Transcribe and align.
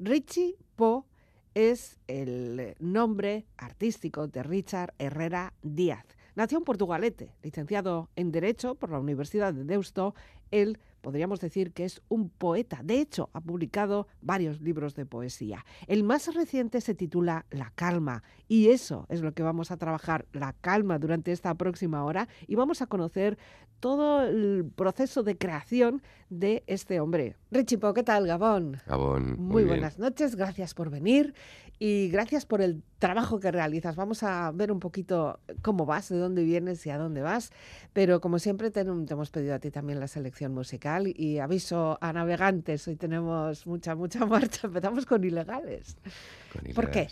Richie 0.00 0.56
Po 0.76 1.06
es 1.54 1.98
el 2.06 2.76
nombre 2.78 3.46
artístico 3.56 4.28
de 4.28 4.44
Richard 4.44 4.94
Herrera 4.98 5.54
Díaz. 5.62 6.04
Nació 6.36 6.58
en 6.58 6.64
Portugalete, 6.64 7.34
licenciado 7.42 8.08
en 8.14 8.30
Derecho 8.30 8.76
por 8.76 8.90
la 8.90 9.00
Universidad 9.00 9.52
de 9.52 9.64
Deusto. 9.64 10.14
Él 10.50 10.78
podríamos 11.00 11.40
decir 11.40 11.72
que 11.72 11.84
es 11.84 12.02
un 12.08 12.28
poeta. 12.28 12.80
De 12.82 13.00
hecho, 13.00 13.30
ha 13.32 13.40
publicado 13.40 14.08
varios 14.20 14.60
libros 14.60 14.94
de 14.94 15.06
poesía. 15.06 15.64
El 15.86 16.04
más 16.04 16.34
reciente 16.34 16.80
se 16.80 16.94
titula 16.94 17.46
La 17.50 17.72
calma 17.74 18.22
y 18.46 18.68
eso 18.68 19.06
es 19.08 19.22
lo 19.22 19.32
que 19.32 19.42
vamos 19.42 19.70
a 19.70 19.76
trabajar, 19.76 20.26
la 20.32 20.52
calma, 20.52 20.98
durante 20.98 21.32
esta 21.32 21.54
próxima 21.54 22.04
hora 22.04 22.28
y 22.46 22.56
vamos 22.56 22.82
a 22.82 22.86
conocer 22.86 23.38
todo 23.80 24.24
el 24.24 24.70
proceso 24.74 25.22
de 25.22 25.38
creación 25.38 26.02
de 26.30 26.64
este 26.66 27.00
hombre. 27.00 27.36
Rechipo, 27.50 27.94
¿qué 27.94 28.02
tal, 28.02 28.26
Gabón? 28.26 28.78
Gabón. 28.86 29.36
Muy, 29.38 29.64
buenas 29.64 29.98
noches, 29.98 30.34
gracias 30.34 30.74
por 30.74 30.90
venir 30.90 31.34
y 31.78 32.08
gracias 32.08 32.44
por 32.44 32.60
el 32.60 32.82
trabajo 32.98 33.38
que 33.38 33.52
realizas. 33.52 33.94
Vamos 33.94 34.24
a 34.24 34.50
ver 34.50 34.72
un 34.72 34.80
poquito 34.80 35.38
cómo 35.62 35.86
vas, 35.86 36.08
de 36.08 36.18
dónde 36.18 36.42
vienes 36.42 36.84
y 36.86 36.90
a 36.90 36.98
dónde 36.98 37.22
vas, 37.22 37.50
pero 37.92 38.20
como 38.20 38.38
siempre 38.40 38.70
te, 38.70 38.84
te 38.84 39.12
hemos 39.12 39.30
pedido 39.30 39.54
a 39.54 39.58
ti 39.60 39.70
también 39.70 40.00
la 40.00 40.08
selección 40.08 40.37
musical 40.46 41.08
y 41.08 41.38
aviso 41.38 41.98
a 42.00 42.12
navegantes, 42.12 42.86
hoy 42.86 42.96
tenemos 42.96 43.66
mucha, 43.66 43.96
mucha 43.96 44.24
marcha, 44.26 44.68
empezamos 44.68 45.06
con 45.06 45.24
ilegales. 45.24 45.96
¿Por 46.74 46.90
qué? 46.90 47.08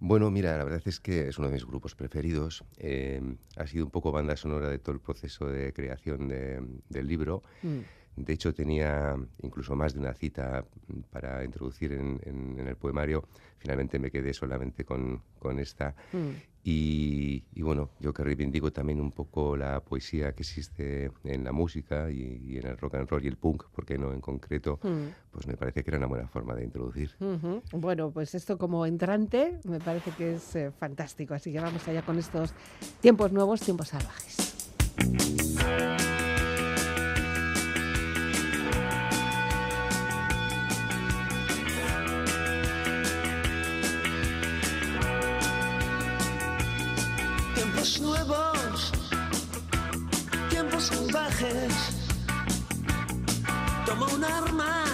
Bueno, 0.00 0.30
mira, 0.30 0.56
la 0.56 0.64
verdad 0.64 0.82
es 0.84 1.00
que 1.00 1.28
es 1.28 1.38
uno 1.38 1.48
de 1.48 1.54
mis 1.54 1.66
grupos 1.66 1.96
preferidos. 1.96 2.64
Eh, 2.76 3.20
ha 3.56 3.66
sido 3.66 3.84
un 3.84 3.90
poco 3.90 4.12
banda 4.12 4.36
sonora 4.36 4.68
de 4.68 4.78
todo 4.78 4.94
el 4.94 5.00
proceso 5.00 5.46
de 5.46 5.72
creación 5.72 6.28
del 6.28 7.06
libro. 7.06 7.42
Mm. 7.62 7.80
De 8.16 8.32
hecho, 8.32 8.52
tenía 8.52 9.16
incluso 9.42 9.74
más 9.76 9.94
de 9.94 10.00
una 10.00 10.14
cita 10.14 10.64
para 11.10 11.44
introducir 11.44 11.92
en, 11.92 12.58
el 12.58 12.76
poemario. 12.76 13.28
Finalmente 13.58 13.98
me 13.98 14.10
quedé 14.10 14.32
solamente 14.34 14.84
con, 14.84 15.22
esta. 15.58 15.94
Mm. 16.12 16.30
Y, 16.70 17.62
bueno, 17.62 17.88
yo 17.98 18.12
que 18.12 18.22
reivindico 18.22 18.70
también 18.70 19.00
un 19.00 19.10
poco 19.10 19.56
la 19.56 19.80
poesía 19.80 20.32
que 20.32 20.42
existe 20.42 21.10
en 21.24 21.42
la 21.42 21.52
música 21.52 22.10
y, 22.10 22.58
en 22.58 22.66
el 22.66 22.76
rock 22.76 22.96
and 22.96 23.08
roll 23.08 23.24
y 23.24 23.28
el 23.28 23.36
punk, 23.36 23.64
porque 23.72 23.96
no 23.96 24.12
en 24.12 24.20
concreto, 24.20 24.78
mm. 24.82 25.30
pues 25.30 25.46
me 25.46 25.56
parece 25.56 25.82
que 25.82 25.90
era 25.90 25.96
una 25.96 26.08
buena 26.08 26.28
forma 26.28 26.54
de 26.54 26.64
introducir. 26.64 27.10
Bueno, 27.72 28.10
pues 28.10 28.34
esto 28.34 28.58
como 28.58 28.84
entrante 28.84 29.58
me 29.64 29.80
parece 29.80 30.10
que 30.10 30.34
es 30.34 30.56
eh, 30.56 30.70
fantástico. 30.70 31.32
Así 31.32 31.52
que 31.52 31.60
vamos 31.60 31.88
allá 31.88 32.02
con 32.02 32.18
estos 32.18 32.52
tiempos 33.00 33.32
nuevos, 33.32 33.62
tiempos 33.62 33.88
salvajes. 33.88 34.36
Nuevos, 47.96 48.92
tiempos 50.50 50.84
salvajes. 50.84 51.72
Toma 53.86 54.06
un 54.14 54.24
arma, 54.24 54.84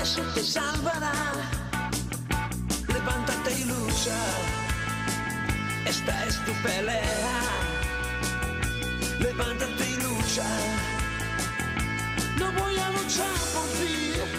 eso 0.00 0.22
te 0.34 0.44
salvará. 0.44 1.12
Levántate 2.88 3.50
y 3.60 3.64
lucha, 3.64 4.20
esta 5.86 6.26
es 6.26 6.36
tu 6.44 6.52
pelea. 6.62 7.40
Levántate 9.18 9.84
y 9.90 9.96
lucha, 10.06 10.48
no 12.38 12.46
voy 12.52 12.76
a 12.78 12.90
luchar 12.90 13.34
por 13.54 13.66
ti. 13.78 14.31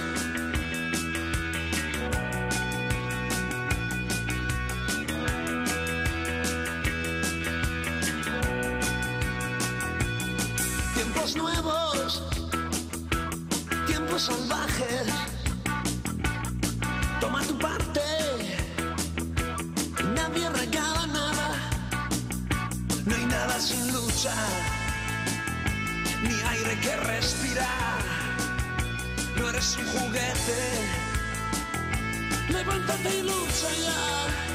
Toma 17.20 17.42
tu 17.44 17.58
parte, 17.60 18.02
nadie 20.16 20.50
regala 20.50 21.06
nada. 21.08 21.50
No 23.06 23.16
hay 23.16 23.26
nada 23.26 23.60
sin 23.60 23.94
lucha, 23.94 24.34
ni 26.24 26.34
aire 26.54 26.80
que 26.82 26.96
respirar. 26.98 28.02
No 29.38 29.50
eres 29.50 29.78
un 29.78 29.86
juguete, 29.86 30.62
levántate 32.50 33.18
y 33.20 33.22
lucha 33.24 33.70
ya. 33.86 34.53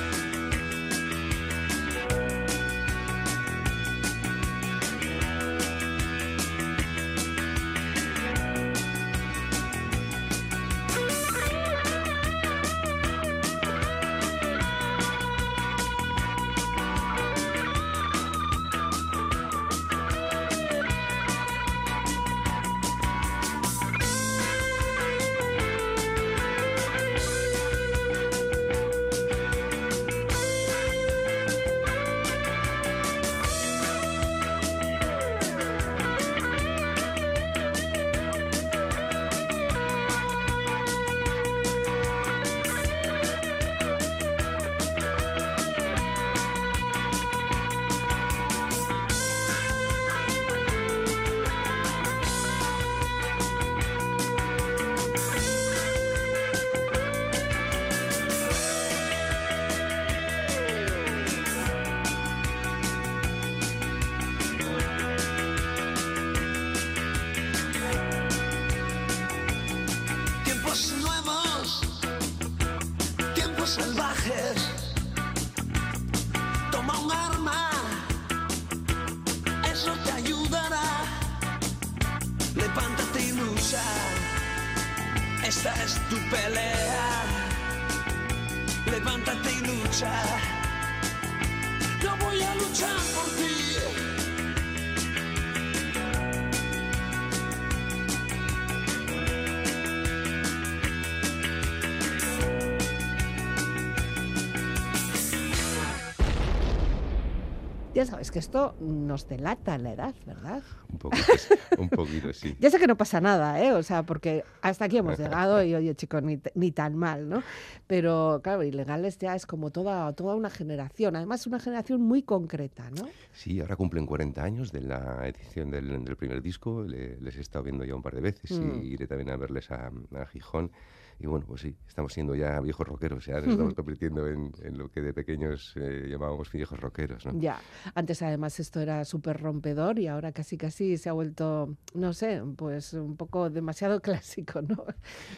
Ya 107.98 108.06
sabes 108.06 108.30
que 108.30 108.38
esto 108.38 108.76
nos 108.78 109.26
delata 109.26 109.76
la 109.76 109.92
edad, 109.92 110.14
¿verdad? 110.24 110.62
Un 110.88 110.98
poquito, 110.98 111.32
un 111.78 111.88
poquito 111.88 112.32
sí. 112.32 112.56
ya 112.60 112.70
sé 112.70 112.78
que 112.78 112.86
no 112.86 112.96
pasa 112.96 113.20
nada, 113.20 113.60
¿eh? 113.60 113.72
O 113.72 113.82
sea, 113.82 114.04
porque 114.04 114.44
hasta 114.62 114.84
aquí 114.84 114.98
hemos 114.98 115.18
llegado 115.18 115.64
y, 115.64 115.74
oye, 115.74 115.96
chicos, 115.96 116.22
ni, 116.22 116.40
ni, 116.54 116.70
tan 116.70 116.94
mal, 116.94 117.28
¿no? 117.28 117.42
Pero, 117.88 118.40
claro, 118.40 118.62
ilegales 118.62 119.18
ya 119.18 119.34
es 119.34 119.46
como 119.46 119.72
toda, 119.72 120.12
toda 120.12 120.36
una 120.36 120.48
generación, 120.48 121.16
además 121.16 121.44
una 121.48 121.58
generación 121.58 122.00
muy 122.00 122.22
concreta, 122.22 122.88
¿no? 122.90 123.08
Sí, 123.32 123.58
ahora 123.58 123.74
cumplen 123.74 124.06
40 124.06 124.44
años 124.44 124.70
de 124.70 124.82
la 124.82 125.26
edición 125.26 125.72
del, 125.72 126.16
primer 126.16 126.40
disco, 126.40 126.84
les 126.84 127.36
he 127.36 127.40
estado 127.40 127.64
viendo 127.64 127.84
ya 127.84 127.96
un 127.96 128.02
par 128.02 128.14
de 128.14 128.20
veces 128.20 128.52
y 128.52 128.60
mm. 128.60 128.82
iré 128.84 129.08
también 129.08 129.30
a 129.30 129.36
verles 129.36 129.72
a, 129.72 129.90
a 130.14 130.26
Gijón. 130.26 130.70
Y 131.20 131.26
bueno, 131.26 131.44
pues 131.46 131.62
sí, 131.62 131.76
estamos 131.88 132.12
siendo 132.12 132.34
ya 132.36 132.60
viejos 132.60 132.86
rockeros, 132.86 133.26
ya 133.26 133.40
nos 133.40 133.48
estamos 133.48 133.74
convirtiendo 133.74 134.26
en, 134.28 134.52
lo 134.78 134.88
que 134.88 135.02
de 135.02 135.12
pequeños 135.12 135.74
eh, 135.76 136.06
llamábamos 136.08 136.50
viejos 136.52 136.78
rockeros. 136.80 137.26
¿no? 137.26 137.32
Ya. 137.40 137.60
Antes 137.94 138.22
además 138.22 138.60
esto 138.60 138.80
era 138.80 139.04
súper 139.04 139.40
rompedor 139.40 139.98
y 139.98 140.06
ahora 140.06 140.30
casi 140.32 140.56
casi 140.56 140.96
se 140.96 141.08
ha 141.08 141.12
vuelto, 141.12 141.76
no 141.94 142.12
sé, 142.12 142.42
pues 142.56 142.92
un 142.92 143.16
poco 143.16 143.50
demasiado 143.50 144.00
clásico, 144.02 144.62
¿no? 144.62 144.84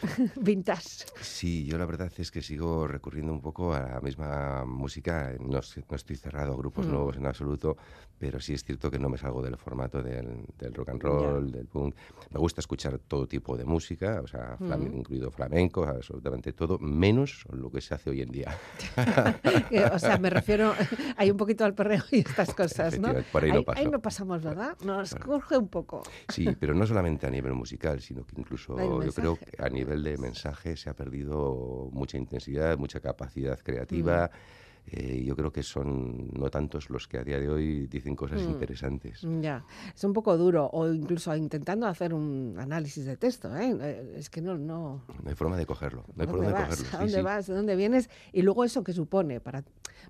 Vintage. 0.41 1.05
Sí, 1.21 1.65
yo 1.65 1.77
la 1.77 1.85
verdad 1.85 2.11
es 2.15 2.29
que 2.29 2.41
sigo 2.41 2.87
recurriendo 2.87 3.33
un 3.33 3.41
poco 3.41 3.73
a 3.73 3.93
la 3.93 4.01
misma 4.01 4.63
música. 4.65 5.33
No, 5.39 5.59
estoy 5.59 6.15
cerrado 6.15 6.53
a 6.53 6.57
grupos 6.57 6.85
mm. 6.85 6.91
nuevos 6.91 7.17
en 7.17 7.25
absoluto, 7.25 7.77
pero 8.19 8.39
sí 8.39 8.53
es 8.53 8.63
cierto 8.63 8.91
que 8.91 8.99
no 8.99 9.09
me 9.09 9.17
salgo 9.17 9.41
del 9.41 9.57
formato 9.57 10.03
del, 10.03 10.45
rock 10.73 10.89
and 10.89 11.01
roll, 11.01 11.51
del 11.51 11.65
punk. 11.65 11.95
Me 12.29 12.39
gusta 12.39 12.61
escuchar 12.61 12.99
todo 12.99 13.27
tipo 13.27 13.57
de 13.57 13.65
música, 13.65 14.21
o 14.23 14.27
sea, 14.27 14.57
incluido 14.93 15.31
flamenco, 15.31 15.70
absolutamente 15.73 16.53
todo, 16.53 16.77
menos 16.79 17.45
lo 17.51 17.71
que 17.71 17.81
se 17.81 17.93
hace 17.93 18.09
hoy 18.09 18.21
en 18.21 18.31
día. 18.31 18.57
o 19.93 19.99
sea, 19.99 20.17
me 20.17 20.29
refiero, 20.29 20.73
hay 21.17 21.31
un 21.31 21.37
poquito 21.37 21.65
al 21.65 21.73
perreo 21.73 22.03
y 22.11 22.19
estas 22.19 22.53
cosas, 22.55 22.99
¿no? 22.99 23.13
Por 23.31 23.43
ahí, 23.43 23.51
ahí, 23.75 23.87
no 23.87 23.99
pasamos, 23.99 24.43
¿verdad? 24.43 24.77
Nos 24.83 25.15
coge 25.15 25.57
un 25.57 25.67
poco. 25.67 26.03
Sí, 26.29 26.47
pero 26.59 26.73
no 26.73 26.85
solamente 26.85 27.27
a 27.27 27.29
nivel 27.29 27.53
musical, 27.53 28.01
sino 28.01 28.25
que 28.25 28.39
incluso 28.39 29.01
yo 29.01 29.11
creo 29.11 29.37
que 29.37 29.61
a 29.61 29.69
nivel 29.69 30.03
de 30.03 30.17
mensaje 30.17 30.75
se 30.75 30.89
ha 30.89 30.93
perdido 30.93 31.89
mucha 31.91 32.17
intensidad, 32.17 32.77
mucha 32.77 32.99
capacidad 32.99 33.59
creativa. 33.59 34.27
Mm. 34.27 34.61
Eh, 34.87 35.23
yo 35.23 35.35
creo 35.35 35.51
que 35.51 35.63
son 35.63 36.29
no 36.33 36.49
tantos 36.49 36.89
los 36.89 37.07
que 37.07 37.17
a 37.17 37.23
día 37.23 37.39
de 37.39 37.49
hoy 37.49 37.87
dicen 37.87 38.15
cosas 38.15 38.41
mm. 38.41 38.49
interesantes. 38.49 39.21
Ya, 39.41 39.63
es 39.95 40.03
un 40.03 40.13
poco 40.13 40.37
duro, 40.37 40.69
o 40.73 40.91
incluso 40.91 41.35
intentando 41.35 41.87
hacer 41.87 42.13
un 42.13 42.55
análisis 42.59 43.05
de 43.05 43.15
texto, 43.15 43.55
¿eh? 43.55 43.77
eh 43.79 44.15
es 44.17 44.29
que 44.29 44.41
no... 44.41 44.57
No, 44.57 45.03
no 45.23 45.29
hay 45.29 45.35
forma 45.35 45.55
de 45.55 45.65
cogerlo, 45.65 46.05
no 46.15 46.23
hay 46.23 46.27
forma 46.27 46.47
de 46.47 46.53
cogerlo. 46.53 46.85
¿A 46.93 46.97
dónde 46.97 47.21
vas? 47.21 47.47
¿De 47.47 47.53
dónde 47.53 47.75
vienes? 47.75 48.09
Y 48.33 48.41
luego 48.41 48.63
eso 48.63 48.83
que 48.83 48.93
supone 48.93 49.39
para... 49.39 49.63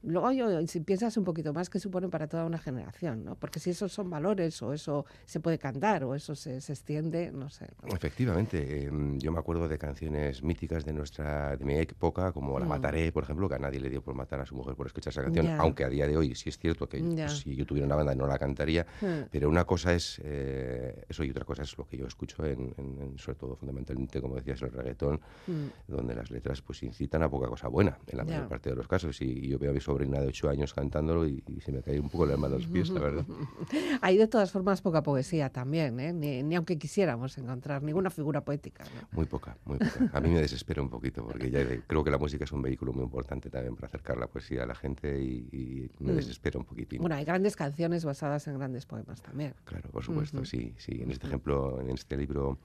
Luego 0.03 0.31
yo, 0.31 0.65
si 0.67 0.79
piensas 0.79 1.15
un 1.17 1.23
poquito 1.23 1.53
más, 1.53 1.69
¿qué 1.69 1.79
supone 1.79 2.09
para 2.09 2.27
toda 2.27 2.45
una 2.45 2.57
generación? 2.57 3.23
¿no? 3.23 3.35
Porque 3.35 3.59
si 3.59 3.69
esos 3.69 3.91
son 3.91 4.09
valores, 4.09 4.59
o 4.63 4.73
eso 4.73 5.05
se 5.25 5.39
puede 5.39 5.59
cantar, 5.59 6.03
o 6.03 6.15
eso 6.15 6.33
se, 6.33 6.59
se 6.59 6.73
extiende, 6.73 7.31
no 7.31 7.49
sé. 7.49 7.67
Efectivamente, 7.87 8.85
em, 8.85 9.19
yo 9.19 9.31
me 9.31 9.39
acuerdo 9.39 9.67
de 9.67 9.77
canciones 9.77 10.41
míticas 10.41 10.85
de 10.85 10.93
nuestra 10.93 11.55
de 11.55 11.65
mi 11.65 11.75
época, 11.75 12.31
como 12.31 12.57
La 12.57 12.65
mm. 12.65 12.69
Mataré, 12.69 13.11
por 13.11 13.23
ejemplo, 13.23 13.47
que 13.47 13.55
a 13.55 13.59
nadie 13.59 13.79
le 13.79 13.89
dio 13.89 14.01
por 14.01 14.15
matar 14.15 14.39
a 14.39 14.45
su 14.45 14.55
mujer 14.61 14.75
por 14.75 14.87
escuchar 14.87 15.11
esa 15.11 15.23
canción, 15.23 15.47
aunque 15.59 15.83
a 15.83 15.89
día 15.89 16.07
de 16.07 16.17
hoy 16.17 16.35
sí 16.35 16.49
es 16.49 16.57
cierto 16.57 16.87
que 16.87 16.99
si 17.29 17.55
yo 17.55 17.65
tuviera 17.65 17.85
una 17.85 17.95
banda 17.95 18.15
no 18.15 18.27
la 18.27 18.37
cantaría, 18.37 18.85
hmm. 19.01 19.29
pero 19.31 19.49
una 19.49 19.65
cosa 19.65 19.93
es 19.93 20.21
eh, 20.23 21.05
eso 21.09 21.23
y 21.23 21.31
otra 21.31 21.45
cosa 21.45 21.63
es 21.63 21.77
lo 21.77 21.87
que 21.87 21.97
yo 21.97 22.05
escucho 22.05 22.45
en, 22.45 22.73
sobre 23.17 23.37
todo 23.37 23.55
fundamentalmente, 23.55 24.21
como 24.21 24.35
decías, 24.35 24.61
el 24.61 24.71
reggaetón, 24.71 25.19
hmm. 25.47 25.65
donde 25.87 26.15
las 26.15 26.31
letras 26.31 26.61
pues 26.61 26.83
incitan 26.83 27.23
a 27.23 27.29
poca 27.29 27.47
cosa 27.47 27.67
buena, 27.67 27.97
en 28.07 28.17
la 28.17 28.23
mayor 28.23 28.47
parte 28.47 28.69
de 28.69 28.75
los 28.75 28.87
casos. 28.87 29.21
Y, 29.21 29.49
yo 29.51 29.59
veo 29.59 29.71
a 29.71 29.73
mi 29.73 29.81
sobrina 29.81 30.19
de 30.21 30.27
ocho 30.27 30.49
años 30.49 30.73
cantándolo 30.73 31.25
y, 31.25 31.43
se 31.63 31.71
me 31.71 31.81
cae 31.81 31.99
un 31.99 32.09
poco 32.09 32.25
el 32.25 32.31
alma 32.31 32.47
de 32.47 32.57
los 32.57 32.67
pies, 32.67 32.89
la 32.89 33.01
verdad. 33.01 33.25
Hay 34.01 34.17
de 34.17 34.27
todas 34.27 34.51
formas 34.51 34.81
poca 34.81 35.03
poesía 35.03 35.49
también, 35.49 35.99
¿eh? 35.99 36.13
ni, 36.13 36.55
aunque 36.55 36.77
quisiéramos 36.77 37.37
encontrar 37.37 37.83
ninguna 37.83 38.09
figura 38.09 38.41
poética. 38.41 38.83
Muy 39.11 39.25
poca, 39.25 39.57
muy 39.65 39.77
poca. 39.77 40.09
A 40.13 40.21
mí 40.21 40.29
me 40.29 40.41
desespera 40.41 40.81
un 40.81 40.89
poquito 40.89 41.25
porque 41.25 41.49
ya 41.49 41.65
creo 41.87 42.03
que 42.03 42.11
la 42.11 42.17
música 42.17 42.43
es 42.43 42.51
un 42.51 42.61
vehículo 42.61 42.93
muy 42.93 43.03
importante 43.03 43.49
también 43.49 43.75
para 43.75 43.87
acercar 43.87 44.17
la 44.17 44.27
poesía 44.27 44.50
a 44.59 44.65
la 44.65 44.75
gente 44.75 45.19
y, 45.21 45.89
me 45.99 46.13
mm. 46.13 46.15
desespera 46.15 46.59
un 46.59 46.65
poquitín. 46.65 47.01
Bueno, 47.01 47.15
hay 47.15 47.25
grandes 47.25 47.55
canciones 47.55 48.05
basadas 48.05 48.47
en 48.47 48.57
grandes 48.57 48.85
poemas 48.85 49.21
también. 49.21 49.53
Claro, 49.65 49.89
por 49.89 50.03
supuesto, 50.03 50.43
sí, 50.45 50.73
sí. 50.77 51.01
En 51.01 51.11
este 51.11 51.27
ejemplo, 51.27 51.79
en 51.81 51.89
este 51.91 52.17
libro, 52.17 52.57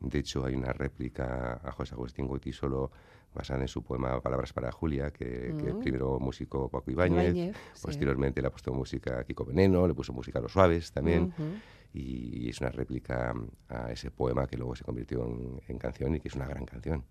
de 0.00 0.18
hecho, 0.18 0.44
hay 0.44 0.54
una 0.54 0.72
réplica 0.72 1.60
a 1.62 1.72
José 1.72 1.94
Agustín 1.94 2.28
solo 2.52 2.90
basada 3.34 3.62
en 3.62 3.68
su 3.68 3.82
poema 3.82 4.20
Palabras 4.20 4.52
para 4.52 4.70
Julia, 4.70 5.10
que, 5.10 5.52
mm. 5.52 5.80
primero 5.80 6.18
músico 6.20 6.68
Paco 6.68 6.90
Ibáñez, 6.90 7.56
posteriormente 7.82 8.40
le 8.40 8.48
ha 8.48 8.50
puesto 8.50 8.72
música 8.72 9.18
a 9.20 9.24
Kiko 9.24 9.44
Veneno, 9.44 9.86
le 9.88 9.94
puso 9.94 10.12
música 10.12 10.38
a 10.38 10.42
Los 10.42 10.52
Suaves 10.52 10.92
también 10.92 11.32
y, 11.94 12.48
es 12.48 12.60
una 12.60 12.70
réplica 12.70 13.34
a 13.68 13.90
ese 13.90 14.10
poema 14.10 14.46
que 14.46 14.56
luego 14.56 14.74
se 14.76 14.84
convirtió 14.84 15.24
en, 15.68 15.78
canción 15.78 16.14
y 16.14 16.20
que 16.20 16.28
es 16.28 16.34
una 16.34 16.46
gran 16.46 16.66
canción. 16.66 17.04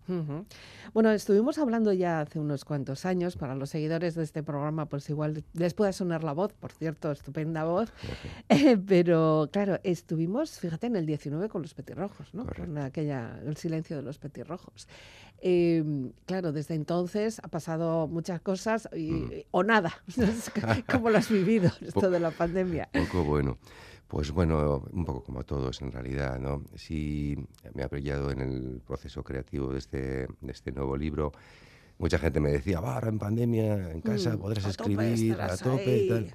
Bueno, 0.93 1.11
estuvimos 1.11 1.57
hablando 1.57 1.93
ya 1.93 2.21
hace 2.21 2.39
unos 2.39 2.65
cuantos 2.65 3.05
años, 3.05 3.35
para 3.37 3.55
los 3.55 3.69
seguidores 3.69 4.15
de 4.15 4.23
este 4.23 4.43
programa, 4.43 4.85
pues 4.87 5.09
igual 5.09 5.43
les 5.53 5.73
puede 5.73 5.93
sonar 5.93 6.23
la 6.23 6.33
voz, 6.33 6.53
por 6.53 6.71
cierto, 6.71 7.11
estupenda 7.11 7.63
voz, 7.63 7.91
eh, 8.49 8.77
pero 8.77 9.49
claro, 9.51 9.79
estuvimos, 9.83 10.59
fíjate, 10.59 10.87
en 10.87 10.95
el 10.97 11.05
19 11.05 11.49
con 11.49 11.61
los 11.61 11.73
petirrojos, 11.73 12.33
¿no? 12.33 12.45
Con 12.45 12.77
aquella, 12.77 13.39
el 13.45 13.57
silencio 13.57 13.95
de 13.95 14.03
los 14.03 14.17
petirrojos. 14.17 14.87
Em, 15.45 16.13
claro, 16.25 16.53
desde 16.53 16.73
entonces 16.73 17.41
ha 17.43 17.49
pasado 17.49 18.07
muchas 18.07 18.39
cosas 18.39 18.87
y, 18.95 19.11
mm. 19.11 19.31
o 19.51 19.63
nada. 19.63 19.91
¿Cómo 20.89 21.09
lo 21.09 21.17
has 21.17 21.29
vivido 21.29 21.69
esto 21.81 22.09
de 22.09 22.21
la 22.21 22.31
pandemia? 22.31 22.87
Poco 22.93 23.25
bueno. 23.25 23.57
Pues 24.13 24.31
bueno, 24.31 24.83
un 24.91 25.05
poco 25.05 25.23
como 25.23 25.43
todos 25.43 25.81
en 25.81 25.91
realidad, 25.91 26.37
¿no? 26.39 26.61
Sí 26.75 27.35
me 27.73 27.81
ha 27.81 27.87
apoyado 27.87 28.29
en 28.29 28.41
el 28.41 28.79
proceso 28.85 29.23
creativo 29.23 29.71
de 29.71 29.79
este, 29.79 30.27
de 30.39 30.51
este 30.51 30.71
nuevo 30.71 30.95
libro. 30.95 31.31
Mucha 31.97 32.19
gente 32.19 32.39
me 32.39 32.51
decía, 32.51 32.79
va, 32.79 32.93
ahora 32.93 33.09
en 33.09 33.17
pandemia, 33.17 33.89
en 33.89 34.01
casa 34.01 34.35
mm, 34.35 34.39
podrás 34.39 34.65
escribir 34.67 35.41
a 35.41 35.57
tope 35.57 35.97
y 35.97 36.07
tal. 36.07 36.31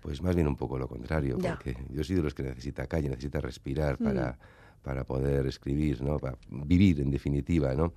Pues 0.00 0.22
más 0.22 0.36
bien 0.36 0.46
un 0.46 0.54
poco 0.54 0.78
lo 0.78 0.86
contrario, 0.86 1.36
porque 1.36 1.76
yo 1.90 2.04
soy 2.04 2.14
de 2.14 2.22
los 2.22 2.32
que 2.32 2.44
necesita 2.44 2.86
calle, 2.86 3.08
necesita 3.08 3.40
respirar 3.40 3.98
para, 3.98 4.30
mm. 4.30 4.82
para 4.84 5.02
poder 5.02 5.48
escribir, 5.48 6.02
¿no? 6.02 6.20
Para 6.20 6.38
vivir 6.48 7.00
en 7.00 7.10
definitiva, 7.10 7.74
¿no? 7.74 7.92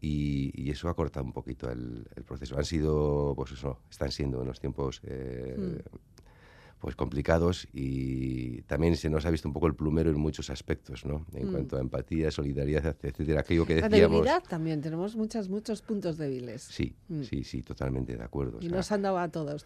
Y, 0.00 0.68
eso 0.68 0.88
ha 0.88 0.96
cortado 0.96 1.24
un 1.24 1.32
poquito 1.32 1.70
el, 1.70 2.08
proceso. 2.26 2.58
Han 2.58 2.64
sido, 2.64 3.34
pues 3.36 3.52
eso, 3.52 3.78
están 3.88 4.10
siendo 4.10 4.40
unos 4.40 4.58
tiempos 4.58 5.00
eh, 5.04 5.54
mm 5.56 6.13
pues 6.84 6.96
complicados 6.96 7.66
y 7.72 8.60
también 8.64 8.94
se 8.94 9.08
nos 9.08 9.24
ha 9.24 9.30
visto 9.30 9.48
un 9.48 9.54
poco 9.54 9.66
el 9.68 9.74
plumero 9.74 10.10
en 10.10 10.20
muchos 10.20 10.50
aspectos, 10.50 11.06
¿no? 11.06 11.24
En 11.32 11.48
mm. 11.48 11.50
cuanto 11.50 11.76
a 11.78 11.80
empatía, 11.80 12.30
solidaridad, 12.30 12.94
etcétera, 13.02 13.40
aquello 13.40 13.64
que 13.64 13.76
decíamos. 13.76 13.98
La 13.98 14.06
debilidad 14.06 14.42
también, 14.46 14.82
tenemos 14.82 15.16
muchos, 15.16 15.48
muchos 15.48 15.80
puntos 15.80 16.18
débiles. 16.18 16.60
Sí, 16.60 16.94
mm. 17.08 17.22
sí, 17.22 17.42
sí, 17.42 17.62
totalmente 17.62 18.14
de 18.14 18.22
acuerdo. 18.22 18.58
Y 18.60 18.68
nos 18.68 18.92
han 18.92 19.00
dado 19.00 19.16
a 19.16 19.30
todos, 19.30 19.64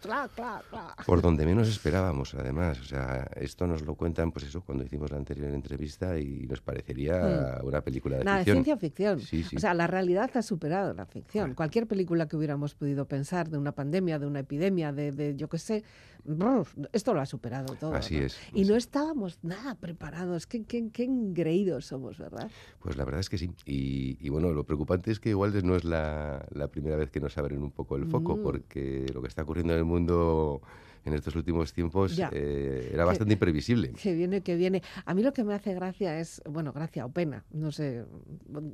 Por 1.05 1.21
donde 1.21 1.45
menos 1.45 1.67
esperábamos, 1.67 2.35
además, 2.35 2.79
o 2.79 2.85
sea, 2.85 3.29
esto 3.35 3.67
nos 3.67 3.81
lo 3.81 3.95
cuentan, 3.95 4.31
pues 4.31 4.45
eso, 4.45 4.61
cuando 4.61 4.85
hicimos 4.85 5.11
la 5.11 5.17
anterior 5.17 5.49
entrevista 5.49 6.17
y 6.17 6.47
nos 6.47 6.61
parecería 6.61 7.59
mm. 7.61 7.67
una 7.67 7.81
película 7.81 8.17
de 8.19 8.23
Nada, 8.23 8.45
ciencia 8.45 8.77
ficción. 8.77 9.19
O 9.19 9.59
sea, 9.59 9.73
la 9.73 9.87
realidad 9.87 10.31
ha 10.35 10.41
superado 10.41 10.93
la 10.93 11.05
ficción. 11.05 11.53
Cualquier 11.53 11.85
película 11.85 12.29
que 12.29 12.37
hubiéramos 12.37 12.75
podido 12.75 13.09
pensar 13.09 13.49
de 13.49 13.57
una 13.57 13.73
pandemia, 13.73 14.19
de 14.19 14.25
una 14.25 14.39
epidemia, 14.39 14.93
de, 14.93 15.11
de 15.11 15.35
yo 15.35 15.49
qué 15.49 15.57
sé, 15.57 15.83
esto 16.93 17.08
lo 17.13 17.21
ha 17.21 17.25
superado 17.25 17.75
todo. 17.75 17.93
Así 17.93 18.17
es. 18.17 18.37
Y 18.53 18.65
no 18.65 18.75
estábamos 18.75 19.39
nada 19.43 19.75
preparados. 19.75 20.47
Qué, 20.47 20.63
qué, 20.63 20.89
qué, 20.91 21.03
engreídos 21.03 21.85
somos, 21.85 22.17
¿verdad? 22.17 22.49
Pues 22.79 22.97
la 22.97 23.05
verdad 23.05 23.21
es 23.21 23.29
que 23.29 23.37
sí. 23.37 23.51
Y, 23.65 24.29
bueno, 24.29 24.51
lo 24.51 24.63
preocupante 24.63 25.11
es 25.11 25.19
que 25.19 25.29
igual 25.29 25.53
no 25.65 25.75
es 25.75 25.83
la, 25.83 26.45
primera 26.71 26.95
vez 26.95 27.09
que 27.09 27.19
nos 27.19 27.37
abren 27.37 27.63
un 27.63 27.71
poco 27.71 27.95
el 27.95 28.05
foco, 28.05 28.37
mm. 28.37 28.43
porque 28.43 29.05
lo 29.13 29.21
que 29.21 29.27
está 29.27 29.43
ocurriendo 29.43 29.73
en 29.73 29.79
el 29.79 29.85
mundo 29.85 30.61
en 31.05 31.13
estos 31.13 31.35
últimos 31.35 31.73
tiempos 31.73 32.19
eh, 32.31 32.91
era 32.93 33.05
bastante 33.05 33.33
imprevisible. 33.33 33.93
Que 33.93 34.13
viene, 34.13 34.41
que 34.41 34.55
viene. 34.55 34.81
A 35.05 35.13
mí 35.13 35.23
lo 35.23 35.33
que 35.33 35.43
me 35.43 35.53
hace 35.53 35.73
gracia 35.73 36.19
es, 36.19 36.41
bueno, 36.49 36.73
gracia 36.73 37.05
o 37.05 37.11
pena, 37.11 37.45
no 37.51 37.71
sé, 37.71 38.05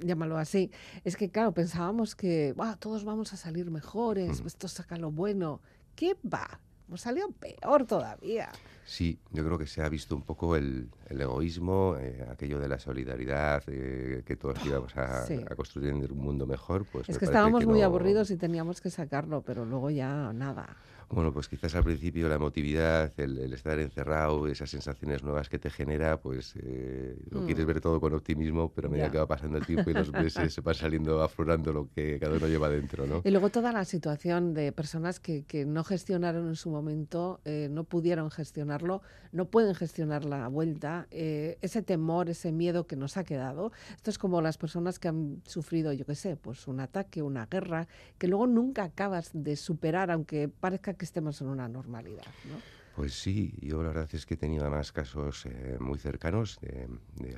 llámalo 0.02 0.38
así, 0.38 0.72
es 1.04 1.16
que, 1.16 1.30
claro, 1.30 1.54
pensábamos 1.54 2.16
que 2.16 2.56
todos 2.80 3.04
vamos 3.04 3.34
a 3.34 3.38
salir 3.38 3.70
mejores, 3.72 4.42
esto 4.46 4.68
saca 4.68 4.98
lo 4.98 5.12
bueno. 5.12 5.62
¿Qué 5.96 6.18
va? 6.26 6.60
Hemos 6.88 7.02
salido 7.02 7.30
peor 7.32 7.86
todavía. 7.86 8.52
Sí, 8.86 9.18
yo 9.32 9.44
creo 9.44 9.58
que 9.58 9.66
se 9.66 9.82
ha 9.82 9.90
visto 9.90 10.16
un 10.16 10.22
poco 10.22 10.56
el, 10.56 10.90
egoísmo, 11.10 11.96
eh, 12.00 12.24
aquello 12.30 12.60
de 12.60 12.68
la 12.68 12.78
solidaridad, 12.78 13.64
eh, 13.68 14.22
que 14.24 14.36
todos 14.36 14.64
íbamos 14.64 14.96
a, 14.96 15.26
construir 15.56 15.94
un 15.94 16.18
mundo 16.20 16.46
mejor. 16.46 16.86
Pues 16.86 17.10
es 17.10 17.18
que 17.18 17.26
estábamos 17.26 17.66
muy 17.66 17.82
aburridos 17.82 18.30
y 18.30 18.38
teníamos 18.38 18.82
que 18.82 18.92
sacarlo, 18.92 19.42
pero 19.42 19.66
luego 19.66 19.90
ya 19.90 20.32
nada. 20.34 20.78
Bueno, 21.10 21.34
pues 21.34 21.48
quizás 21.48 21.76
al 21.76 21.84
principio 21.84 22.28
la 22.28 22.36
emotividad, 22.36 23.12
el, 23.18 23.54
estar 23.54 23.80
encerrado, 23.80 24.48
esas 24.48 24.70
sensaciones 24.70 25.24
nuevas 25.24 25.50
que 25.50 25.60
te 25.60 25.70
genera, 25.70 26.20
pues 26.20 26.56
eh, 26.58 27.18
lo 27.30 27.42
mm. 27.42 27.46
quieres 27.46 27.66
ver 27.66 27.82
todo 27.82 28.00
con 28.00 28.14
optimismo, 28.14 28.72
pero 28.74 28.88
a 28.88 28.92
medida 28.92 29.12
que 29.12 29.18
va 29.18 29.28
pasando 29.28 29.58
el 29.58 29.66
tiempo 29.66 29.90
y 29.90 29.94
los 29.94 30.12
meses 30.12 30.54
se 30.54 30.62
va 30.62 30.74
saliendo, 30.74 31.22
aflorando 31.22 31.72
lo 31.74 31.90
que 31.90 32.20
cada 32.20 32.36
uno 32.36 32.48
lleva 32.48 32.70
dentro, 32.70 33.06
¿no? 33.06 33.22
Y 33.24 33.32
luego 33.32 33.50
toda 33.50 33.72
la 33.72 33.86
situación 33.86 34.54
de 34.54 34.72
personas 34.72 35.20
que, 35.20 35.44
que 35.44 35.66
no 35.66 35.84
gestionaron 35.84 36.48
en 36.48 36.56
su 36.56 36.70
momento, 36.70 37.42
eh, 37.46 37.68
no 37.72 37.84
pudieron 37.84 38.32
gestionarlo, 38.32 39.02
no 39.32 39.46
pueden 39.46 39.76
gestionar 39.76 40.26
la 40.26 40.48
vuelta, 40.48 41.08
eh, 41.12 41.58
ese 41.62 41.82
temor, 41.82 42.30
ese 42.30 42.52
miedo 42.52 42.88
que 42.88 42.96
nos 42.96 43.18
ha 43.18 43.24
quedado. 43.24 43.72
Esto 43.96 44.10
es 44.10 44.18
como 44.18 44.42
las 44.42 44.58
personas 44.58 45.00
que 45.00 45.08
han 45.08 45.42
sufrido, 45.46 45.94
yo 45.94 46.06
qué 46.06 46.16
sé, 46.16 46.36
pues 46.36 46.68
un 46.68 46.80
ataque, 46.80 47.22
una 47.22 47.46
guerra, 47.46 47.88
que 48.18 48.28
luego 48.28 48.48
nunca 48.48 48.84
acabas 48.84 49.32
de 49.34 49.56
superar, 49.56 50.12
aunque 50.12 50.48
parezca 50.48 50.95
que 50.96 51.06
estemos 51.06 51.42
en 51.42 51.48
una 51.48 51.68
normalidad. 51.68 52.26
¿no? 52.46 52.58
Pues 52.96 53.14
sí, 53.14 53.54
yo 53.62 53.84
la 53.84 53.90
verdad 53.90 54.10
es 54.14 54.26
que 54.26 54.36
he 54.36 54.38
tenido 54.38 54.64
además 54.64 54.92
casos 54.92 55.46
eh, 55.46 55.78
muy 55.80 56.00
cercanos 56.00 56.60
de, 56.62 56.88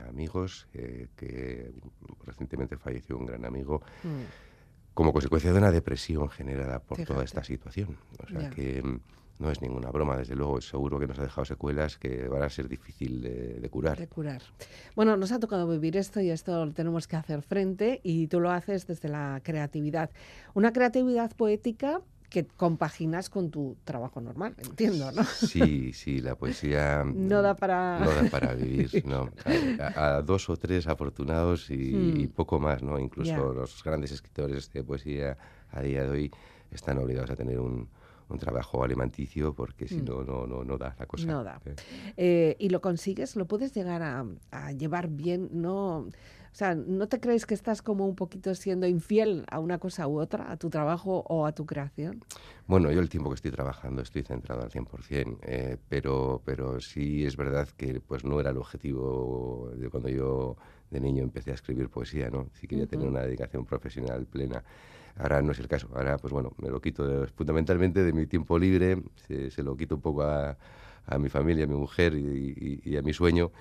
amigos 0.07 0.67
eh, 0.73 1.07
que 1.15 1.73
recientemente 2.25 2.77
falleció 2.77 3.17
un 3.17 3.25
gran 3.25 3.43
amigo 3.43 3.81
mm. 4.03 4.93
como 4.93 5.11
consecuencia 5.11 5.51
de 5.51 5.57
una 5.57 5.71
depresión 5.71 6.29
generada 6.29 6.79
por 6.79 7.03
toda 7.03 7.23
esta 7.23 7.43
situación. 7.43 7.97
O 8.19 8.27
sea 8.27 8.49
que 8.51 8.83
no 9.39 9.51
es 9.51 9.61
ninguna 9.61 9.89
broma, 9.91 10.17
desde 10.17 10.35
luego, 10.35 10.61
seguro 10.61 10.99
que 10.99 11.07
nos 11.07 11.19
ha 11.19 11.23
dejado 11.23 11.45
secuelas 11.45 11.97
que 11.97 12.27
van 12.27 12.43
a 12.43 12.49
ser 12.49 12.67
difícil 12.67 13.21
de, 13.21 13.69
curar. 13.69 13.97
De 13.97 14.07
curar. 14.07 14.41
Bueno, 14.95 15.15
nos 15.15 15.31
ha 15.31 15.39
tocado 15.39 15.67
vivir 15.67 15.97
esto 15.97 16.19
y 16.21 16.29
esto 16.29 16.65
lo 16.65 16.71
tenemos 16.73 17.07
que 17.07 17.15
hacer 17.15 17.41
frente 17.41 17.99
y 18.03 18.27
tú 18.27 18.39
lo 18.39 18.49
haces 18.49 18.87
desde 18.87 19.09
la 19.09 19.39
creatividad. 19.43 20.09
Una 20.53 20.73
creatividad 20.73 21.35
poética 21.35 22.01
que 22.29 22.45
compaginas 22.45 23.29
con 23.29 23.49
tu 23.51 23.77
trabajo 23.85 24.19
normal, 24.19 24.55
entiendo, 24.57 25.11
¿no? 25.11 25.23
Sí, 25.23 25.93
sí, 25.93 26.19
la 26.19 26.35
poesía 26.35 27.03
no 27.15 27.41
da 27.41 27.55
para, 27.55 27.99
no 27.99 28.11
da 28.11 28.29
para 28.29 28.53
vivir, 28.53 29.05
no. 29.05 29.29
A, 29.95 30.21
dos 30.21 30.49
o 30.49 30.57
tres 30.57 30.87
afortunados 30.87 31.69
y, 31.69 31.93
hmm. 31.93 32.27
poco 32.29 32.59
más, 32.59 32.83
¿no? 32.83 32.99
Incluso 32.99 33.53
los 33.53 33.83
grandes 33.83 34.11
escritores 34.11 34.71
de 34.73 34.83
poesía 34.83 35.37
a 35.71 35.81
día 35.81 36.03
de 36.03 36.09
hoy 36.09 36.31
están 36.71 36.97
obligados 36.97 37.29
a 37.31 37.35
tener 37.35 37.59
un, 37.59 37.87
un 38.29 38.37
trabajo 38.37 38.83
alimenticio 38.83 39.53
porque 39.53 39.87
si 39.87 40.01
mm. 40.01 40.05
no, 40.05 40.23
no, 40.23 40.47
no, 40.47 40.63
no 40.63 40.77
da 40.77 40.95
la 40.99 41.05
cosa. 41.05 41.25
No 41.25 41.43
da. 41.43 41.61
¿eh? 41.65 41.75
Eh, 42.17 42.55
¿Y 42.59 42.69
lo 42.69 42.81
consigues? 42.81 43.35
¿Lo 43.35 43.45
puedes 43.45 43.73
llegar 43.73 44.01
a, 44.01 44.25
a, 44.51 44.71
llevar 44.73 45.07
bien? 45.07 45.49
No, 45.53 46.07
o 46.57 46.59
sea, 46.59 46.73
¿no 46.73 47.07
te 47.07 47.19
crees 47.19 47.45
que 47.45 47.53
estás 47.53 47.83
como 47.83 48.07
un 48.07 48.15
poquito 48.15 48.55
siendo 48.55 48.87
infiel 48.87 49.45
a 49.51 49.59
una 49.59 49.77
cosa 49.77 50.07
u 50.07 50.19
otra, 50.19 50.51
a 50.51 50.57
tu 50.57 50.71
trabajo 50.71 51.23
o 51.27 51.45
a 51.45 51.51
tu 51.51 51.67
creación? 51.67 52.23
Bueno, 52.65 52.91
yo 52.91 52.99
el 52.99 53.09
tiempo 53.09 53.29
que 53.29 53.35
estoy 53.35 53.51
trabajando 53.51 54.01
estoy 54.01 54.23
centrado 54.23 54.63
al 54.63 54.71
100%, 54.71 55.37
eh, 55.43 55.77
pero, 55.87 56.41
pero 56.43 56.81
sí 56.81 57.23
es 57.27 57.37
verdad 57.37 57.69
que 57.77 58.01
pues 58.01 58.25
no 58.25 58.39
era 58.39 58.49
el 58.49 58.57
objetivo 58.57 59.69
de 59.75 59.87
cuando 59.91 60.09
yo 60.09 60.57
de 60.89 60.99
niño 60.99 61.21
empecé 61.21 61.51
a 61.51 61.53
escribir 61.53 61.89
poesía, 61.89 62.31
¿no? 62.31 62.49
Si 62.59 62.65
quería 62.65 62.87
tener 62.87 63.07
una 63.07 63.21
dedicación 63.21 63.63
profesional 63.63 64.25
plena. 64.25 64.63
Ahora 65.15 65.43
no 65.43 65.51
es 65.51 65.59
el 65.59 65.67
caso. 65.67 65.87
Ahora, 65.93 66.17
pues 66.17 66.33
bueno, 66.33 66.53
me 66.57 66.69
lo 66.69 66.81
quito 66.81 67.27
fundamentalmente 67.35 68.03
de 68.03 68.13
mi 68.13 68.25
tiempo 68.25 68.57
libre, 68.57 69.03
se, 69.27 69.61
lo 69.61 69.77
quito 69.77 69.93
un 69.93 70.01
poco 70.01 70.23
a, 70.23 70.57
a, 71.05 71.19
mi 71.19 71.29
familia, 71.29 71.65
a 71.65 71.67
mi 71.67 71.75
mujer 71.75 72.15
y, 72.15 72.97
a 72.97 73.03
mi 73.03 73.13
sueño. 73.13 73.51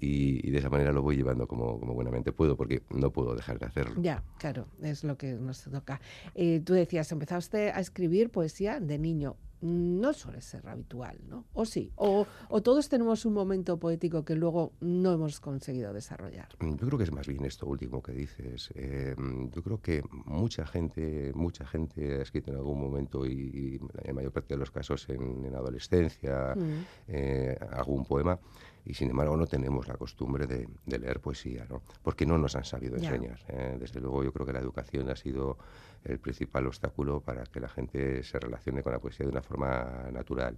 Y, 0.00 0.50
de 0.50 0.58
esa 0.58 0.70
manera 0.70 0.92
lo 0.92 1.02
voy 1.02 1.16
llevando 1.16 1.46
como, 1.46 1.78
como, 1.78 1.94
buenamente 1.94 2.32
puedo, 2.32 2.56
porque 2.56 2.82
no 2.90 3.10
puedo 3.10 3.34
dejar 3.34 3.58
de 3.58 3.66
hacerlo. 3.66 4.00
Ya, 4.00 4.22
claro, 4.38 4.66
es 4.82 5.04
lo 5.04 5.16
que 5.16 5.32
nos 5.32 5.62
toca. 5.62 6.00
Eh, 6.34 6.60
tú 6.64 6.74
decías, 6.74 7.10
empezaste 7.12 7.70
a 7.70 7.80
escribir 7.80 8.30
poesía 8.30 8.80
de 8.80 8.98
niño 8.98 9.36
no 9.60 10.12
suele 10.12 10.40
ser 10.40 10.66
habitual, 10.68 11.18
¿no? 11.28 11.44
O 11.52 11.64
sí, 11.64 11.90
o, 11.96 12.26
todos 12.62 12.88
tenemos 12.88 13.24
un 13.24 13.32
momento 13.32 13.78
poético 13.78 14.24
que 14.24 14.34
luego 14.34 14.72
no 14.80 15.12
hemos 15.12 15.40
conseguido 15.40 15.92
desarrollar. 15.92 16.48
Mm, 16.60 16.76
yo 16.76 16.86
creo 16.86 16.98
que 16.98 17.04
es 17.04 17.12
más 17.12 17.26
bien 17.26 17.44
esto 17.44 17.66
último 17.66 18.02
que 18.02 18.12
dices. 18.12 18.70
Em, 18.74 19.50
yo 19.50 19.62
creo 19.62 19.80
que 19.80 20.02
mucha 20.24 20.66
gente, 20.66 21.32
mucha 21.34 21.66
gente 21.66 22.18
ha 22.18 22.22
escrito 22.22 22.52
en 22.52 22.58
algún 22.58 22.80
momento 22.80 23.26
y, 23.26 23.80
en 24.04 24.14
mayor 24.14 24.32
parte 24.32 24.54
de 24.54 24.58
los 24.58 24.70
casos 24.70 25.08
en, 25.08 25.46
adolescencia 25.54 26.54
mm. 26.54 26.86
eh, 27.08 27.58
algún 27.72 28.04
poema 28.04 28.38
y 28.84 28.94
sin 28.94 29.10
embargo 29.10 29.36
no 29.36 29.46
tenemos 29.46 29.86
la 29.88 29.94
costumbre 29.94 30.46
de, 30.46 30.68
leer 30.86 31.20
poesía, 31.20 31.66
¿no? 31.68 31.82
Porque 32.02 32.26
no 32.26 32.38
nos 32.38 32.56
han 32.56 32.64
sabido 32.64 32.96
enseñar. 32.96 33.38
¿eh? 33.48 33.76
Desde 33.78 34.00
luego 34.00 34.24
yo 34.24 34.32
creo 34.32 34.46
que 34.46 34.52
la 34.52 34.60
educación 34.60 35.10
ha 35.10 35.16
sido 35.16 35.58
el 36.04 36.18
principal 36.18 36.66
obstáculo 36.66 37.20
para 37.20 37.44
que 37.44 37.60
la 37.60 37.68
gente 37.68 38.22
se 38.22 38.38
relacione 38.38 38.82
con 38.82 38.92
la 38.92 38.98
poesía 38.98 39.26
de 39.26 39.32
una 39.32 39.42
forma 39.42 40.08
natural. 40.12 40.56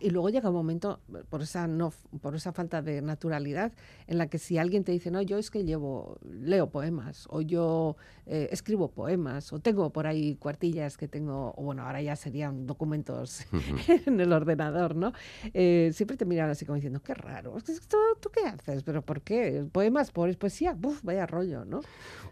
Y 0.00 0.10
luego 0.10 0.28
llega 0.28 0.48
un 0.48 0.54
momento, 0.54 1.00
por 1.28 1.42
esa, 1.42 1.66
no, 1.66 1.92
por 2.20 2.34
esa 2.34 2.52
falta 2.52 2.82
de 2.82 3.02
naturalidad, 3.02 3.72
en 4.06 4.18
la 4.18 4.28
que 4.28 4.38
si 4.38 4.58
alguien 4.58 4.84
te 4.84 4.92
dice, 4.92 5.10
no, 5.10 5.22
yo 5.22 5.38
es 5.38 5.50
que 5.50 5.64
llevo, 5.64 6.18
leo 6.22 6.70
poemas, 6.70 7.26
o 7.30 7.40
yo 7.40 7.96
eh, 8.26 8.48
escribo 8.52 8.88
poemas, 8.88 9.52
o 9.52 9.58
tengo 9.58 9.90
por 9.90 10.06
ahí 10.06 10.36
cuartillas 10.36 10.96
que 10.96 11.08
tengo, 11.08 11.54
o 11.56 11.62
bueno, 11.64 11.82
ahora 11.82 12.02
ya 12.02 12.16
serían 12.16 12.66
documentos 12.66 13.46
en 14.06 14.20
el 14.20 14.32
ordenador, 14.32 14.94
¿no? 14.94 15.12
Eh, 15.52 15.90
siempre 15.92 16.16
te 16.16 16.24
miran 16.24 16.50
así 16.50 16.64
como 16.64 16.76
diciendo, 16.76 17.00
qué 17.02 17.14
raro, 17.14 17.56
¿Tú, 17.64 17.72
¿tú 18.20 18.30
qué 18.30 18.46
haces? 18.46 18.82
¿Pero 18.82 19.02
por 19.02 19.22
qué? 19.22 19.64
¿Poemas? 19.72 20.10
¿Por 20.10 20.36
poesía? 20.36 20.74
Buf, 20.74 21.02
vaya 21.02 21.26
rollo, 21.26 21.64
¿no? 21.64 21.80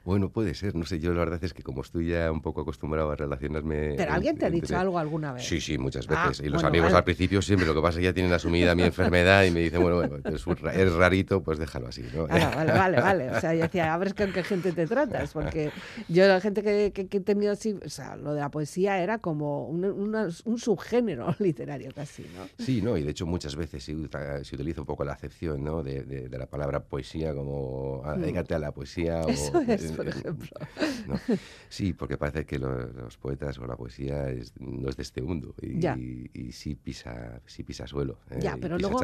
Bueno, 0.05 0.29
puede 0.29 0.55
ser, 0.55 0.75
no 0.75 0.85
sé, 0.85 1.01
yo 1.01 1.13
la 1.15 1.21
verdad 1.21 1.43
es 1.43 1.55
que 1.55 1.63
como 1.63 1.81
estoy 1.81 2.11
ya 2.11 2.31
un 2.31 2.43
poco 2.43 2.61
acostumbrado 2.61 3.11
a 3.11 3.17
relacionarme... 3.17 3.95
¿Pero 3.97 4.13
alguien 4.13 4.37
te 4.37 4.47
ha 4.47 4.51
dicho 4.51 4.77
algo 4.77 4.99
alguna 4.99 5.33
vez? 5.33 5.45
Sí, 5.45 5.61
sí, 5.61 5.79
muchas 5.79 6.07
ah, 6.11 6.29
veces. 6.29 6.47
y 6.47 6.51
los 6.51 6.63
amigos 6.63 6.93
al 6.93 7.03
principio 7.03 7.14
siempre, 7.15 7.67
lo 7.67 7.75
que 7.75 7.81
pasa 7.81 7.91
es 7.91 7.97
que 7.99 8.05
ya 8.05 8.13
tienen 8.13 8.33
asumida 8.33 8.75
mi 8.75 8.83
enfermedad 8.83 9.45
y 9.45 9.51
me 9.51 9.61
dicen, 9.61 9.81
bueno, 9.83 9.97
bueno 9.97 10.17
es, 10.25 10.93
rarito, 10.95 11.43
pues 11.43 11.59
déjalo 11.59 11.89
así, 11.89 12.05
¿no? 12.15 12.27
vale, 12.27 12.73
vale, 12.73 13.01
vale. 13.01 13.31
O 13.31 13.41
sea, 13.41 13.55
yo 13.55 13.63
decía, 13.63 13.95
a 13.95 13.99
ver 13.99 14.15
con 14.15 14.33
qué 14.33 14.43
gente 14.43 14.73
te 14.73 14.87
tratas, 14.87 15.33
porque 15.33 15.71
yo 16.09 16.27
la 16.27 16.41
gente 16.41 16.63
que, 16.63 16.93
que, 16.93 17.17
he 17.17 17.21
tenido 17.21 17.53
así, 17.53 17.79
o 17.85 17.89
sea, 17.89 18.17
lo 18.17 18.35
de 18.35 18.41
la 18.41 18.51
poesía 18.51 19.03
era 19.03 19.19
como 19.19 19.67
un, 19.67 19.85
un 19.85 20.59
subgénero 20.59 21.35
literario 21.39 21.91
casi, 21.95 22.23
¿no? 22.23 22.65
Sí, 22.65 22.83
¿no? 22.83 22.97
Y 22.97 23.03
de 23.03 23.11
hecho 23.11 23.27
muchas 23.27 23.57
veces 23.57 23.85
se, 23.85 23.95
utiliza 23.95 24.81
un 24.81 24.87
poco 24.87 25.05
la 25.05 25.13
acepción, 25.13 25.63
¿no? 25.63 25.83
De, 25.83 26.03
de, 26.03 26.39
la 26.39 26.47
palabra 26.47 26.81
poesía 26.81 27.33
como, 27.33 28.03
ah, 28.05 28.17
mm. 28.17 28.53
a 28.53 28.59
la 28.59 28.73
poesía. 28.73 29.21
Eso 29.23 29.61
es, 29.61 29.93
por 29.93 30.09
ejemplo. 30.09 30.49
Sí, 31.69 31.93
porque 31.93 32.17
parece 32.17 32.45
que 32.45 32.59
los, 32.59 33.17
poetas 33.17 33.59
o 33.59 33.67
la 33.67 33.77
poesía 33.77 34.27
no 34.61 34.89
es 34.89 34.97
de 34.97 35.03
este 35.03 35.23
mundo 35.23 35.55
y, 35.61 36.31
y, 36.33 36.53
sí, 36.53 36.75
pisa, 36.75 37.04
sí 37.47 37.63
pisa 37.63 37.87
suelo. 37.87 38.19
Eh, 38.31 38.39
ya, 38.41 38.57
pero 38.61 38.79
luego, 38.79 38.99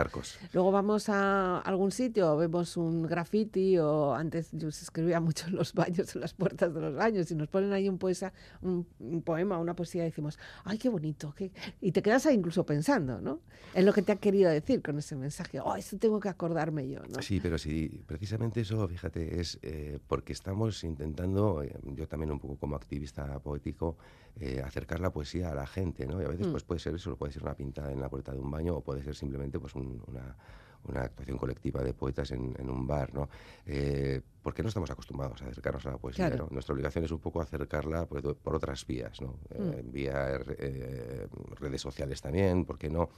luego 0.53 0.73
vamos 0.73 1.09
a 1.09 1.59
algún 1.61 1.91
sitio, 1.91 2.37
vemos 2.37 2.77
un 2.77 3.03
graffiti 3.03 3.79
o 3.79 4.15
antes 4.15 4.51
yo 4.53 4.71
se 4.71 4.85
escribía 4.85 5.21
mucho 5.21 5.47
en 5.49 5.57
los 5.57 5.75
baños, 5.75 6.15
en 6.15 6.21
las 6.21 6.35
puertas 6.35 6.73
de 6.75 6.81
los 6.81 6.95
baños 6.95 7.31
y 7.31 7.35
nos 7.35 7.49
ponen 7.49 7.73
ahí 7.73 7.89
un, 7.89 7.99
poesa, 7.99 8.33
un, 8.63 8.87
poema, 9.25 9.59
una 9.59 9.75
poesía 9.75 10.03
y 10.03 10.07
decimos, 10.07 10.39
ay, 10.65 10.79
qué 10.79 10.89
bonito. 10.89 11.35
Y 11.81 11.93
te 11.93 12.03
quedas 12.03 12.27
ahí 12.27 12.35
incluso 12.35 12.65
pensando, 12.65 13.21
¿no? 13.21 13.41
En 13.75 13.87
lo 13.87 13.93
que 13.93 14.03
te 14.03 14.13
ha 14.13 14.17
querido 14.17 14.51
decir 14.51 14.83
con 14.83 14.99
ese 14.99 15.17
mensaje. 15.17 15.61
Oh, 15.61 15.77
esto 15.77 15.99
tengo 15.99 16.21
que 16.21 16.29
acordarme 16.29 16.89
yo, 16.89 17.01
¿no? 17.01 17.23
Sí, 17.23 17.41
pero 17.41 17.59
sí, 17.59 18.03
precisamente 18.07 18.61
eso, 18.61 18.87
fíjate, 18.89 19.41
es 19.41 19.59
eh, 19.63 19.99
porque 20.07 20.33
estamos 20.33 20.83
intentando, 20.85 21.63
eh, 21.63 21.75
yo 21.95 22.09
también 22.09 22.33
un 22.33 22.41
poco 22.41 22.57
como 22.57 22.77
activista 22.77 23.39
poético, 23.41 23.97
eh, 24.39 24.63
acercar 24.65 25.01
la 25.01 25.13
poesía 25.13 25.51
a 25.51 25.55
la 25.55 25.67
gente, 25.67 26.07
¿no? 26.07 26.21
Y 26.23 26.25
a 26.25 26.29
veces 26.29 26.47
mm. 26.47 26.51
pues 26.53 26.63
puede 26.65 26.79
ser 26.79 26.95
eso, 26.95 27.15
puede 27.17 27.33
ser 27.33 27.43
una 27.43 27.55
pintada 27.55 27.90
en 27.91 28.01
la 28.01 28.09
puerta 28.09 28.33
de 28.33 28.39
un 28.39 28.51
baño 28.51 28.77
o 28.77 28.81
puede 28.81 29.03
ser 29.03 29.15
simplemente 29.15 29.59
pues 29.59 29.75
una, 29.75 30.37
una 30.85 31.03
actuación 31.03 31.39
colectiva 31.39 31.83
de 31.83 31.93
poetas 31.93 32.31
en, 32.31 32.71
un 32.71 32.87
bar, 32.87 33.13
¿no? 33.15 33.29
Eh, 33.67 34.21
porque 34.43 34.63
no 34.63 34.69
estamos 34.69 34.91
acostumbrados 34.91 35.43
a 35.43 35.47
acercarnos 35.47 35.85
a 35.87 35.91
la 35.91 35.99
poesía, 35.99 36.31
Nuestra 36.51 36.73
obligación 36.73 37.05
es 37.05 37.11
un 37.11 37.19
poco 37.19 37.41
acercarla 37.41 38.07
pues, 38.07 38.23
por 38.43 38.55
otras 38.55 38.87
vías, 38.87 39.21
¿no? 39.21 39.39
Mm. 39.59 39.91
vía 39.93 40.39
redes 40.39 41.81
sociales 41.81 42.21
también, 42.21 42.65
¿por 42.65 42.79
qué 42.79 42.89
no? 42.89 43.11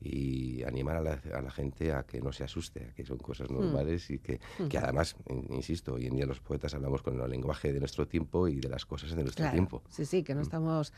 Y 0.00 0.62
animar 0.64 0.96
a 0.96 1.00
la, 1.02 1.20
a 1.34 1.42
la, 1.42 1.50
gente 1.50 1.92
a 1.92 2.04
que 2.04 2.20
no 2.20 2.32
se 2.32 2.42
asuste, 2.42 2.88
a 2.90 2.94
que 2.94 3.04
son 3.04 3.18
cosas 3.18 3.50
hmm. 3.50 3.54
normales 3.54 4.10
y 4.10 4.18
que, 4.18 4.40
hmm. 4.58 4.68
que, 4.68 4.78
además, 4.78 5.14
insisto, 5.50 5.94
hoy 5.94 6.06
en 6.06 6.16
día 6.16 6.26
los 6.26 6.40
poetas 6.40 6.72
hablamos 6.74 7.02
con 7.02 7.20
el 7.20 7.30
lenguaje 7.30 7.72
de 7.72 7.80
nuestro 7.80 8.08
tiempo 8.08 8.48
y 8.48 8.60
de 8.60 8.68
las 8.68 8.86
cosas 8.86 9.14
de 9.14 9.22
nuestro 9.22 9.50
tiempo. 9.50 9.82
Sí, 9.90 10.06
sí, 10.06 10.22
que 10.22 10.34
no 10.34 10.40
hmm. 10.40 10.44
estamos 10.44 10.92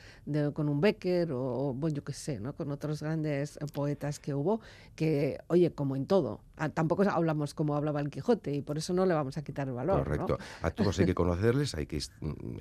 con 0.55 0.69
un 0.69 0.81
Becker 0.81 1.33
o, 1.33 1.75
bueno, 1.75 1.97
yo 1.97 2.05
qué 2.05 2.13
sé, 2.13 2.39
¿no? 2.39 2.55
con 2.55 2.71
otros 2.71 3.03
grandes 3.03 3.59
poetas 3.73 4.21
que 4.21 4.35
hubo, 4.35 4.61
que, 4.95 5.39
oye, 5.49 5.73
como 5.73 5.97
en 5.97 6.07
todo, 6.07 6.41
tampoco 6.75 7.03
hablamos 7.03 7.55
como 7.55 7.75
hablaba 7.75 8.01
el 8.01 8.11
Quijote 8.11 8.55
y 8.55 8.63
por 8.63 8.79
eso 8.79 8.93
no 8.93 9.05
le 9.05 9.15
vamos 9.15 9.37
a 9.37 9.43
quitar 9.43 9.67
el 9.69 9.75
valor. 9.75 10.05
Correcto. 10.05 10.39
A 10.63 10.71
todos 10.71 10.99
hay 11.01 11.07
que 11.07 11.15
conocerles, 11.15 11.75
hay 11.75 11.87
que 11.87 12.01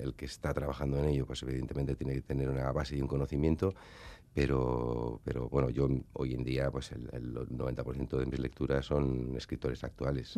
el 0.00 0.14
que 0.14 0.24
está 0.24 0.52
trabajando 0.52 0.98
en 0.98 1.06
ello, 1.06 1.26
pues 1.26 1.42
evidentemente 1.42 1.94
tiene 1.94 2.14
que 2.14 2.22
tener 2.22 2.48
una 2.48 2.72
base 2.72 2.96
y 2.96 3.00
un 3.00 3.08
conocimiento 3.08 3.74
pero, 4.34 5.20
pero 5.24 5.48
bueno, 5.48 5.68
yo 5.68 5.88
hoy 6.14 6.32
en 6.34 6.42
día, 6.42 6.70
pues 6.70 6.90
el, 6.92 7.34
90% 7.34 8.16
de 8.16 8.26
mis 8.26 8.38
lecturas 8.38 8.86
son 8.86 9.34
escritores 9.36 9.84
actuales. 9.84 10.34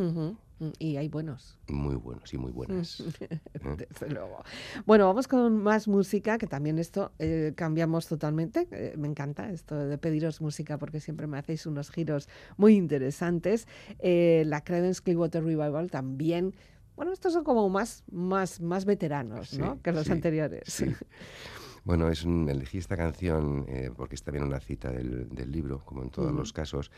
Y 0.78 0.96
hay 0.96 1.08
buenos. 1.08 1.58
Muy 1.68 1.94
buenos 1.94 2.32
y 2.32 2.38
muy 2.38 2.50
buenas. 2.50 3.02
Desde 3.78 4.10
luego. 4.10 4.42
Bueno, 4.86 5.06
vamos 5.06 5.28
con 5.28 5.58
más 5.58 5.86
música, 5.86 6.38
que 6.38 6.46
también 6.46 6.78
esto 6.78 7.12
eh, 7.18 7.52
cambiamos 7.54 8.08
totalmente. 8.08 8.66
Eh, 8.72 8.94
me 8.96 9.06
encanta 9.06 9.50
esto 9.50 9.76
de 9.76 9.98
pediros 9.98 10.40
música 10.40 10.78
porque 10.78 11.00
siempre 11.00 11.26
me 11.26 11.38
hacéis 11.38 11.66
unos 11.66 11.90
giros 11.90 12.28
muy 12.56 12.74
interesantes. 12.74 13.68
Eh, 14.00 14.42
la 14.46 14.64
Credence 14.64 15.02
Clearwater 15.02 15.44
Revival 15.44 15.90
también 15.90 16.54
bueno, 16.96 17.12
estos 17.12 17.32
son 17.32 17.42
como 17.42 17.68
más, 17.68 18.04
más, 18.12 18.60
más 18.60 18.84
veteranos, 18.84 19.58
¿no? 19.58 19.82
Que 19.82 19.90
los 19.90 20.08
anteriores. 20.10 20.62
Sí. 20.66 20.86
Bueno, 21.84 22.08
es 22.08 22.24
elegí 22.24 22.78
esta 22.78 22.96
canción 22.96 23.66
eh, 23.68 23.90
porque 23.94 24.14
es 24.14 24.22
también 24.22 24.44
una 24.44 24.58
cita 24.58 24.90
del, 24.90 25.28
libro, 25.50 25.84
como 25.84 26.02
en 26.02 26.10
todos 26.10 26.32
los 26.32 26.52
casos. 26.52 26.90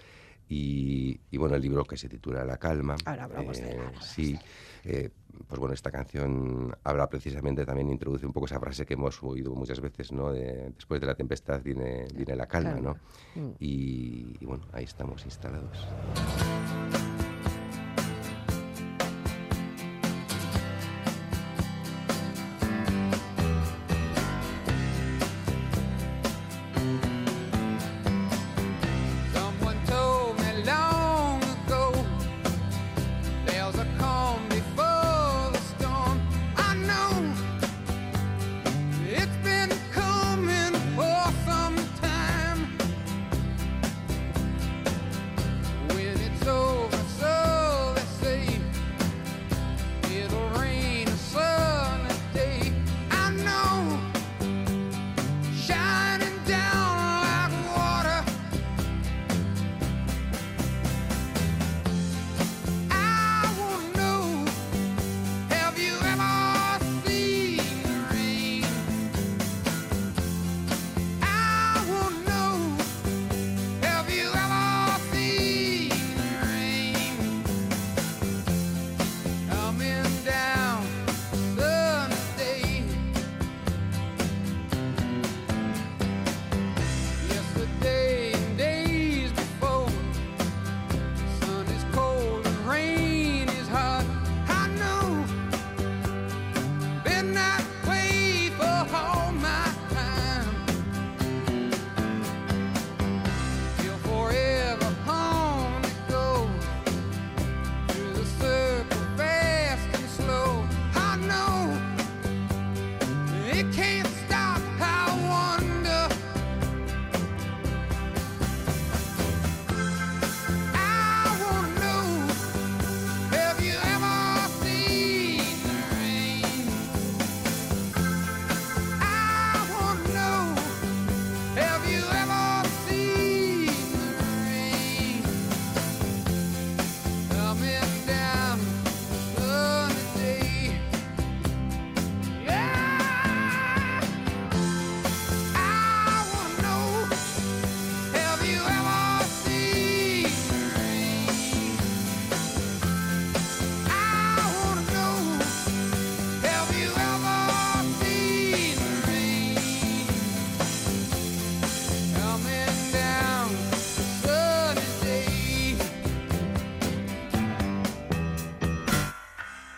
Y, 0.48 1.18
bueno, 1.36 1.56
el 1.56 1.62
libro 1.62 1.84
que 1.84 1.96
se 1.96 2.08
titula 2.08 2.44
La 2.44 2.56
Calma. 2.56 2.94
Ahora 3.04 3.24
hablamos 3.24 3.58
de 3.58 3.72
eh, 3.72 3.80
Sí. 4.00 4.38
Eh, 4.84 5.10
pues 5.48 5.58
bueno, 5.58 5.74
esta 5.74 5.90
canción 5.90 6.74
habla 6.84 7.10
precisamente, 7.10 7.66
también 7.66 7.90
introduce 7.90 8.24
un 8.24 8.32
poco 8.32 8.46
esa 8.46 8.60
frase 8.60 8.86
que 8.86 8.94
hemos 8.94 9.20
oído 9.22 9.54
muchas 9.54 9.80
veces, 9.80 10.12
¿no? 10.12 10.32
De, 10.32 10.70
después 10.70 11.00
de 11.00 11.06
la 11.08 11.14
tempestad 11.14 11.60
viene, 11.62 12.06
viene 12.14 12.36
la 12.36 12.46
calma, 12.46 12.80
¿no? 12.80 12.96
Mm. 13.34 13.50
y 13.58 14.44
bueno, 14.46 14.66
ahí 14.72 14.84
estamos 14.84 15.24
instalados. 15.26 15.86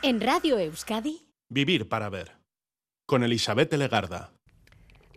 En 0.08 0.20
Radio 0.22 0.58
Euskadi. 0.58 1.20
Vivir 1.50 1.86
para 1.88 2.08
ver. 2.08 2.32
Con 3.06 3.22
Elizabeth 3.24 3.74
Legarda. 3.74 4.32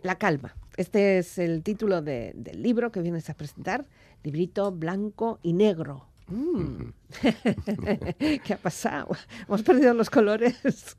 La 0.02 0.18
calma. 0.18 0.54
Este 0.76 1.16
es 1.16 1.38
el 1.38 1.62
título 1.62 2.02
de- 2.02 2.32
del 2.34 2.62
libro 2.62 2.92
que 2.92 3.00
vienes 3.00 3.30
a 3.30 3.34
presentar. 3.34 3.86
Librito 4.22 4.70
blanco 4.70 5.38
y 5.42 5.54
negro. 5.54 6.08
Mm. 6.28 6.90
¿Qué 8.44 8.52
ha 8.52 8.58
pasado? 8.58 9.08
Hemos 9.48 9.62
perdido 9.62 9.94
los 9.94 10.10
colores. 10.10 10.56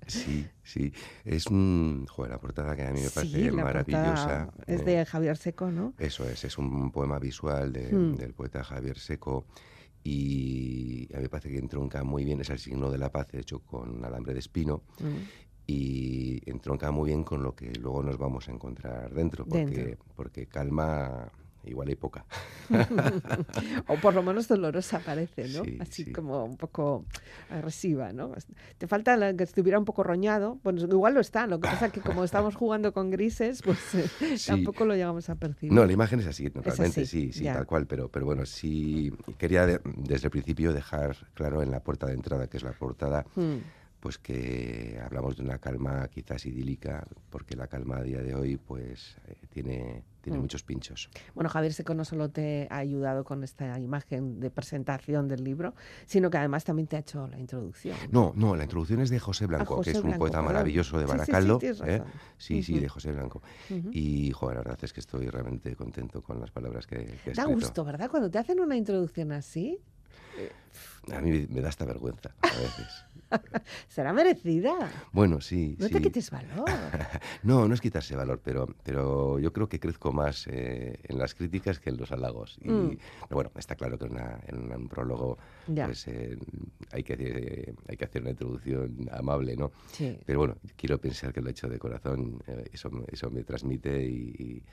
Sí, 0.07 0.47
sí. 0.63 0.91
Es 1.23 1.45
un. 1.47 2.07
Joder, 2.09 2.31
la 2.31 2.39
portada 2.39 2.75
que 2.75 2.83
a 2.87 2.91
mí 2.91 2.99
me 2.99 3.09
parece 3.11 3.35
Sí, 3.43 3.51
la 3.51 3.63
maravillosa. 3.63 4.49
es 4.65 4.81
eh, 4.81 4.85
de 4.85 5.05
Javier 5.05 5.37
Seco, 5.37 5.69
¿no? 5.69 5.93
Eso 5.99 6.27
es, 6.27 6.43
es 6.43 6.57
un 6.57 6.91
poema 6.91 7.19
visual 7.19 7.71
de- 7.73 7.91
Hmm. 7.93 8.15
del 8.15 8.33
poeta 8.33 8.63
Javier 8.63 8.97
Seco 8.97 9.45
y 10.03 11.07
a 11.13 11.17
mí 11.17 11.23
me 11.23 11.29
parece 11.29 11.49
que 11.49 11.57
entronca 11.59 12.03
muy 12.03 12.23
bien, 12.25 12.41
es 12.41 12.49
el 12.49 12.59
signo 12.59 12.91
de 12.91 12.97
la 12.97 13.11
paz 13.11 13.27
hecho 13.33 13.59
con 13.59 14.03
alambre 14.03 14.33
de 14.33 14.39
espino 14.39 14.83
Mm. 14.99 15.15
y 15.65 16.41
entronca 16.49 16.91
muy 16.91 17.07
bien 17.09 17.23
con 17.23 17.41
lo 17.41 17.55
que 17.55 17.71
luego 17.73 18.03
nos 18.03 18.17
vamos 18.17 18.49
a 18.49 18.51
encontrar 18.51 19.13
dentro, 19.13 19.45
porque, 19.45 19.65
Dentro. 19.65 20.05
porque 20.15 20.45
calma 20.47 21.31
igual 21.65 21.87
hay 21.87 21.95
poca. 21.95 22.25
o 23.87 23.95
por 23.97 24.13
lo 24.13 24.23
menos 24.23 24.47
dolorosa 24.47 24.99
parece, 24.99 25.47
¿no? 25.49 25.63
Sí, 25.63 25.77
Así 25.79 26.03
sí. 26.05 26.11
como 26.11 26.43
un 26.45 26.57
poco 26.57 27.05
agresiva, 27.49 28.13
¿no? 28.13 28.31
Te 28.77 28.87
falta 28.87 29.15
la 29.17 29.33
que 29.35 29.43
estuviera 29.43 29.77
un 29.79 29.85
poco 29.85 30.03
roñado. 30.03 30.59
Bueno, 30.63 30.81
igual 30.81 31.13
lo 31.13 31.19
está, 31.21 31.47
lo 31.47 31.59
que 31.59 31.67
pasa 31.67 31.87
es 31.87 31.91
que 31.91 32.01
como 32.01 32.23
estamos 32.23 32.55
jugando 32.55 32.93
con 32.93 33.09
grises, 33.09 33.61
pues 33.61 33.95
eh, 33.95 34.37
Sí. 34.37 34.47
tampoco 34.47 34.85
lo 34.85 34.93
llegamos 34.95 35.29
a 35.29 35.35
percibir. 35.35 35.73
No, 35.73 35.85
la 35.85 35.91
imagen 35.93 36.19
es 36.19 36.27
así, 36.27 36.47
realmente 36.49 37.01
así, 37.01 37.05
sí, 37.05 37.33
sí, 37.33 37.43
ya. 37.43 37.53
tal 37.53 37.65
cual, 37.65 37.85
pero, 37.87 38.09
pero 38.09 38.25
bueno, 38.25 38.45
sí 38.45 39.11
quería 39.37 39.65
de- 39.65 39.79
desde 39.97 40.27
el 40.27 40.31
principio 40.31 40.73
dejar 40.73 41.15
claro 41.33 41.61
en 41.61 41.71
la 41.71 41.81
puerta 41.81 42.05
de 42.07 42.13
entrada, 42.13 42.47
que 42.47 42.57
es 42.57 42.63
la 42.63 42.71
portada, 42.73 43.25
Mm. 43.35 43.57
Pues 44.03 44.17
que 44.17 44.99
hablamos 45.01 45.37
de 45.37 45.43
una 45.43 45.59
calma 45.59 46.09
quizás 46.09 46.45
idílica, 46.45 47.07
porque 47.29 47.55
la 47.55 47.67
calma 47.67 47.99
a 47.99 48.03
día 48.03 48.21
de 48.21 48.35
hoy 48.35 48.57
pues 48.57 49.15
eh, 49.29 49.37
tiene, 49.49 50.03
tiene 50.19 50.39
Mm. 50.39 50.41
muchos 50.41 50.61
pinchos. 50.61 51.09
Bueno, 51.33 51.49
Javier 51.49 51.71
Seco 51.71 51.93
no 51.93 52.03
solo 52.03 52.29
te 52.29 52.67
ha 52.69 52.79
ayudado 52.79 53.23
con 53.23 53.45
esta 53.45 53.79
imagen 53.79 54.41
de 54.41 54.51
presentación 54.51 55.29
del 55.29 55.45
libro, 55.45 55.73
sino 56.05 56.29
que 56.29 56.37
además 56.37 56.65
también 56.65 56.85
te 56.89 56.97
ha 56.97 56.99
hecho 56.99 57.27
la 57.27 57.39
introducción. 57.39 57.95
No, 58.11 58.33
no, 58.35 58.57
la 58.57 58.63
introducción 58.63 58.99
es 58.99 59.09
de 59.09 59.21
José 59.21 59.45
Blanco, 59.45 59.75
José 59.77 59.93
que 59.93 59.97
es 59.99 60.03
un 60.03 60.17
poeta 60.17 60.41
maravilloso 60.41 60.97
de 60.97 61.05
Sí, 61.05 61.11
sí, 61.11 61.15
sí, 61.15 61.17
Baracaldo. 61.17 61.59
¿eh? 61.85 62.01
Sí, 62.37 62.61
sí, 62.61 62.73
Ujú. 62.73 62.81
de 62.81 62.89
José 62.89 63.11
Blanco. 63.13 63.41
Y, 63.93 64.31
joder, 64.31 64.57
la 64.57 64.63
verdad 64.63 64.79
es 64.83 64.91
que 64.91 64.99
estoy 64.99 65.29
realmente 65.29 65.77
contento 65.77 66.21
con 66.21 66.41
las 66.41 66.51
palabras 66.51 66.85
que, 66.87 66.97
que 66.97 67.03
he 67.05 67.33
Da 67.33 67.43
escrito. 67.43 67.51
gusto, 67.53 67.85
¿verdad? 67.85 68.09
Cuando 68.11 68.29
te 68.29 68.37
hacen 68.37 68.59
una 68.59 68.75
introducción 68.75 69.31
así, 69.31 69.79
A 71.13 71.19
mí 71.21 71.47
me 71.49 71.61
da 71.61 71.69
hasta 71.69 71.85
vergüenza 71.85 72.33
a 72.41 72.59
veces. 72.59 73.05
será 73.87 74.13
merecida. 74.13 74.73
Bueno, 75.11 75.41
sí, 75.41 75.75
No 75.79 75.87
sí. 75.87 75.93
te 75.93 76.01
quites 76.01 76.29
valor. 76.31 76.69
No, 77.43 77.67
no 77.67 77.73
es 77.73 77.81
quitarse 77.81 78.15
valor, 78.15 78.39
pero, 78.43 78.67
pero 78.83 79.37
yo 79.39 79.51
creo 79.51 79.67
que 79.67 79.79
crezco 79.79 80.11
más 80.13 80.47
eh, 80.47 80.97
en 81.03 81.17
las 81.17 81.35
críticas 81.35 81.79
que 81.79 81.89
en 81.89 81.97
los 81.97 82.11
halagos. 82.11 82.57
Y, 82.61 82.69
Mm. 82.69 82.97
Pero 83.27 83.35
bueno, 83.35 83.51
está 83.57 83.75
claro 83.75 83.97
que 83.97 84.05
en, 84.05 84.11
una- 84.13 84.39
en 84.47 84.71
un 84.73 84.87
prólogo 84.87 85.37
pues, 85.85 86.07
eh, 86.07 86.37
hay, 86.91 87.03
que, 87.03 87.15
eh, 87.19 87.73
hay 87.87 87.97
que 87.97 88.05
hacer 88.05 88.21
una 88.21 88.31
introducción 88.31 89.07
amable, 89.11 89.55
¿no? 89.55 89.71
Sí. 89.91 90.17
Pero 90.25 90.39
bueno, 90.39 90.57
quiero 90.75 90.97
pensar 90.99 91.31
que 91.33 91.41
lo 91.41 91.47
he 91.49 91.51
hecho 91.51 91.67
de 91.69 91.79
corazón, 91.79 92.39
eh, 92.47 92.65
eso, 92.71 92.89
eso 93.11 93.29
me 93.29 93.43
transmite 93.43 94.03
y, 94.05 94.35
y- 94.37 94.63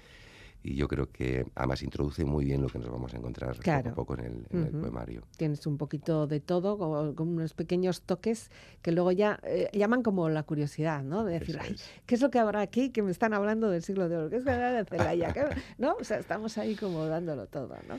y 0.63 0.75
yo 0.77 0.89
creo 0.89 1.11
que 1.11 1.47
además 1.55 1.83
introduce 1.83 2.25
muy 2.25 2.45
bien 2.45 2.61
lo 2.63 2.69
que 2.69 2.79
nos 2.79 2.91
vamos 2.91 3.15
a 3.15 3.17
encontrar 3.17 3.57
Claro. 3.59 3.91
poco 3.91 3.91
a 3.91 3.95
poco 3.95 4.15
en 4.19 4.27
el, 4.27 4.47
en 4.51 4.67
el 4.67 4.73
poemario. 4.73 5.23
Tienes 5.37 5.67
un 5.67 5.79
poquito 5.79 6.27
de 6.27 6.41
todo, 6.41 6.77
con, 6.79 7.15
con 7.15 7.29
unos 7.29 7.55
pequeños 7.55 8.03
toques 8.03 8.51
que 8.83 8.93
luego 8.93 9.11
ya 9.13 9.41
eh, 9.45 9.71
llaman 9.73 10.03
como 10.03 10.29
la 10.29 10.43
curiosidad, 10.43 11.03
¿no? 11.03 11.25
De 11.25 11.39
decir, 11.39 11.59
ay. 11.61 11.77
¿qué 12.07 12.15
es 12.15 12.21
lo 12.21 12.31
que 12.31 12.39
habrá 12.39 12.61
aquí 12.61 12.91
que 12.91 13.03
me 13.03 13.11
están 13.11 13.33
hablando 13.33 13.71
del 13.71 13.83
siglo 13.83 14.09
de 14.09 14.17
oro? 14.17 14.31
¿Qué 14.31 14.37
es 14.37 14.45
verdad 14.45 14.75
de 14.77 14.85
Celaya? 14.85 15.33
¿Qué- 15.33 15.47
¿No? 15.79 15.95
O 16.01 16.05
sea, 16.05 16.19
estamos 16.19 16.59
ahí 16.59 16.77
como 16.77 17.07
dándolo 17.07 17.47
todo, 17.47 17.77
¿no? 17.89 17.99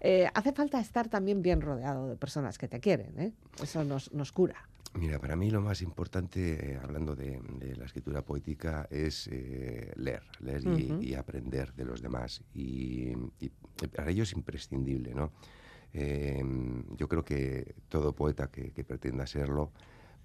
Eh, 0.00 0.28
hace 0.34 0.52
falta 0.52 0.78
estar 0.80 1.08
también 1.08 1.40
bien 1.42 1.60
rodeado 1.60 2.08
de 2.08 2.16
personas 2.16 2.58
que 2.58 2.68
te 2.68 2.80
quieren, 2.80 3.18
¿eh? 3.18 3.32
Eso 3.62 3.82
nos, 3.84 4.12
nos 4.12 4.32
cura. 4.32 4.56
Mira, 4.96 5.18
para 5.18 5.36
mí 5.36 5.50
lo 5.50 5.60
más 5.60 5.82
importante, 5.82 6.72
eh, 6.72 6.78
hablando 6.82 7.14
de, 7.14 7.38
de 7.58 7.76
la 7.76 7.84
escritura 7.84 8.22
poética, 8.22 8.88
es 8.90 9.28
eh, 9.30 9.92
leer, 9.96 10.22
leer 10.40 10.62
y, 11.02 11.14
aprender 11.14 11.74
de 11.74 11.84
los 11.84 12.00
demás. 12.00 12.42
Y, 12.54 13.12
y 13.38 13.50
para 13.94 14.10
ello 14.10 14.22
es 14.22 14.32
imprescindible, 14.32 15.14
¿no? 15.14 15.32
Eh, 15.92 16.42
yo 16.96 17.08
creo 17.08 17.24
que 17.24 17.74
todo 17.88 18.14
poeta 18.14 18.50
que, 18.50 18.70
que 18.72 18.84
pretenda 18.84 19.26
serlo, 19.26 19.72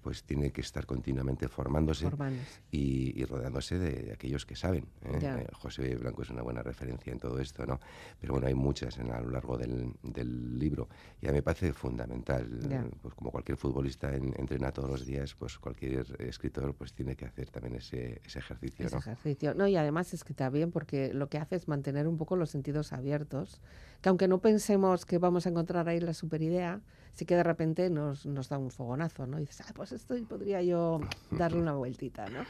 pues 0.02 0.24
tiene 0.24 0.50
que 0.50 0.60
estar 0.60 0.84
continuamente 0.86 1.48
formándose 1.48 2.04
Formándose. 2.10 2.60
y, 2.70 3.20
y 3.20 3.24
rodeándose 3.24 3.78
de, 3.78 4.02
de 4.02 4.12
aquellos 4.12 4.44
que 4.44 4.56
saben. 4.56 4.84
¿eh? 5.04 5.18
Eh, 5.22 5.46
José 5.52 5.94
Blanco 5.96 6.22
es 6.22 6.30
una 6.30 6.42
buena 6.42 6.62
referencia 6.62 7.12
en 7.12 7.18
todo 7.18 7.38
esto, 7.38 7.64
¿no? 7.66 7.80
Pero 8.20 8.34
bueno, 8.34 8.48
hay 8.48 8.54
muchas 8.54 8.98
en- 8.98 9.10
a 9.12 9.20
lo 9.20 9.30
largo 9.30 9.56
del, 9.56 9.92
del 10.02 10.58
libro 10.58 10.88
y 11.20 11.26
a 11.26 11.30
mí 11.30 11.36
me 11.36 11.42
parece 11.42 11.72
fundamental. 11.72 12.48
Ya. 12.68 12.84
Pues 13.00 13.14
como 13.14 13.30
cualquier 13.30 13.56
futbolista 13.56 14.14
en- 14.14 14.34
entrena 14.38 14.72
todos 14.72 14.90
los 14.90 15.06
días, 15.06 15.34
pues 15.34 15.58
cualquier 15.58 16.04
escritor 16.20 16.74
pues 16.74 16.92
tiene 16.92 17.14
que 17.16 17.24
hacer 17.26 17.50
también 17.50 17.76
ese, 17.76 18.20
ese 18.24 18.38
ejercicio, 18.40 18.86
Ese 18.86 18.94
¿no? 18.96 19.00
ejercicio. 19.00 19.54
No, 19.54 19.66
y 19.68 19.76
además 19.76 20.12
es 20.14 20.24
que 20.24 20.32
está 20.32 20.50
bien 20.50 20.70
porque 20.72 21.14
lo 21.14 21.28
que 21.28 21.38
hace 21.38 21.56
es 21.56 21.68
mantener 21.68 22.08
un 22.08 22.18
poco 22.18 22.36
los 22.36 22.50
sentidos 22.50 22.92
abiertos, 22.92 23.60
que 24.00 24.08
aunque 24.08 24.26
no 24.28 24.40
pensemos 24.40 25.06
que 25.06 25.18
vamos 25.18 25.46
a 25.46 25.50
encontrar 25.50 25.88
ahí 25.88 26.00
la 26.00 26.14
superidea, 26.14 26.80
sí 27.12 27.24
que 27.24 27.36
de 27.36 27.42
repente 27.42 27.90
nos, 27.90 28.26
nos 28.26 28.48
da 28.48 28.58
un 28.58 28.70
fogonazo, 28.70 29.26
¿no? 29.26 29.38
Y 29.38 29.42
dices, 29.42 29.60
ah, 29.68 29.72
pues 29.74 29.92
esto 29.92 30.14
podría 30.28 30.62
yo 30.62 31.00
darle 31.30 31.58
una 31.58 31.74
vueltita, 31.74 32.26
¿no? 32.28 32.44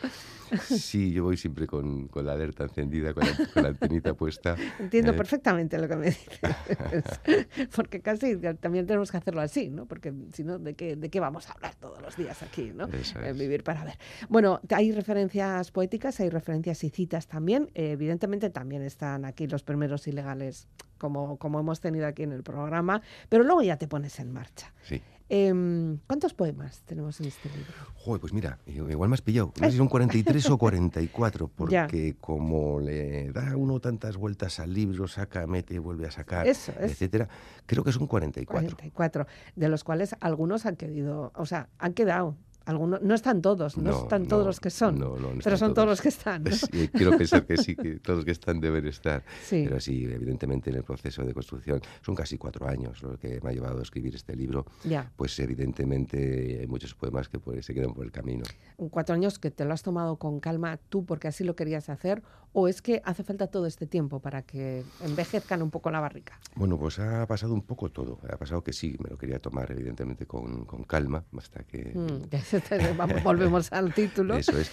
Sí, 0.60 1.12
yo 1.12 1.24
voy 1.24 1.36
siempre 1.36 1.66
con, 1.66 2.08
con 2.08 2.26
la 2.26 2.32
alerta 2.32 2.64
encendida, 2.64 3.12
con 3.12 3.24
la, 3.26 3.36
con 3.52 3.62
la 3.62 3.68
antenita 3.70 4.14
puesta. 4.14 4.56
Entiendo 4.78 5.12
eh, 5.12 5.14
perfectamente 5.14 5.78
lo 5.78 5.88
que 5.88 5.96
me 5.96 6.06
dices. 6.06 6.40
porque 7.76 8.00
casi 8.00 8.36
también 8.36 8.86
tenemos 8.86 9.10
que 9.10 9.16
hacerlo 9.16 9.40
así, 9.40 9.70
¿no? 9.70 9.86
Porque 9.86 10.12
si 10.32 10.44
no, 10.44 10.58
¿de 10.58 10.74
qué, 10.74 10.96
¿de 10.96 11.10
qué 11.10 11.20
vamos 11.20 11.48
a 11.48 11.52
hablar 11.52 11.74
todos 11.76 12.00
los 12.00 12.16
días 12.16 12.42
aquí, 12.42 12.72
¿no? 12.74 12.86
Eh, 12.86 13.02
es. 13.02 13.36
vivir 13.36 13.64
para 13.64 13.84
ver. 13.84 13.98
Bueno, 14.28 14.60
hay 14.70 14.92
referencias 14.92 15.70
poéticas, 15.70 16.20
hay 16.20 16.30
referencias 16.30 16.84
y 16.84 16.90
citas 16.90 17.26
también. 17.26 17.70
Eh, 17.74 17.92
evidentemente 17.92 18.50
también 18.50 18.82
están 18.82 19.24
aquí 19.24 19.46
los 19.46 19.62
primeros 19.62 20.06
ilegales, 20.06 20.68
como, 20.98 21.36
como 21.38 21.58
hemos 21.58 21.80
tenido 21.80 22.06
aquí 22.06 22.22
en 22.22 22.32
el 22.32 22.42
programa, 22.42 23.02
pero 23.28 23.42
luego 23.42 23.62
ya 23.62 23.76
te 23.76 23.88
pones 23.88 24.20
en 24.20 24.32
marcha. 24.32 24.51
Sí. 24.82 25.00
Em, 25.28 25.96
¿Cuántos 26.06 26.34
poemas 26.34 26.82
tenemos 26.84 27.18
en 27.20 27.26
este 27.28 27.48
libro? 27.48 27.72
Joder, 27.94 28.20
pues 28.20 28.34
mira, 28.34 28.58
igual 28.66 29.08
me 29.08 29.14
has 29.14 29.22
pillado. 29.22 29.52
No 29.58 29.66
sé 29.66 29.72
si 29.72 29.78
son 29.78 29.88
43 29.88 30.50
o 30.50 30.58
44, 30.58 31.50
Ya. 31.70 31.86
porque 31.86 32.16
como 32.20 32.80
le 32.80 33.32
da 33.32 33.56
uno 33.56 33.80
tantas 33.80 34.16
vueltas 34.18 34.60
al 34.60 34.74
libro, 34.74 35.08
saca, 35.08 35.46
mete, 35.46 35.78
vuelve 35.78 36.06
a 36.06 36.10
sacar, 36.10 36.46
Eso 36.46 36.72
es. 36.80 36.92
etcétera, 36.92 37.28
creo 37.64 37.82
que 37.82 37.92
son 37.92 38.06
44. 38.06 38.76
44, 38.76 39.26
de 39.56 39.68
los 39.70 39.84
cuales 39.84 40.14
algunos 40.20 40.66
han 40.66 40.76
querido, 40.76 41.32
o 41.34 41.46
sea, 41.46 41.68
han 41.78 41.94
quedado. 41.94 42.36
Algunos, 42.66 43.02
no 43.02 43.14
están 43.14 43.42
todos, 43.42 43.76
no, 43.76 43.90
No, 43.90 44.02
están 44.02 44.22
no, 44.22 44.28
todos 44.28 44.46
los 44.46 44.60
que 44.60 44.70
son, 44.70 44.98
no, 44.98 45.16
no, 45.16 45.34
no 45.34 45.40
pero 45.42 45.56
son 45.56 45.74
todos 45.74 45.86
todos. 45.86 45.88
los 45.88 46.00
que 46.00 46.08
están. 46.08 46.44
Sí, 46.52 46.88
quiero 46.88 47.16
pensar 47.18 47.44
que 47.44 47.56
sí, 47.56 47.74
que 47.74 47.96
todos 48.00 48.18
los 48.18 48.24
que 48.24 48.30
están 48.32 48.60
deben 48.60 48.86
estar. 48.86 49.24
Sí. 49.42 49.62
Pero 49.64 49.80
sí, 49.80 50.04
evidentemente 50.04 50.70
en 50.70 50.76
el 50.76 50.84
proceso 50.84 51.22
de 51.24 51.34
construcción 51.34 51.80
son 52.04 52.14
casi 52.14 52.38
cuatro 52.38 52.68
años 52.68 53.02
lo 53.02 53.18
que 53.18 53.40
me 53.42 53.50
ha 53.50 53.52
llevado 53.52 53.78
a 53.80 53.82
escribir 53.82 54.14
este 54.14 54.36
libro. 54.36 54.66
Ya. 54.84 55.10
Pues 55.16 55.38
evidentemente 55.40 56.58
hay 56.60 56.66
muchos 56.66 56.94
poemas 56.94 57.28
que 57.28 57.38
pues, 57.38 57.64
se 57.66 57.74
quedan 57.74 57.94
por 57.94 58.04
el 58.04 58.12
camino. 58.12 58.44
cuatro 58.90 59.14
años 59.14 59.38
que 59.38 59.50
te 59.50 59.64
lo 59.64 59.72
has 59.74 59.82
tomado 59.82 60.16
con 60.16 60.40
calma 60.40 60.78
tú 60.88 61.04
porque 61.04 61.28
así 61.28 61.44
lo 61.44 61.56
querías 61.56 61.88
hacer 61.88 62.22
o 62.52 62.68
es 62.68 62.82
que 62.82 63.00
hace 63.04 63.22
falta 63.24 63.46
todo 63.46 63.66
este 63.66 63.86
tiempo 63.86 64.20
para 64.20 64.42
que 64.42 64.84
envejezcan 65.00 65.62
un 65.62 65.70
poco 65.70 65.90
la 65.90 66.00
barrica? 66.00 66.38
Bueno, 66.54 66.78
pues 66.78 66.98
ha 66.98 67.26
pasado 67.26 67.54
un 67.54 67.62
poco 67.62 67.88
todo. 67.90 68.18
Ha 68.30 68.36
pasado 68.36 68.62
que 68.62 68.72
sí, 68.72 68.96
me 69.02 69.08
lo 69.10 69.16
quería 69.16 69.38
tomar 69.38 69.70
evidentemente 69.72 70.26
con, 70.26 70.64
con 70.66 70.84
calma, 70.84 71.24
hasta 71.38 71.64
que... 71.64 71.92
Mm, 71.94 72.28
ya 72.30 72.40
se 72.42 72.60
te- 72.60 72.92
vamos, 72.92 73.22
volvemos 73.22 73.72
al 73.72 73.94
título. 73.94 74.36
Eso 74.36 74.58
es. 74.58 74.70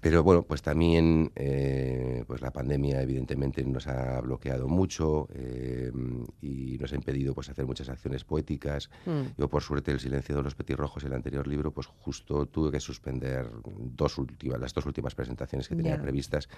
Pero 0.00 0.22
bueno, 0.24 0.42
pues 0.42 0.62
también 0.62 1.30
eh, 1.36 2.24
pues 2.26 2.40
la 2.42 2.50
pandemia 2.50 3.00
evidentemente 3.02 3.64
nos 3.64 3.86
ha 3.86 4.20
bloqueado 4.20 4.66
mucho 4.68 5.28
eh, 5.32 5.92
y 6.40 6.76
nos 6.78 6.92
ha 6.92 6.96
impedido 6.96 7.34
pues 7.34 7.48
hacer 7.48 7.66
muchas 7.66 7.88
acciones 7.88 8.24
poéticas. 8.24 8.90
Mm, 9.06 9.38
Yo 9.38 9.48
por 9.48 9.62
suerte 9.62 9.92
el 9.92 10.00
silencio 10.00 10.34
de 10.36 10.42
los 10.42 10.54
petirrojos, 10.54 11.04
el 11.04 11.12
anterior 11.12 11.46
libro, 11.46 11.70
pues 11.72 11.86
justo 11.86 12.46
tuve 12.46 12.70
que 12.72 12.80
suspender 12.80 13.48
dos 13.78 14.18
últimas, 14.18 14.60
las 14.60 14.74
dos 14.74 14.86
últimas 14.86 15.14
presentaciones 15.14 15.68
que 15.68 15.76
tenía 15.76 15.96
Ya. 15.96 16.02
previstas 16.02 16.48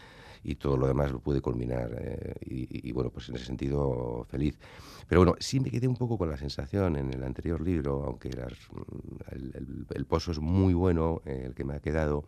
y 0.42 0.53
todo 0.56 0.76
lo 0.76 0.86
demás 0.86 1.10
lo 1.12 1.20
pude 1.20 1.40
culminar 1.40 1.90
eh, 1.98 2.34
y, 2.44 2.62
y- 2.62 2.88
y, 2.88 2.92
bueno, 2.92 3.10
pues 3.10 3.28
en 3.28 3.36
ese 3.36 3.46
sentido 3.46 4.24
feliz. 4.28 4.58
Pero 5.08 5.20
bueno, 5.20 5.34
sí 5.38 5.60
me 5.60 5.70
quedé 5.70 5.86
un 5.88 5.96
poco 5.96 6.16
con 6.18 6.30
la 6.30 6.36
sensación 6.36 6.96
en 6.96 7.12
el 7.12 7.22
anterior 7.24 7.60
libro, 7.60 8.04
aunque 8.04 8.30
mm, 8.30 9.82
el 9.94 10.06
pozo 10.06 10.32
es 10.32 10.40
muy 10.40 10.74
bueno, 10.74 11.22
eh, 11.24 11.44
el 11.46 11.54
que 11.54 11.64
me 11.64 11.74
ha 11.74 11.80
quedado, 11.80 12.24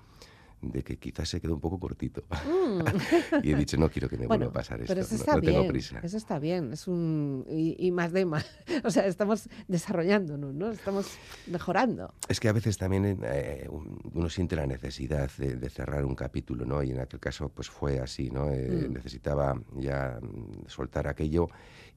de 0.63 0.83
que 0.83 0.97
quizás 0.99 1.29
se 1.29 1.41
quedó 1.41 1.55
un 1.55 1.61
poco 1.61 1.79
cortito. 1.79 2.25
Mm. 2.31 2.81
y 3.45 3.53
he 3.53 3.57
dicho, 3.57 3.77
no 3.77 3.89
quiero 3.91 4.09
que 4.09 4.17
me 4.17 4.27
Bueno, 4.27 4.47
vuelva 4.47 4.61
a 4.61 4.63
pasar 4.63 4.81
esto, 4.81 4.93
pero 4.95 5.03
eso 5.07 5.15
no- 5.15 5.21
está 5.21 5.35
no, 5.35 5.41
bien. 5.41 5.53
tengo 5.55 5.69
prisa. 5.69 6.01
Eso 6.03 6.17
está 6.17 6.39
bien. 6.39 6.73
Es 6.73 6.89
un 6.89 7.45
y, 7.49 7.77
y 7.87 7.91
más 7.91 8.13
de 8.13 8.25
más. 8.27 8.47
O 8.85 8.91
sea, 8.91 9.07
estamos 9.07 9.49
desarrollándonos, 9.69 10.55
¿no? 10.55 10.71
Estamos 10.71 11.07
mejorando. 11.47 12.13
Es 12.29 12.41
que 12.41 12.49
a 12.49 12.53
veces 12.53 12.77
también 12.79 13.19
eh, 13.23 13.67
un- 13.71 13.99
uno 14.15 14.29
siente 14.29 14.57
la 14.57 14.67
necesidad 14.67 15.31
de, 15.39 15.57
de 15.57 15.71
cerrar 15.71 16.05
un 16.05 16.15
capítulo, 16.15 16.65
¿no? 16.65 16.83
Y 16.83 16.91
en 16.91 17.01
aquel 17.01 17.21
caso, 17.21 17.49
pues 17.49 17.69
fue 17.71 17.99
así, 18.01 18.31
¿no? 18.31 18.51
Eh, 18.51 18.67
Mm. 18.89 18.93
Necesitaba 18.95 19.55
ya 19.77 20.19
mm, 20.21 20.69
soltar 20.69 21.07
aquello 21.09 21.49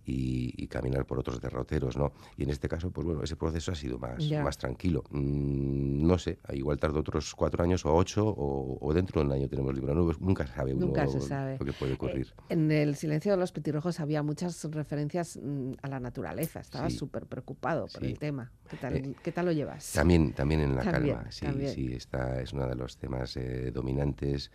y, 0.06 0.54
y 0.64 0.68
caminar 0.68 1.06
por 1.06 1.20
otros 1.20 1.40
derroteros, 1.42 1.98
¿no? 1.98 2.12
Y 2.38 2.44
en 2.44 2.50
este 2.50 2.68
caso, 2.68 2.92
pues 2.92 3.06
bueno, 3.06 3.24
ese 3.24 3.36
proceso 3.36 3.72
ha 3.72 3.76
sido 3.76 4.00
más, 4.00 4.28
Ya. 4.28 4.44
más 4.44 4.58
tranquilo. 4.58 5.04
Mm, 5.10 6.06
no 6.08 6.18
sé, 6.18 6.40
igual 6.54 6.80
tardó 6.80 7.00
otros 7.00 7.36
cuatro 7.36 7.64
años 7.64 7.86
o 7.86 7.94
ocho, 7.96 8.28
o, 8.28 8.78
o 8.82 8.94
dentro 8.94 9.22
de 9.22 9.28
un 9.28 9.34
año 9.34 9.48
tenemos 9.48 9.74
libro 9.76 9.94
nuevo. 9.94 10.14
Nunca 10.20 10.48
se 10.48 10.54
sabe 10.54 10.74
uno 10.74 10.88
Nunca 10.88 11.08
se 11.08 11.22
sabe. 11.22 11.58
lo 11.60 11.66
que 11.66 11.74
puede 11.74 11.94
ocurrir. 11.94 12.28
Eh, 12.50 12.54
en 12.54 12.72
el 12.72 12.96
silencio 12.96 13.32
de 13.32 13.38
los 13.38 13.52
petirrojos 13.52 14.00
había 14.00 14.24
muchas 14.24 14.64
referencias 14.72 15.40
mm, 15.42 15.74
a 15.82 15.88
la 15.88 16.00
naturaleza. 16.00 16.60
Estabas 16.60 16.94
Sí. 16.94 17.00
súper 17.00 17.26
preocupado 17.26 17.88
por 17.88 18.02
Sí. 18.02 18.08
el 18.08 18.20
tema. 18.20 18.52
¿Qué 18.70 18.78
tal, 18.78 18.96
Eh, 18.96 19.14
qué 19.24 19.32
tal 19.32 19.46
lo 19.46 19.52
llevas? 19.52 19.92
También, 19.94 20.34
también 20.34 20.62
en 20.62 20.76
la 20.76 20.84
También, 20.84 21.16
calma, 21.16 21.32
sí, 21.32 21.46
también. 21.46 21.74
sí, 21.74 21.94
esta 21.94 22.42
es 22.42 22.54
uno 22.54 22.68
de 22.68 22.76
los 22.76 22.98
temas 22.98 23.36
eh, 23.38 23.72
dominantes. 23.72 24.52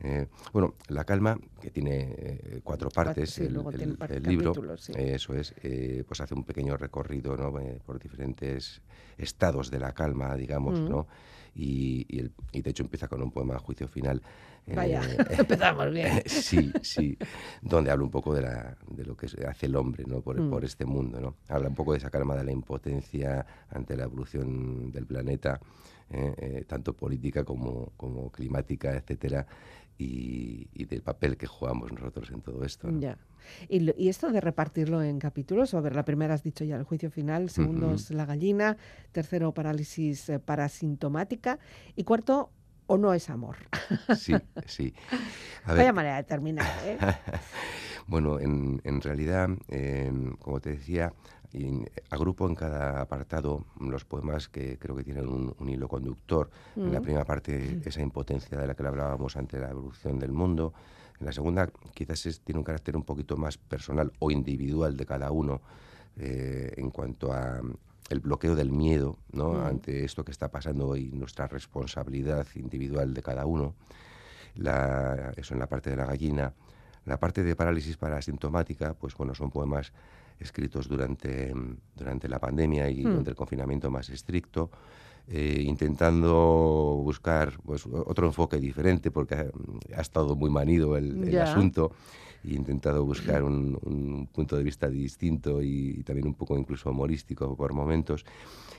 Eh, 0.00 0.26
bueno, 0.52 0.74
la 0.88 1.04
calma, 1.04 1.38
que 1.60 1.70
tiene 1.70 2.14
eh, 2.18 2.60
cuatro 2.62 2.90
partes, 2.90 3.30
sí, 3.30 3.44
el, 3.44 3.54
libro, 4.22 4.52
sí. 4.76 4.92
eso 4.94 5.34
es, 5.34 5.54
eh, 5.62 6.04
pues 6.06 6.20
hace 6.20 6.34
un 6.34 6.44
pequeño 6.44 6.76
recorrido 6.76 7.36
¿no? 7.36 7.52
Por 7.84 7.98
diferentes 7.98 8.82
estados 9.16 9.70
de 9.70 9.80
la 9.80 9.92
calma, 9.92 10.36
digamos, 10.36 10.80
Mm. 10.80 10.88
¿no? 10.88 11.06
Y, 11.54 12.04
y 12.14 12.18
el- 12.18 12.32
y 12.52 12.60
de 12.60 12.70
hecho 12.70 12.82
empieza 12.82 13.08
con 13.08 13.22
un 13.22 13.30
poema 13.30 13.56
a 13.56 13.58
juicio 13.58 13.88
final. 13.88 14.20
Vaya, 14.66 15.00
eh, 15.02 15.16
empezamos 15.48 15.90
bien. 15.90 16.22
sí, 16.26 16.70
sí, 16.82 17.16
donde 17.62 17.90
habla 17.90 18.04
un 18.04 18.10
poco 18.10 18.34
de, 18.34 18.42
la, 18.42 18.76
de 18.90 19.04
lo 19.06 19.16
que 19.16 19.26
hace 19.48 19.64
el 19.66 19.76
hombre 19.76 20.04
¿no? 20.06 20.20
por, 20.20 20.38
Mm. 20.38 20.50
por 20.50 20.64
este 20.66 20.84
mundo. 20.84 21.18
¿no? 21.20 21.36
Habla 21.48 21.68
un 21.68 21.74
poco 21.74 21.92
de 21.92 21.98
esa 21.98 22.10
calma 22.10 22.36
de 22.36 22.44
la 22.44 22.52
impotencia 22.52 23.46
ante 23.70 23.96
la 23.96 24.04
evolución 24.04 24.92
del 24.92 25.06
planeta, 25.06 25.58
eh, 26.10 26.34
eh, 26.36 26.64
tanto 26.68 26.92
política 26.92 27.42
como, 27.44 27.92
como 27.96 28.30
climática, 28.30 28.94
etcétera, 28.94 29.46
y, 29.98 30.68
y 30.74 30.84
del 30.84 31.02
papel 31.02 31.36
que 31.36 31.46
jugamos 31.46 31.92
nosotros 31.92 32.30
en 32.30 32.42
todo 32.42 32.64
esto. 32.64 32.90
¿no? 32.90 33.00
Ya. 33.00 33.18
Y, 33.68 33.90
y 34.02 34.08
esto 34.08 34.30
de 34.30 34.40
repartirlo 34.40 35.02
en 35.02 35.18
capítulos, 35.18 35.72
a 35.74 35.80
ver, 35.80 35.94
la 35.94 36.04
primera 36.04 36.34
has 36.34 36.42
dicho 36.42 36.64
ya 36.64 36.76
el 36.76 36.84
juicio 36.84 37.10
final, 37.10 37.48
segundo 37.50 37.86
Ujú. 37.86 37.94
es 37.94 38.10
la 38.10 38.26
gallina, 38.26 38.76
tercero 39.12 39.52
parálisis 39.54 40.28
eh, 40.28 40.38
parasintomática 40.38 41.58
y 41.94 42.04
cuarto 42.04 42.50
o 42.86 42.98
no 42.98 43.14
es 43.14 43.30
amor. 43.30 43.56
Sí, 44.16 44.34
sí. 44.66 44.94
A 45.64 45.72
ver, 45.72 45.78
Vaya 45.78 45.92
manera 45.92 46.16
de 46.16 46.24
terminar, 46.24 46.66
¿eh? 46.84 46.98
Bueno, 48.06 48.38
en, 48.38 48.80
en 48.84 49.00
realidad, 49.00 49.48
eh, 49.68 50.12
como 50.38 50.60
te 50.60 50.70
decía, 50.70 51.12
y 51.56 51.84
agrupo 52.10 52.46
en 52.46 52.54
cada 52.54 53.00
apartado 53.00 53.64
los 53.80 54.04
poemas 54.04 54.48
que 54.48 54.78
creo 54.78 54.94
que 54.94 55.02
tienen 55.04 55.26
un, 55.26 55.54
un 55.58 55.68
hilo 55.70 55.88
conductor. 55.88 56.50
En 56.76 56.92
la 56.92 57.00
Mm. 57.00 57.02
primera 57.02 57.24
parte, 57.24 57.80
esa 57.84 58.02
impotencia 58.02 58.58
de 58.58 58.66
la 58.66 58.74
que 58.74 58.86
hablábamos 58.86 59.36
ante 59.36 59.58
la 59.58 59.70
evolución 59.70 60.18
del 60.18 60.32
mundo. 60.32 60.74
En 61.18 61.24
la 61.26 61.32
segunda, 61.32 61.70
quizás 61.94 62.26
es- 62.26 62.40
tiene 62.42 62.58
un 62.58 62.64
carácter 62.64 62.94
un 62.94 63.04
poquito 63.04 63.38
más 63.38 63.56
personal 63.56 64.12
o 64.18 64.30
individual 64.30 64.96
de 64.98 65.06
cada 65.06 65.30
uno 65.30 65.62
eh, 66.18 66.74
en 66.76 66.90
cuanto 66.90 67.32
a 67.32 67.60
mm, 67.62 67.74
el 68.10 68.20
bloqueo 68.20 68.54
del 68.54 68.70
miedo 68.70 69.16
¿no? 69.32 69.54
Mm. 69.54 69.66
ante 69.66 70.04
esto 70.04 70.24
que 70.24 70.32
está 70.32 70.48
pasando 70.50 70.94
y 70.94 71.06
nuestra 71.12 71.46
responsabilidad 71.46 72.46
individual 72.54 73.14
de 73.14 73.22
cada 73.22 73.46
uno. 73.46 73.74
La- 74.56 75.32
eso 75.36 75.54
en 75.54 75.60
la 75.60 75.66
parte 75.68 75.88
de 75.90 75.96
la 75.96 76.04
gallina. 76.06 76.52
La 77.06 77.18
parte 77.18 77.42
de 77.44 77.54
parálisis 77.56 77.96
parasintomática, 77.96 78.94
pues 78.94 79.14
bueno, 79.14 79.34
son 79.34 79.50
poemas 79.50 79.92
escritos 80.38 80.88
durante, 80.88 81.54
mm, 81.54 81.76
durante 81.96 82.28
la 82.28 82.38
pandemia 82.38 82.88
y 82.90 83.02
Hmm. 83.04 83.08
durante 83.10 83.30
el 83.30 83.36
confinamiento 83.36 83.90
más 83.90 84.08
estricto, 84.10 84.70
eh, 85.28 85.62
intentando 85.66 87.00
buscar 87.02 87.58
pues, 87.64 87.84
otro 87.86 88.26
enfoque 88.26 88.58
diferente, 88.58 89.10
porque 89.10 89.34
ha, 89.34 89.46
ha 89.96 90.00
estado 90.00 90.36
muy 90.36 90.50
manido 90.50 90.96
el, 90.96 91.24
el 91.24 91.40
asunto, 91.40 91.92
e 92.44 92.54
intentado 92.54 93.04
buscar 93.04 93.42
un, 93.42 93.76
un 93.82 94.28
punto 94.28 94.56
de 94.56 94.62
vista 94.62 94.88
distinto 94.88 95.60
y, 95.62 96.02
también 96.04 96.28
un 96.28 96.34
poco 96.34 96.56
incluso 96.56 96.90
humorístico 96.90 97.56
por 97.56 97.72
momentos. 97.72 98.24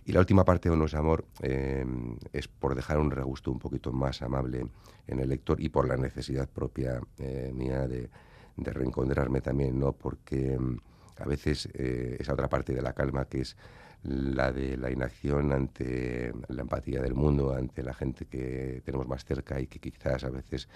Y 0.05 0.13
la 0.13 0.21
última 0.21 0.45
parte, 0.45 0.69
O 0.69 0.75
no 0.77 0.85
es 0.85 0.93
amor, 0.93 1.25
eh, 1.41 1.85
es 2.31 2.47
por 2.47 2.75
dejar 2.75 2.97
un 2.97 3.11
regusto 3.11 3.51
un 3.51 3.59
poquito 3.59 3.91
más 3.91 4.21
amable 4.21 4.67
en 5.05 5.19
el 5.19 5.27
lector 5.27 5.59
y 5.59 5.67
por 5.67 5.85
la 5.85 5.97
necesidad 5.97 6.47
propia 6.47 7.01
eh, 7.17 7.51
mía 7.53 7.87
de, 7.89 8.09
de 8.55 8.71
reencontrarme 8.71 9.41
también, 9.41 9.77
¿no? 9.77 9.91
Porque 9.91 10.57
mm, 10.57 10.77
a 11.19 11.25
veces 11.25 11.69
eh, 11.73 12.17
esa 12.19 12.33
otra 12.33 12.49
parte 12.49 12.73
de 12.73 12.81
la 12.81 12.93
calma 12.93 13.25
que 13.25 13.41
es 13.41 13.57
la 14.03 14.51
de 14.51 14.77
la 14.77 14.91
inacción 14.91 15.51
ante 15.51 16.31
la 16.47 16.61
empatía 16.61 17.01
del 17.01 17.15
mundo, 17.15 17.53
ante 17.53 17.83
la 17.83 17.93
gente 17.93 18.25
que 18.25 18.81
tenemos 18.85 19.07
más 19.07 19.25
cerca 19.25 19.59
y 19.59 19.67
que 19.67 19.79
quizás 19.79 20.23
a 20.23 20.29
veces 20.29 20.69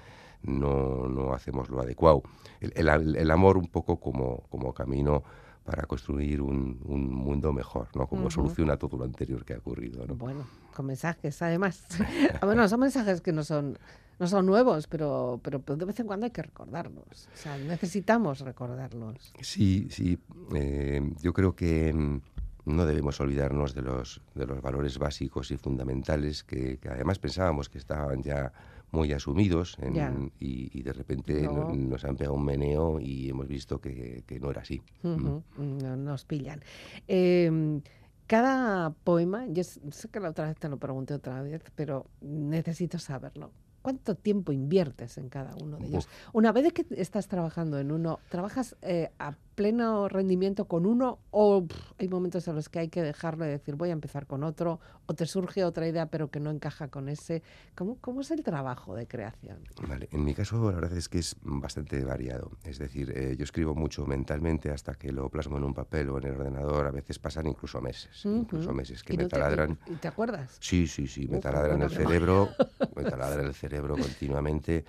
no, 0.44 1.08
no 1.08 1.34
hacemos 1.34 1.70
lo 1.70 1.82
adecuado. 1.82 2.24
El, 2.60 2.74
el- 2.76 3.32
amor 3.32 3.58
un 3.58 3.68
poco 3.68 4.00
como, 4.00 4.44
como 4.50 4.74
camino 4.74 5.24
para 5.72 5.88
construir 5.88 6.42
un, 6.42 6.82
un 6.84 7.10
mundo 7.14 7.54
mejor, 7.54 7.88
¿no? 7.96 8.06
Como 8.06 8.24
Ujú. 8.24 8.32
solución 8.32 8.70
a 8.72 8.76
todo 8.76 8.98
lo 8.98 9.06
anterior 9.06 9.46
que 9.46 9.54
ha 9.54 9.58
ocurrido, 9.58 10.06
¿no? 10.06 10.16
Bueno, 10.16 10.46
con 10.76 10.86
mensajes 10.86 11.42
además. 11.42 11.86
Bueno, 12.42 12.68
son 12.68 12.82
mensajes 12.82 13.22
que 13.22 13.32
no 13.32 13.46
son, 13.46 13.78
no 14.20 14.28
son 14.28 14.46
nuevos, 14.48 14.88
pero, 14.88 15.40
pero 15.42 15.60
de 15.60 15.86
vez 15.86 15.98
en 16.02 16.08
cuando 16.08 16.26
hay 16.26 16.32
que 16.32 16.42
recordarlos. 16.42 17.30
O 17.34 17.38
sea, 17.38 17.58
necesitamos 17.58 18.42
recordarlos. 18.42 19.32
Sí, 19.40 19.88
sí. 19.90 20.20
eh, 20.54 21.02
yo 21.22 21.32
creo 21.32 21.56
que 21.56 21.94
mm, 21.94 22.22
no 22.66 22.86
debemos 22.86 23.22
olvidarnos 23.22 23.74
de 23.74 23.84
los, 23.84 24.22
de 24.36 24.46
los 24.48 24.62
valores 24.62 24.98
básicos 24.98 25.52
y 25.52 25.58
fundamentales 25.58 26.44
que, 26.44 26.80
que 26.80 26.90
además 26.90 27.18
pensábamos 27.18 27.70
que 27.70 27.78
estaban 27.78 28.22
ya 28.22 28.52
muy 28.92 29.12
asumidos 29.14 29.78
en- 29.80 30.32
y, 30.40 30.78
y 30.78 30.84
de 30.84 30.94
repente 30.94 31.42
no- 31.44 31.70
No. 31.70 31.76
nos 31.76 32.04
han 32.06 32.16
pegado 32.18 32.36
un 32.36 32.46
meneo 32.46 33.00
y 33.00 33.30
hemos 33.30 33.48
visto 33.48 33.80
que, 33.80 34.24
que 34.28 34.40
no 34.40 34.52
era 34.52 34.62
así. 34.62 34.82
Mm. 35.04 35.38
No- 35.82 35.96
nos 35.98 36.26
pillan. 36.26 36.62
Eh, 37.08 37.82
cada 38.28 38.92
poema, 38.92 39.46
yo 39.48 39.64
sé 39.64 40.08
que 40.10 40.20
la 40.20 40.30
otra 40.30 40.48
vez 40.48 40.58
te 40.58 40.70
lo 40.70 40.78
pregunté 40.78 41.14
otra 41.14 41.42
vez, 41.42 41.62
pero 41.76 42.06
necesito 42.22 42.98
saberlo. 43.00 43.52
¿Cuánto 43.82 44.14
tiempo 44.16 44.52
inviertes 44.52 45.18
en 45.18 45.28
cada 45.28 45.56
uno 45.62 45.78
de 45.78 45.88
ellos? 45.88 46.08
Una 46.34 46.52
vez 46.52 46.72
que 46.72 46.86
estás 46.92 47.28
trabajando 47.28 47.80
en 47.80 47.92
uno, 47.92 48.20
¿trabajas 48.30 48.78
eh, 48.84 49.10
a 49.18 49.34
pleno 49.66 50.10
rendimiento 50.10 50.66
con 50.66 50.88
uno 50.88 51.20
o 51.30 51.68
pff, 51.68 51.92
hay 52.00 52.08
momentos 52.08 52.48
en 52.48 52.56
los 52.56 52.68
que 52.68 52.80
hay 52.80 52.90
que 52.90 53.04
dejarlo 53.04 53.46
y 53.46 53.50
decir 53.50 53.76
voy 53.76 53.90
a 53.90 53.94
empezar 53.94 54.26
con 54.26 54.44
otro 54.44 54.80
o 55.06 55.14
te 55.14 55.28
surge 55.28 55.64
otra 55.64 55.88
idea 55.88 56.08
pero 56.08 56.32
que 56.32 56.40
no 56.40 56.50
encaja 56.50 56.88
con 56.88 57.10
ese? 57.10 57.44
¿Cómo, 57.76 57.98
cómo 58.02 58.22
es 58.22 58.32
el 58.32 58.42
trabajo 58.42 58.96
de 58.96 59.08
creación? 59.08 59.60
Vale, 59.88 60.10
en 60.12 60.24
mi 60.24 60.34
caso 60.34 60.72
la 60.72 60.78
verdad 60.78 60.98
es 60.98 61.08
que 61.10 61.20
es 61.20 61.36
bastante 61.44 62.04
variado. 62.04 62.50
Es 62.64 62.80
decir, 62.80 63.14
eh, 63.16 63.36
yo 63.38 63.44
escribo 63.44 63.76
mucho 63.76 64.08
mentalmente 64.08 64.72
hasta 64.72 64.96
que 64.96 65.12
lo 65.12 65.30
plasmo 65.30 65.58
en 65.58 65.64
un 65.66 65.76
papel 65.76 66.10
o 66.10 66.18
en 66.18 66.24
el 66.26 66.32
ordenador. 66.38 66.88
A 66.88 66.92
veces 66.92 67.20
pasan 67.20 67.46
incluso 67.46 67.80
meses, 67.82 68.26
incluso 68.26 68.70
Ujú. 68.70 68.78
meses 68.78 69.04
que 69.04 69.14
¿Y 69.14 69.18
me 69.18 69.24
no 69.24 69.30
te- 69.30 69.36
taladran. 69.36 69.78
y- 69.86 69.92
y 69.94 69.96
te 69.98 70.08
acuerdas? 70.08 70.58
Sí, 70.60 70.88
sí, 70.88 71.06
sí, 71.06 71.28
me 71.28 71.38
Uf, 71.38 71.44
taladran 71.44 71.84
el 71.84 71.92
cerebro, 71.92 72.50
me 72.96 73.04
taladran 73.04 73.46
el 73.46 73.54
cerebro 73.54 73.96
continuamente 73.96 74.86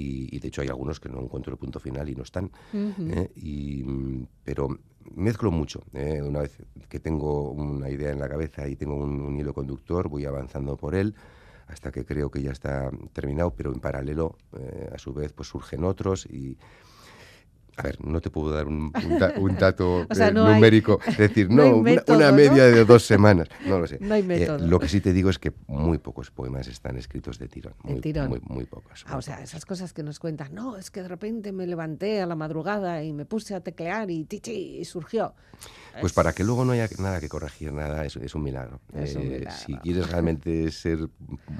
y, 0.00 0.36
y 0.36 0.38
de 0.38 0.48
hecho 0.48 0.62
hay 0.62 0.68
algunos 0.68 0.98
que 1.00 1.08
no 1.08 1.20
encuentro 1.20 1.52
el 1.52 1.58
punto 1.58 1.78
final 1.78 2.08
y 2.08 2.14
no 2.14 2.22
están. 2.22 2.50
¿eh? 2.72 3.30
y, 3.36 3.84
pero 4.44 4.68
mezclo 5.14 5.50
mucho. 5.50 5.82
¿eh? 5.92 6.20
Una 6.22 6.40
vez 6.40 6.56
que 6.88 7.00
tengo 7.00 7.50
una 7.50 7.90
idea 7.90 8.10
en 8.10 8.18
la 8.18 8.28
cabeza 8.28 8.68
y 8.68 8.76
tengo 8.76 8.96
un, 8.96 9.20
un 9.20 9.38
hilo 9.38 9.52
conductor, 9.52 10.08
voy 10.08 10.24
avanzando 10.24 10.76
por 10.76 10.94
él 10.94 11.14
hasta 11.68 11.92
que 11.92 12.04
creo 12.04 12.30
que 12.30 12.42
ya 12.42 12.50
está 12.50 12.90
terminado, 13.12 13.54
pero 13.54 13.72
en 13.72 13.78
paralelo, 13.78 14.36
eh, 14.58 14.90
a 14.92 14.98
su 14.98 15.12
vez, 15.12 15.32
pues 15.32 15.48
surgen 15.48 15.84
otros 15.84 16.26
y... 16.26 16.56
A 17.76 17.82
ver, 17.82 18.04
no 18.04 18.20
te 18.20 18.30
puedo 18.30 18.50
dar 18.52 18.66
un, 18.66 18.92
un 19.04 19.18
da- 19.18 19.32
un 19.38 19.56
dato 19.56 20.06
O 20.10 20.14
sea, 20.14 20.28
eh, 20.28 20.32
no 20.32 20.46
hay- 20.46 20.54
numérico, 20.54 21.00
decir, 21.18 21.48
no 21.50 21.76
una, 21.76 22.32
media 22.32 22.64
de 22.66 22.84
dos 22.84 23.04
semanas, 23.04 23.48
no 23.66 23.78
lo 23.78 23.86
sé. 23.86 23.98
No 24.00 24.14
hay 24.14 24.20
Eh, 24.22 24.24
método. 24.24 24.66
lo 24.66 24.78
que 24.78 24.88
sí 24.88 25.00
te 25.00 25.12
digo 25.12 25.30
es 25.30 25.38
que 25.38 25.52
muy 25.66 25.98
pocos 25.98 26.30
poemas 26.30 26.66
están 26.68 26.96
escritos 26.96 27.38
de 27.38 27.48
tirón. 27.48 27.74
Muy, 27.82 28.00
tirón. 28.00 28.28
Muy, 28.28 28.40
muy 28.48 28.64
pocos. 28.64 29.04
Ah, 29.06 29.10
muy 29.12 29.18
o 29.18 29.22
sea, 29.22 29.36
pocos. 29.36 29.50
esas 29.50 29.64
cosas 29.66 29.92
que 29.92 30.02
nos 30.02 30.18
cuentan, 30.18 30.54
no, 30.54 30.76
es 30.76 30.90
que 30.90 31.02
de 31.02 31.08
repente 31.08 31.52
me 31.52 31.66
levanté 31.66 32.20
a 32.20 32.26
la 32.26 32.34
madrugada 32.36 33.02
y 33.04 33.12
me 33.12 33.24
puse 33.24 33.54
a 33.54 33.60
teclear 33.60 34.10
y 34.10 34.24
tichi, 34.24 34.78
y 34.78 34.84
surgió. 34.84 35.34
Pues 36.00 36.12
para 36.12 36.32
que 36.32 36.42
luego 36.44 36.64
no 36.64 36.72
haya 36.72 36.88
nada 36.98 37.20
que 37.20 37.28
corregir, 37.28 37.72
nada, 37.72 38.04
es, 38.06 38.16
es 38.16 38.34
un 38.34 38.42
milagro. 38.44 38.80
Es 38.94 39.14
un 39.16 39.22
Eh, 39.22 39.38
milagro. 39.40 39.50
Si 39.66 39.74
quieres 39.76 40.08
realmente 40.10 40.70
ser 40.70 41.08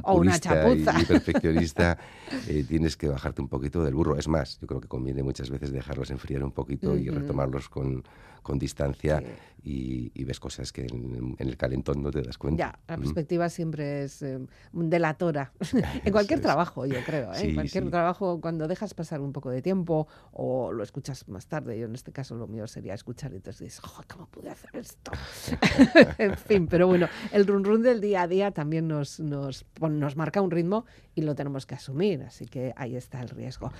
O 0.02 0.14
una 0.14 0.36
y 0.36 1.04
perfeccionista, 1.04 1.98
eh, 2.46 2.64
tienes 2.66 2.96
que 2.96 3.08
bajarte 3.08 3.42
un 3.42 3.48
poquito 3.48 3.84
del 3.84 3.94
burro. 3.94 4.16
Es 4.16 4.28
más, 4.28 4.58
yo 4.60 4.66
creo 4.66 4.80
que 4.80 4.88
conviene 4.88 5.22
muchas 5.22 5.50
veces 5.50 5.72
dejar 5.72 5.98
dejarlos 6.00 6.10
enfriar 6.10 6.42
un 6.44 6.52
poquito 6.52 6.96
y 6.96 7.08
Ujú. 7.08 7.18
retomarlos 7.20 7.68
con, 7.68 8.02
con 8.42 8.58
distancia 8.58 9.18
Sí. 9.20 9.26
y, 9.62 10.12
y 10.14 10.24
ves 10.24 10.40
cosas 10.40 10.72
que 10.72 10.86
en, 10.86 11.36
en 11.38 11.48
el 11.48 11.56
calentón 11.58 12.02
no 12.02 12.10
te 12.10 12.22
das 12.22 12.38
cuenta. 12.38 12.58
Ya, 12.72 12.78
la 12.88 12.96
Mm. 12.96 13.00
perspectiva 13.00 13.48
siempre 13.50 14.04
es 14.04 14.22
eh, 14.22 14.38
delatora. 14.72 15.52
en 16.04 16.12
cualquier 16.12 16.40
trabajo, 16.40 16.86
yo 16.86 16.98
creo. 17.04 17.32
¿eh? 17.32 17.36
Sí, 17.40 17.48
en 17.48 17.54
cualquier 17.54 17.84
sí. 17.84 17.90
trabajo, 17.90 18.40
cuando 18.40 18.66
dejas 18.68 18.94
pasar 18.94 19.20
un 19.20 19.32
poco 19.32 19.50
de 19.50 19.60
tiempo 19.60 20.08
o 20.32 20.72
lo 20.72 20.82
escuchas 20.82 21.28
más 21.28 21.46
tarde, 21.46 21.78
yo 21.78 21.84
en 21.86 21.94
este 21.94 22.12
caso 22.12 22.34
lo 22.34 22.46
mío 22.46 22.66
sería 22.66 22.94
escuchar 22.94 23.32
y 23.32 23.36
entonces 23.36 23.60
dices, 23.60 23.80
"Joder, 23.80 24.06
¿cómo 24.06 24.26
pude 24.26 24.48
hacer 24.48 24.70
esto? 24.76 25.12
en 26.18 26.36
fin, 26.36 26.66
pero 26.66 26.86
bueno, 26.86 27.08
el 27.32 27.46
run 27.46 27.64
run 27.64 27.82
del 27.82 28.00
día 28.00 28.22
a 28.22 28.28
día 28.28 28.50
también 28.52 28.88
nos, 28.88 29.20
nos, 29.20 29.66
nos 29.80 30.16
marca 30.16 30.40
un 30.40 30.50
ritmo 30.50 30.86
y 31.14 31.20
lo 31.22 31.34
tenemos 31.34 31.66
que 31.66 31.74
asumir, 31.74 32.22
así 32.22 32.46
que 32.46 32.72
ahí 32.76 32.96
está 32.96 33.20
el 33.20 33.28
riesgo. 33.28 33.70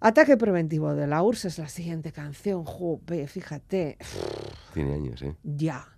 Ataque 0.00 0.36
preventivo 0.36 0.94
de 0.94 1.06
la 1.06 1.22
URSS 1.22 1.44
es 1.46 1.58
la 1.58 1.68
siguiente 1.68 2.12
canción. 2.12 2.64
Jope, 2.64 3.26
fíjate, 3.26 3.96
Tiene 4.74 4.94
años, 4.94 5.22
¿eh? 5.22 5.34
ya. 5.42 5.88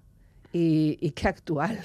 Y, 0.53 0.97
y 1.01 1.11
qué 1.11 1.29
actual, 1.29 1.79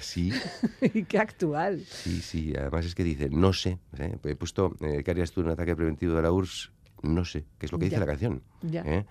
Sí, 0.00 0.32
y 0.80 1.04
qué 1.04 1.18
actual. 1.18 1.84
sí, 1.84 2.20
sí. 2.22 2.54
Además 2.56 2.86
es 2.86 2.94
que 2.94 3.04
dice, 3.04 3.28
no 3.30 3.52
sé. 3.52 3.78
¿eh? 3.98 4.16
He 4.24 4.34
puesto, 4.36 4.74
eh, 4.80 5.02
¿qué 5.04 5.10
harías 5.10 5.32
tú 5.32 5.40
en 5.40 5.46
un 5.48 5.52
ataque 5.52 5.76
preventivo 5.76 6.14
de 6.14 6.22
la 6.22 6.32
URSS? 6.32 6.70
No 7.02 7.24
sé, 7.24 7.44
que 7.58 7.66
es 7.66 7.72
lo 7.72 7.78
que 7.78 7.84
dice 7.86 7.96
Ya. 7.96 8.00
la 8.00 8.06
canción. 8.06 8.42
Ya. 8.62 8.82
¿eh? 8.86 9.06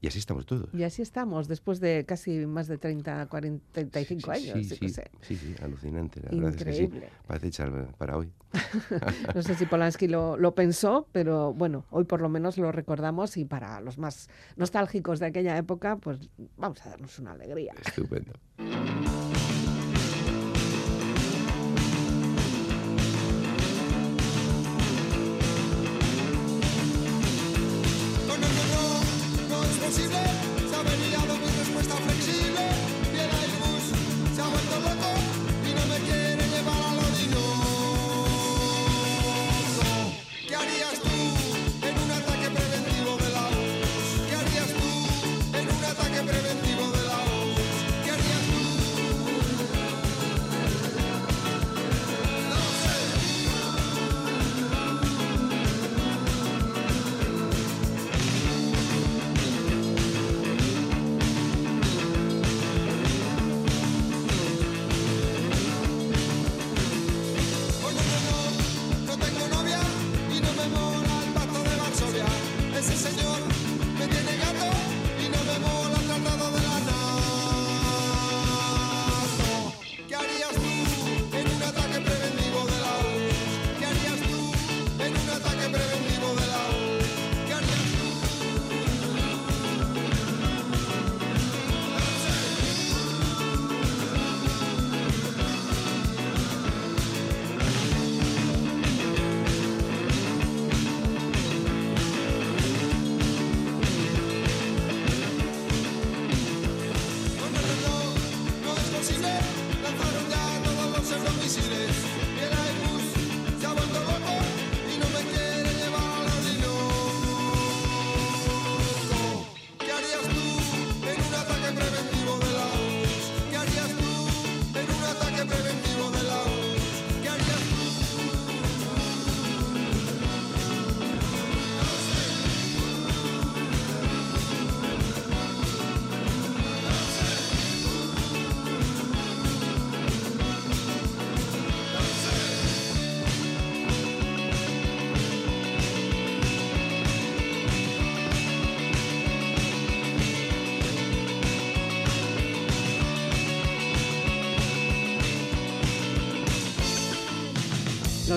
Y 0.00 0.06
así 0.06 0.18
estamos 0.20 0.46
todos. 0.46 0.68
Y 0.72 0.84
así 0.84 1.02
estamos, 1.02 1.48
después 1.48 1.80
de 1.80 2.04
casi 2.06 2.46
más 2.46 2.68
de 2.68 2.78
30, 2.78 3.26
40, 3.26 3.64
35 3.72 4.20
Sí, 4.34 4.50
años, 4.50 4.68
sí, 4.68 4.76
sí, 4.76 4.88
sé. 4.90 5.10
sí, 5.22 5.36
sí, 5.36 5.54
alucinante. 5.60 6.20
La 6.22 6.30
verdad 6.30 6.50
es 6.50 6.56
que 6.56 6.72
sí. 6.72 6.82
Increíble. 6.84 7.08
Parece 7.26 7.48
echar 7.48 7.92
para 7.98 8.16
hoy. 8.16 8.30
No 9.34 9.42
sé 9.42 9.54
si 9.56 9.66
Polanski 9.66 10.06
lo, 10.08 10.36
lo 10.36 10.54
pensó, 10.54 11.08
pero 11.12 11.52
bueno, 11.52 11.84
hoy 11.90 12.04
por 12.04 12.20
lo 12.20 12.28
menos 12.28 12.58
lo 12.58 12.70
recordamos 12.72 13.36
y 13.36 13.44
para 13.44 13.80
los 13.80 13.98
más 13.98 14.28
nostálgicos 14.56 15.18
de 15.18 15.26
aquella 15.26 15.56
época, 15.58 15.96
pues 15.96 16.30
vamos 16.56 16.84
a 16.86 16.90
darnos 16.90 17.18
una 17.18 17.32
alegría. 17.32 17.74
Estupendo. 17.84 18.32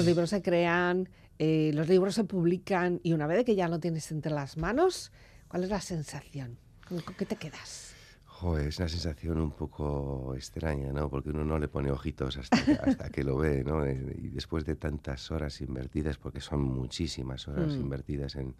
Los 0.01 0.07
libros 0.07 0.31
se 0.31 0.41
crean, 0.41 1.07
eh, 1.37 1.69
los 1.75 1.87
libros 1.87 2.15
se 2.15 2.23
publican 2.23 2.99
y 3.03 3.13
una 3.13 3.27
vez 3.27 3.45
que 3.45 3.53
ya 3.53 3.67
lo 3.67 3.79
tienes 3.79 4.11
entre 4.11 4.31
las 4.31 4.57
manos, 4.57 5.11
¿cuál 5.47 5.63
es 5.63 5.69
la 5.69 5.79
sensación? 5.79 6.57
¿Con 6.87 7.01
qué 7.15 7.23
te 7.27 7.35
quedas? 7.35 7.93
Joder, 8.25 8.69
es 8.69 8.79
una 8.79 8.89
sensación 8.89 9.39
un 9.39 9.51
poco 9.51 10.33
extraña, 10.35 10.91
¿no? 10.91 11.07
Porque 11.07 11.29
uno 11.29 11.45
no 11.45 11.59
le 11.59 11.67
pone 11.67 11.91
ojitos 11.91 12.35
hasta 12.37 12.65
que, 12.65 12.71
hasta 12.81 13.09
que 13.11 13.23
lo 13.23 13.37
ve, 13.37 13.63
¿no? 13.63 13.85
Eh, 13.85 14.17
Y 14.23 14.29
después 14.29 14.65
de 14.65 14.75
tantas 14.75 15.29
horas 15.29 15.61
invertidas, 15.61 16.17
porque 16.17 16.41
son 16.41 16.63
muchísimas 16.63 17.47
horas 17.47 17.77
Mm. 17.77 17.81
invertidas 17.81 18.35
en, 18.37 18.55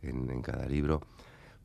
en- 0.00 0.30
en 0.30 0.40
cada 0.40 0.64
libro, 0.64 1.02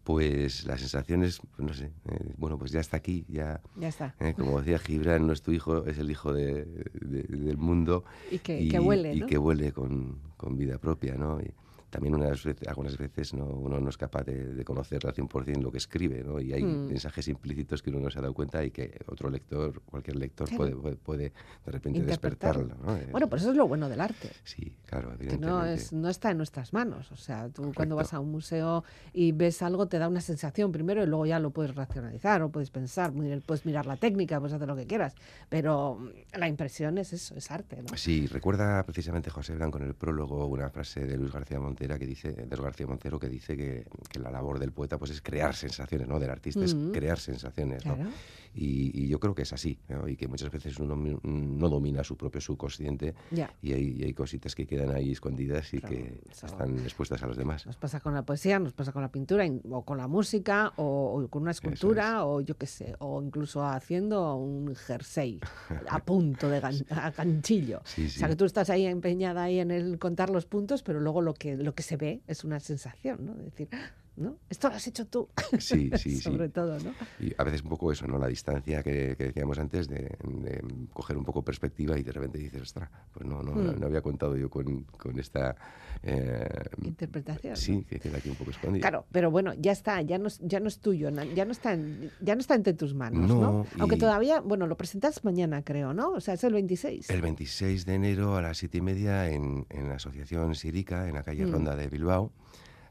pues 0.05 0.65
la 0.65 0.77
sensación 0.77 1.23
es, 1.23 1.39
pues 1.39 1.67
no 1.67 1.73
sé, 1.73 1.91
eh, 2.09 2.33
bueno, 2.37 2.57
pues 2.59 2.71
ya 2.71 2.79
está 2.79 2.95
aquí, 2.97 3.25
ya, 3.27 3.59
Ya 3.75 3.87
está. 3.89 4.15
eh, 4.19 4.33
como 4.37 4.59
decía 4.61 4.77
Gibran, 4.79 5.25
no 5.27 5.33
es 5.33 5.41
tu 5.41 5.51
hijo, 5.51 5.85
es 5.87 5.97
el 5.97 6.09
hijo 6.11 6.31
de- 6.31 6.63
de- 6.93 7.23
del 7.23 7.57
mundo. 7.57 8.05
Y 8.31 8.37
que, 8.39 8.67
que 8.69 8.79
huele, 8.79 9.13
y 9.15 9.21
¿no? 9.21 9.25
que 9.27 9.37
huele 9.39 9.71
con, 9.73 10.19
con 10.37 10.57
vida 10.57 10.77
propia, 10.77 11.15
¿no? 11.15 11.41
Y 11.41 11.51
también 11.95 12.15
unas 12.15 12.43
veces, 12.43 12.67
algunas 12.67 12.97
veces 12.97 13.33
no, 13.33 13.45
uno 13.45 13.79
no 13.79 13.89
es 13.89 13.97
capaz 13.97 14.23
de, 14.23 14.53
de 14.53 14.63
conocer 14.65 15.05
al 15.05 15.13
100% 15.13 15.61
lo 15.61 15.71
que 15.71 15.77
escribe, 15.77 16.23
¿no? 16.23 16.39
Y 16.39 16.53
hay 16.53 16.63
Mm. 16.63 16.87
mensajes 16.87 17.27
implícitos 17.27 17.81
que 17.81 17.89
uno 17.89 17.99
no 17.99 18.09
se 18.09 18.19
ha 18.19 18.21
dado 18.21 18.33
cuenta 18.33 18.63
y 18.63 18.71
que 18.71 18.99
otro 19.07 19.29
lector, 19.29 19.81
cualquier 19.83 20.17
lector 20.17 20.47
Claro. 20.47 20.57
puede, 20.63 20.75
puede, 20.75 20.95
puede 20.97 21.23
de 21.65 21.71
repente 21.71 22.01
despertarlo, 22.03 22.75
¿no? 22.75 22.97
Bueno, 23.11 23.27
pues 23.29 23.41
eso 23.43 23.51
es 23.51 23.57
lo 23.57 23.67
bueno 23.67 23.87
del 23.89 24.01
arte. 24.01 24.29
Sí, 24.43 24.73
claro, 24.85 25.09
que 25.09 25.15
evidentemente. 25.15 25.47
no, 25.47 25.65
es, 25.65 25.93
no 25.93 26.09
está 26.09 26.31
en 26.31 26.37
nuestras 26.37 26.73
manos. 26.73 27.11
O 27.11 27.15
sea, 27.15 27.49
tú 27.49 27.71
cuando 27.75 27.95
vas 27.95 28.13
a 28.13 28.19
un 28.19 28.31
museo 28.31 28.83
y 29.13 29.31
ves 29.31 29.61
algo, 29.61 29.87
te 29.87 29.97
da 29.99 30.07
una 30.07 30.21
sensación 30.21 30.71
primero 30.71 31.03
y 31.03 31.07
luego 31.07 31.25
ya 31.25 31.39
lo 31.39 31.51
puedes 31.51 31.73
racionalizar 31.75 32.41
o 32.41 32.49
puedes 32.49 32.69
pensar, 32.71 33.13
puedes 33.45 33.65
mirar 33.65 33.85
la 33.85 33.97
técnica, 33.97 34.39
puedes 34.39 34.53
hacer 34.53 34.67
lo 34.67 34.75
que 34.75 34.85
quieras. 34.85 35.15
Pero 35.49 36.11
la 36.37 36.47
impresión 36.47 36.97
es 36.97 37.13
eso, 37.13 37.35
es 37.35 37.49
arte. 37.51 37.81
¿no? 37.81 37.95
Sí, 37.97 38.27
recuerda 38.27 38.83
precisamente 38.83 39.29
José 39.29 39.55
Blanco 39.55 39.77
en 39.77 39.85
el 39.85 39.93
prólogo 39.95 40.45
una 40.47 40.69
frase 40.69 41.05
de 41.05 41.17
Luis 41.17 41.31
García 41.31 41.59
Montera 41.85 41.99
que 41.99 42.07
dice, 42.07 42.31
de 42.31 42.47
Luis 42.47 42.61
García 42.61 42.87
Montero 42.87 43.19
que 43.19 43.29
dice 43.29 43.55
que, 43.55 43.85
que 44.09 44.19
la 44.19 44.31
labor 44.31 44.57
del 44.57 44.71
poeta 44.71 44.97
pues 44.97 45.11
es 45.11 45.21
crear 45.21 45.55
sensaciones, 45.55 46.07
¿no? 46.07 46.19
Del 46.19 46.31
artista 46.31 46.59
Mm. 46.61 46.63
es 46.63 46.75
crear 46.93 47.19
sensaciones, 47.19 47.85
¿no? 47.85 47.95
Claro. 47.95 48.09
Y, 48.57 49.03
y 49.03 49.07
yo 49.09 49.19
creo 49.19 49.35
que 49.35 49.41
es 49.41 49.51
así, 49.51 49.77
¿no? 49.89 50.07
y 50.07 50.15
que 50.15 50.29
muchas 50.29 50.49
veces 50.49 50.79
uno 50.79 50.95
no 50.95 51.69
domina 51.69 52.05
su 52.05 52.15
propio 52.15 52.39
subconsciente 52.39 53.13
Ya. 53.29 53.53
y 53.61 53.73
hay, 53.73 53.89
y 53.97 54.03
hay 54.05 54.13
cositas 54.13 54.55
que 54.55 54.65
quedan 54.65 54.91
ahí 54.95 55.11
escondidas 55.11 55.73
y 55.73 55.79
Claro, 55.79 55.93
que 55.95 56.21
eso- 56.31 56.45
están 56.45 56.79
expuestas 56.79 57.21
a 57.21 57.27
los 57.27 57.35
demás. 57.35 57.65
Nos 57.65 57.75
pasa 57.75 57.99
con 57.99 58.13
la 58.13 58.23
poesía, 58.23 58.57
nos 58.59 58.71
pasa 58.71 58.93
con 58.93 59.01
la 59.01 59.11
pintura, 59.11 59.45
in- 59.45 59.61
o 59.69 59.83
con 59.83 59.97
la 59.97 60.07
música, 60.07 60.71
o, 60.77 61.21
o 61.21 61.27
con 61.27 61.41
una 61.41 61.51
escultura, 61.51 62.25
o 62.25 62.39
yo 62.39 62.57
qué 62.57 62.65
sé, 62.65 62.95
o 62.99 63.21
incluso 63.21 63.61
haciendo 63.65 64.35
un 64.37 64.73
jersey 64.73 65.41
a 65.89 65.99
punto 65.99 66.47
de 66.49 66.61
gan- 66.63 66.85
a 66.91 67.11
ganchillo. 67.11 67.81
Sí, 67.83 68.05
O 68.05 68.09
sea, 68.09 68.27
sí. 68.27 68.31
que 68.31 68.35
tú 68.37 68.45
estás 68.45 68.69
ahí 68.69 68.85
empeñada 68.85 69.43
ahí 69.43 69.59
en 69.59 69.69
el 69.71 69.99
contar 69.99 70.29
los 70.29 70.45
puntos, 70.45 70.81
pero 70.81 71.01
luego 71.01 71.21
lo 71.21 71.33
que, 71.33 71.57
lo 71.65 71.75
que 71.75 71.83
se 71.83 71.97
ve 71.97 72.21
es 72.27 72.43
una 72.43 72.59
sensación, 72.59 73.25
¿no? 73.25 73.35
De 73.35 73.43
decir, 73.45 73.67
"Ah, 73.73 73.91
¿no? 74.17 74.37
Esto 74.49 74.69
lo 74.69 74.75
has 74.75 74.87
hecho 74.87 75.05
tú. 75.07 75.27
Sí, 75.59 75.89
sí, 75.97 76.19
Sobre 76.19 76.47
sí. 76.47 76.51
todo, 76.53 76.77
¿no? 76.79 76.93
Y 77.19 77.33
a 77.37 77.43
veces 77.43 77.61
un 77.63 77.69
poco 77.69 77.91
eso, 77.91 78.07
¿no? 78.07 78.17
La 78.17 78.27
distancia 78.27 78.81
que, 78.83 79.15
que 79.17 79.25
decíamos 79.25 79.57
antes 79.59 79.87
de, 79.87 80.15
de 80.23 80.63
coger 80.93 81.17
un 81.17 81.25
poco 81.25 81.43
perspectiva 81.43 81.97
y 81.97 82.03
de 82.03 82.11
repente 82.11 82.37
dices, 82.37 82.61
ostras, 82.61 82.89
pues 83.13 83.25
no, 83.25 83.41
no, 83.41 83.51
Mm. 83.55 83.79
no 83.79 83.85
había 83.87 84.01
contado 84.01 84.35
yo 84.37 84.49
con, 84.49 84.83
con 84.83 85.17
esta... 85.19 85.55
eh, 86.03 86.47
Interpretación. 86.83 87.51
¿no? 87.53 87.57
sí, 87.57 87.83
que 87.89 87.99
queda 87.99 88.17
aquí 88.17 88.29
un 88.29 88.35
poco 88.35 88.51
escondida. 88.51 88.81
Claro, 88.81 89.05
pero 89.11 89.31
bueno, 89.31 89.53
ya 89.55 89.71
está, 89.71 90.01
ya 90.01 90.17
no, 90.17 90.27
es- 90.27 90.39
ya 90.41 90.59
no 90.59 90.67
es 90.67 90.79
tuyo, 90.79 91.09
ya 91.09 91.45
no 91.45 91.51
está, 91.51 91.73
en- 91.73 92.11
ya 92.21 92.35
no 92.35 92.41
está 92.41 92.55
entre 92.55 92.73
tus 92.73 92.93
manos, 92.93 93.27
¿no? 93.29 93.41
No, 93.41 93.65
Aunque 93.79 93.95
y- 93.95 93.99
todavía, 93.99 94.41
bueno, 94.41 94.67
lo 94.67 94.75
presentas 94.77 95.23
mañana, 95.23 95.63
creo, 95.63 95.93
¿no? 95.93 96.11
O 96.11 96.19
sea, 96.21 96.33
es 96.35 96.43
el 96.43 96.53
26. 96.53 97.09
El 97.09 97.21
26 97.21 97.85
de 97.85 97.93
enero 97.95 98.35
a 98.35 98.41
las 98.41 98.57
siete 98.57 98.77
y 98.79 98.81
media 98.81 99.29
en, 99.29 99.65
en 99.69 99.87
la 99.89 99.95
Asociación 99.95 100.55
Sirica, 100.55 101.07
en 101.07 101.13
la 101.15 101.23
calle 101.23 101.45
Mm. 101.45 101.51
Ronda 101.51 101.75
de 101.75 101.87
Bilbao, 101.87 102.31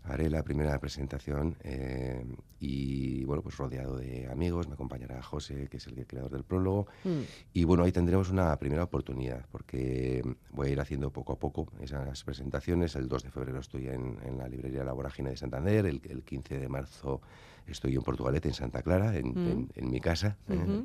haré 0.05 0.29
la 0.31 0.43
primera 0.43 0.79
presentación 0.79 1.57
eh, 1.65 2.25
y, 2.61 3.25
bueno, 3.25 3.43
pues 3.43 3.57
rodeado 3.57 3.97
de 3.97 4.29
amigos, 4.31 4.69
me 4.69 4.75
acompañará 4.75 5.23
José, 5.23 5.67
que 5.71 5.79
es 5.79 5.87
el 5.87 6.07
creador 6.07 6.31
del 6.31 6.45
prólogo, 6.45 6.87
Mm. 7.05 7.21
y 7.55 7.65
bueno, 7.65 7.85
ahí 7.85 7.93
tendremos 7.93 8.31
una 8.31 8.57
primera 8.59 8.85
oportunidad, 8.85 9.47
porque 9.51 10.23
voy 10.51 10.69
a 10.69 10.71
ir 10.73 10.81
haciendo 10.81 11.11
poco 11.11 11.33
a 11.33 11.39
poco 11.39 11.69
esas 11.81 12.23
presentaciones. 12.25 12.97
El 12.97 13.09
2 13.09 13.23
de 13.25 13.31
febrero 13.31 13.59
estoy 13.61 13.89
en, 13.89 14.19
en 14.25 14.39
la 14.39 14.49
librería 14.49 14.85
La 14.85 14.93
Vorágine 14.93 15.31
de 15.31 15.37
Santander, 15.37 15.87
el, 15.87 16.01
el 16.09 16.23
15 16.23 16.59
de 16.59 16.69
marzo 16.69 17.21
estoy 17.67 17.95
en 17.95 18.03
Portugalete, 18.03 18.49
en 18.49 18.55
Santa 18.55 18.83
Clara, 18.83 19.17
en, 19.17 19.29
Mm. 19.29 19.51
en- 19.51 19.71
en 19.75 19.91
mi 19.91 20.01
casa. 20.01 20.37
eh, 20.49 20.85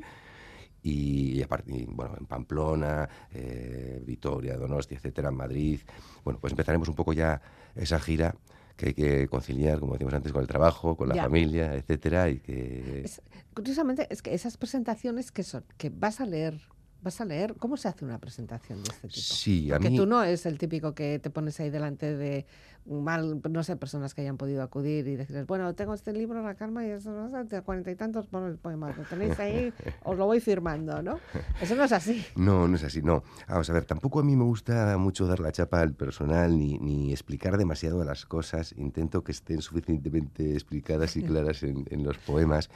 y, 0.81 1.41
aparte, 1.43 1.73
y, 1.75 1.85
bueno, 1.85 2.15
en 2.17 2.25
Pamplona, 2.25 3.09
eh, 3.33 4.01
Vitoria, 4.05 4.55
Donostia, 4.55 4.95
etcétera, 4.97 5.27
en 5.27 5.35
Madrid. 5.35 5.81
Bueno, 6.23 6.39
pues 6.39 6.53
empezaremos 6.53 6.87
un 6.87 6.95
poco 6.95 7.11
ya 7.11 7.41
esa 7.75 7.99
gira 7.99 8.33
que 8.79 8.87
hay 8.87 8.93
que 8.93 9.27
conciliar, 9.27 9.79
como 9.81 9.91
decíamos 9.93 10.13
antes, 10.13 10.31
con 10.31 10.41
el 10.41 10.47
trabajo, 10.47 10.95
con 10.95 11.09
la 11.09 11.15
Ya. 11.15 11.23
familia, 11.23 11.75
etcétera, 11.75 12.29
y 12.29 12.39
que... 12.39 13.01
Es- 13.03 13.21
curiosamente, 13.53 14.07
es 14.09 14.21
que 14.21 14.33
esas 14.33 14.55
presentaciones 14.55 15.33
que 15.33 15.43
son, 15.43 15.65
que 15.77 15.89
vas 15.89 16.21
a 16.21 16.25
leer, 16.25 16.61
vas 17.01 17.21
a 17.21 17.25
leer, 17.25 17.55
¿cómo 17.55 17.77
se 17.77 17.87
hace 17.87 18.05
una 18.05 18.19
presentación 18.19 18.83
de 18.83 18.89
este 18.89 19.07
tipo? 19.07 19.21
Sí, 19.21 19.71
a 19.71 19.75
Porque 19.75 19.89
mí... 19.89 19.97
tú 19.97 20.05
no 20.05 20.23
es 20.23 20.45
el 20.45 20.57
típico 20.57 20.93
que 20.93 21.19
te 21.19 21.29
pones 21.29 21.59
ahí 21.59 21.69
delante 21.69 22.15
de 22.15 22.45
mal, 22.85 23.41
no 23.49 23.63
sé, 23.63 23.75
personas 23.75 24.13
que 24.13 24.21
hayan 24.21 24.37
podido 24.37 24.63
acudir 24.63 25.07
y 25.07 25.15
decirles, 25.15 25.45
bueno, 25.45 25.73
tengo 25.75 25.93
este 25.93 26.11
libro, 26.11 26.41
La 26.41 26.55
Calma, 26.55 26.85
y 26.85 26.89
eso, 26.89 27.11
no 27.11 27.29
sé, 27.29 27.61
cuarenta 27.61 27.91
y 27.91 27.95
tantos 27.95 28.25
por 28.27 28.49
el 28.49 28.57
poema, 28.57 28.91
lo 28.95 29.03
tenéis 29.03 29.39
ahí, 29.39 29.71
os 30.03 30.17
lo 30.17 30.25
voy 30.25 30.39
firmando, 30.39 31.01
¿no? 31.03 31.19
Eso 31.61 31.75
no 31.75 31.83
es 31.83 31.91
así. 31.91 32.25
No, 32.35 32.67
no 32.67 32.75
es 32.75 32.83
así, 32.83 33.01
no. 33.01 33.23
Vamos 33.47 33.69
a 33.69 33.73
ver, 33.73 33.85
tampoco 33.85 34.19
a 34.19 34.23
mí 34.23 34.35
me 34.35 34.43
gusta 34.43 34.97
mucho 34.97 35.27
dar 35.27 35.39
la 35.39 35.51
chapa 35.51 35.81
al 35.81 35.93
personal 35.93 36.57
ni, 36.57 36.79
ni 36.79 37.11
explicar 37.11 37.57
demasiado 37.57 38.03
las 38.03 38.25
cosas. 38.25 38.73
Intento 38.77 39.23
que 39.23 39.33
estén 39.33 39.61
suficientemente 39.61 40.53
explicadas 40.53 41.15
y 41.15 41.23
claras 41.23 41.63
en, 41.63 41.85
en 41.89 42.03
los 42.03 42.17
poemas 42.17 42.69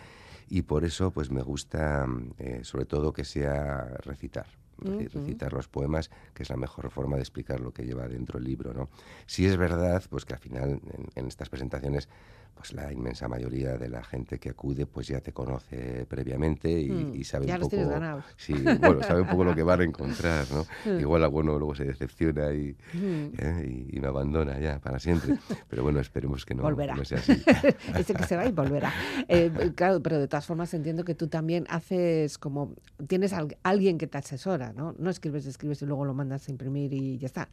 y 0.49 0.63
por 0.63 0.85
eso 0.85 1.11
pues 1.11 1.31
me 1.31 1.41
gusta 1.41 2.07
eh, 2.37 2.61
sobre 2.63 2.85
todo 2.85 3.13
que 3.13 3.25
sea 3.25 3.85
recitar. 4.03 4.47
Recitar 4.75 5.53
los 5.53 5.69
poemas, 5.69 6.09
que 6.33 6.43
es 6.43 6.49
la 6.49 6.57
mejor 6.57 6.89
forma 6.89 7.15
de 7.15 7.21
explicar 7.21 7.61
lo 7.61 7.71
que 7.71 7.85
lleva 7.85 8.07
dentro 8.07 8.37
el 8.39 8.43
libro, 8.43 8.73
¿no? 8.73 8.89
Sí 9.27 9.45
es 9.45 9.55
verdad, 9.55 10.03
pues 10.09 10.25
que 10.25 10.33
al 10.33 10.39
final 10.39 10.71
en, 10.71 11.07
en 11.15 11.27
estas 11.27 11.47
presentaciones, 11.47 12.09
pues 12.53 12.73
la 12.73 12.91
inmensa 12.93 13.27
mayoría 13.27 13.77
de 13.77 13.89
la 13.89 14.03
gente 14.03 14.39
que 14.39 14.49
acude, 14.49 14.85
pues 14.85 15.07
ya 15.07 15.19
te 15.21 15.31
conoce 15.33 16.05
previamente 16.07 16.69
y, 16.69 16.89
Mm, 16.89 17.15
y 17.15 17.23
sabe 17.23 17.45
ya 17.47 17.55
un 17.55 17.61
los 17.61 17.69
poco. 17.69 17.89
ganados. 17.89 18.23
Sí, 18.37 18.53
bueno, 18.53 19.01
sabe 19.03 19.21
un 19.21 19.27
poco 19.27 19.43
lo 19.43 19.55
que 19.55 19.63
van 19.63 19.81
a 19.81 19.83
encontrar, 19.83 20.45
¿no? 20.51 20.65
Mm. 20.85 20.99
Igual 20.99 21.23
alguno 21.23 21.57
luego 21.57 21.75
se 21.75 21.85
decepciona 21.85 22.51
y, 22.53 22.75
Mm. 22.93 23.25
¿eh? 23.37 23.85
y, 23.91 23.97
y 23.97 23.99
me 23.99 24.07
abandona 24.07 24.59
ya 24.59 24.79
para 24.79 24.99
siempre. 24.99 25.35
Pero 25.69 25.83
bueno, 25.83 25.99
esperemos 25.99 26.45
que 26.45 26.53
no, 26.55 26.63
Volverá. 26.63 26.95
no 26.95 27.03
sea 27.05 27.17
así. 27.19 27.33
Ese 27.97 28.13
que 28.13 28.23
se 28.23 28.35
va 28.37 28.45
y 28.45 28.51
volverá. 28.51 28.93
Eh, 29.27 29.51
claro, 29.75 30.01
pero 30.01 30.19
de 30.19 30.27
todas 30.27 30.45
formas 30.45 30.73
entiendo 30.73 31.03
que 31.03 31.15
tú 31.15 31.27
también 31.27 31.65
haces 31.69 32.37
como, 32.37 32.73
tienes 33.07 33.33
al- 33.33 33.57
alguien 33.63 33.97
que 33.97 34.07
te 34.07 34.17
asesora, 34.17 34.73
¿no? 34.73 34.93
No 34.99 35.09
escribes, 35.09 35.45
escribes 35.45 35.81
y 35.81 35.85
luego 35.85 36.05
lo 36.05 36.13
mandas 36.13 36.47
a 36.47 36.51
imprimir 36.51 36.93
y 36.93 37.17
ya 37.17 37.25
está. 37.27 37.49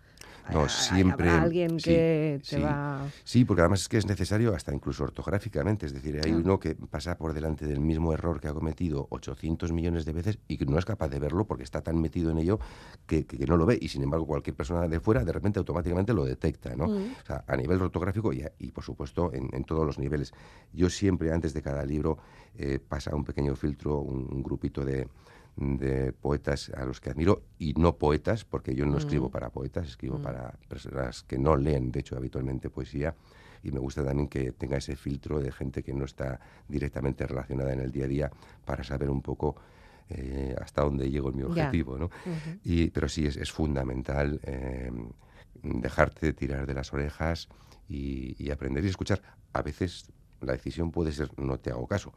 No, 0.53 0.63
Hay- 0.63 0.69
siempre- 0.69 1.29
habrá 1.29 1.43
alguien 1.43 1.79
sí, 1.79 1.85
que 1.91 2.41
te 2.49 2.57
sí. 2.57 2.63
va... 2.63 3.07
Sí, 3.25 3.45
porque 3.45 3.63
además 3.63 3.83
es 3.83 3.89
que 3.89 3.99
es 3.99 4.07
necesario 4.07 4.55
hasta 4.55 4.75
incluso 4.75 4.90
ortográficamente. 4.99 5.85
Es 5.87 5.93
decir, 5.93 6.19
hay 6.25 6.33
uno 6.33 6.59
que 6.59 6.75
pasa 6.75 7.19
por 7.19 7.35
delante 7.35 7.67
del 7.67 7.81
mismo 7.81 8.13
error 8.15 8.41
que 8.41 8.49
ha 8.49 8.55
cometido 8.55 9.07
800 9.11 9.71
millones 9.73 10.05
de 10.07 10.13
veces 10.15 10.39
y 10.49 10.57
que 10.57 10.65
no 10.67 10.79
es 10.79 10.87
capaz 10.87 11.09
de 11.09 11.19
verlo 11.21 11.47
porque 11.47 11.63
está 11.63 11.83
tan 11.83 12.01
metido 12.01 12.31
en 12.31 12.39
ello 12.39 12.59
que, 13.07 13.27
que- 13.27 13.37
que 13.39 13.47
no 13.47 13.57
lo 13.59 13.67
ve. 13.67 13.79
Y 13.81 13.89
sin 13.89 14.03
embargo, 14.03 14.27
cualquier 14.27 14.57
persona 14.57 14.89
de 14.89 14.99
fuera 14.99 15.23
de 15.25 15.33
repente 15.33 15.59
automáticamente 15.59 16.15
lo 16.15 16.25
detecta, 16.25 16.75
¿no? 16.75 16.89
Mm. 16.89 17.13
O 17.23 17.27
sea, 17.27 17.45
a 17.47 17.57
nivel 17.57 17.81
ortográfico 17.83 18.33
y, 18.33 18.43
y, 18.59 18.73
por 18.73 18.83
supuesto, 18.83 19.31
en, 19.35 19.49
en 19.53 19.65
todos 19.65 19.85
los 19.87 19.99
niveles. 19.99 20.33
Yo 20.73 20.89
siempre, 20.91 21.31
antes 21.33 21.53
de 21.53 21.61
cada 21.61 21.85
libro, 21.85 22.17
eh, 22.57 22.79
pasa 22.81 23.15
un 23.15 23.25
pequeño 23.25 23.55
filtro, 23.55 23.99
un, 24.01 24.27
un 24.33 24.43
grupito 24.43 24.85
de, 24.85 25.07
de 25.57 26.13
poetas 26.13 26.71
a 26.71 26.85
los 26.87 27.01
que 27.01 27.11
admiro 27.11 27.43
y 27.59 27.75
no 27.75 27.97
poetas, 27.97 28.45
porque 28.45 28.75
yo 28.75 28.87
no 28.87 28.97
escribo 28.97 29.29
Mm. 29.29 29.31
para 29.33 29.51
poetas, 29.51 29.89
escribo 29.89 30.19
Mm. 30.19 30.23
para 30.23 30.53
personas 30.69 31.23
que 31.25 31.39
no 31.39 31.57
leen, 31.57 31.91
de 31.93 32.01
hecho, 32.01 32.17
habitualmente 32.17 32.71
poesía. 32.71 33.15
Y 33.63 33.73
me 33.73 33.79
gusta 33.79 34.05
también 34.05 34.29
que 34.29 34.53
tenga 34.53 34.79
ese 34.79 34.97
filtro 34.97 35.41
de 35.41 35.53
gente 35.53 35.83
que 35.83 35.93
no 35.93 36.05
está 36.05 36.41
directamente 36.69 37.27
relacionada 37.27 37.73
en 37.73 37.81
el 37.81 37.93
día 37.93 38.05
a 38.05 38.09
día 38.09 38.31
para 38.65 38.85
saber 38.85 39.11
un 39.11 39.23
poco 39.23 39.57
eh, 40.09 40.55
hasta 40.61 40.83
dónde 40.83 41.11
llego 41.11 41.31
en 41.31 41.37
mi 41.37 41.43
objetivo, 41.43 41.99
¿no? 41.99 42.11
Y, 42.65 42.91
pero 42.91 43.09
sí, 43.09 43.27
es, 43.27 43.37
es 43.37 43.53
fundamental 43.53 44.41
eh, 44.45 44.91
dejarte 45.63 46.33
tirar 46.33 46.67
de 46.67 46.75
las 46.75 46.93
orejas 46.93 47.49
y, 47.89 48.35
y 48.43 48.51
aprender 48.51 48.85
y 48.85 48.89
escuchar. 48.89 49.23
A 49.53 49.63
veces 49.63 50.11
la 50.41 50.53
decisión 50.53 50.91
puede 50.91 51.13
ser 51.13 51.31
no 51.39 51.59
te 51.59 51.71
hago 51.71 51.87
caso, 51.87 52.13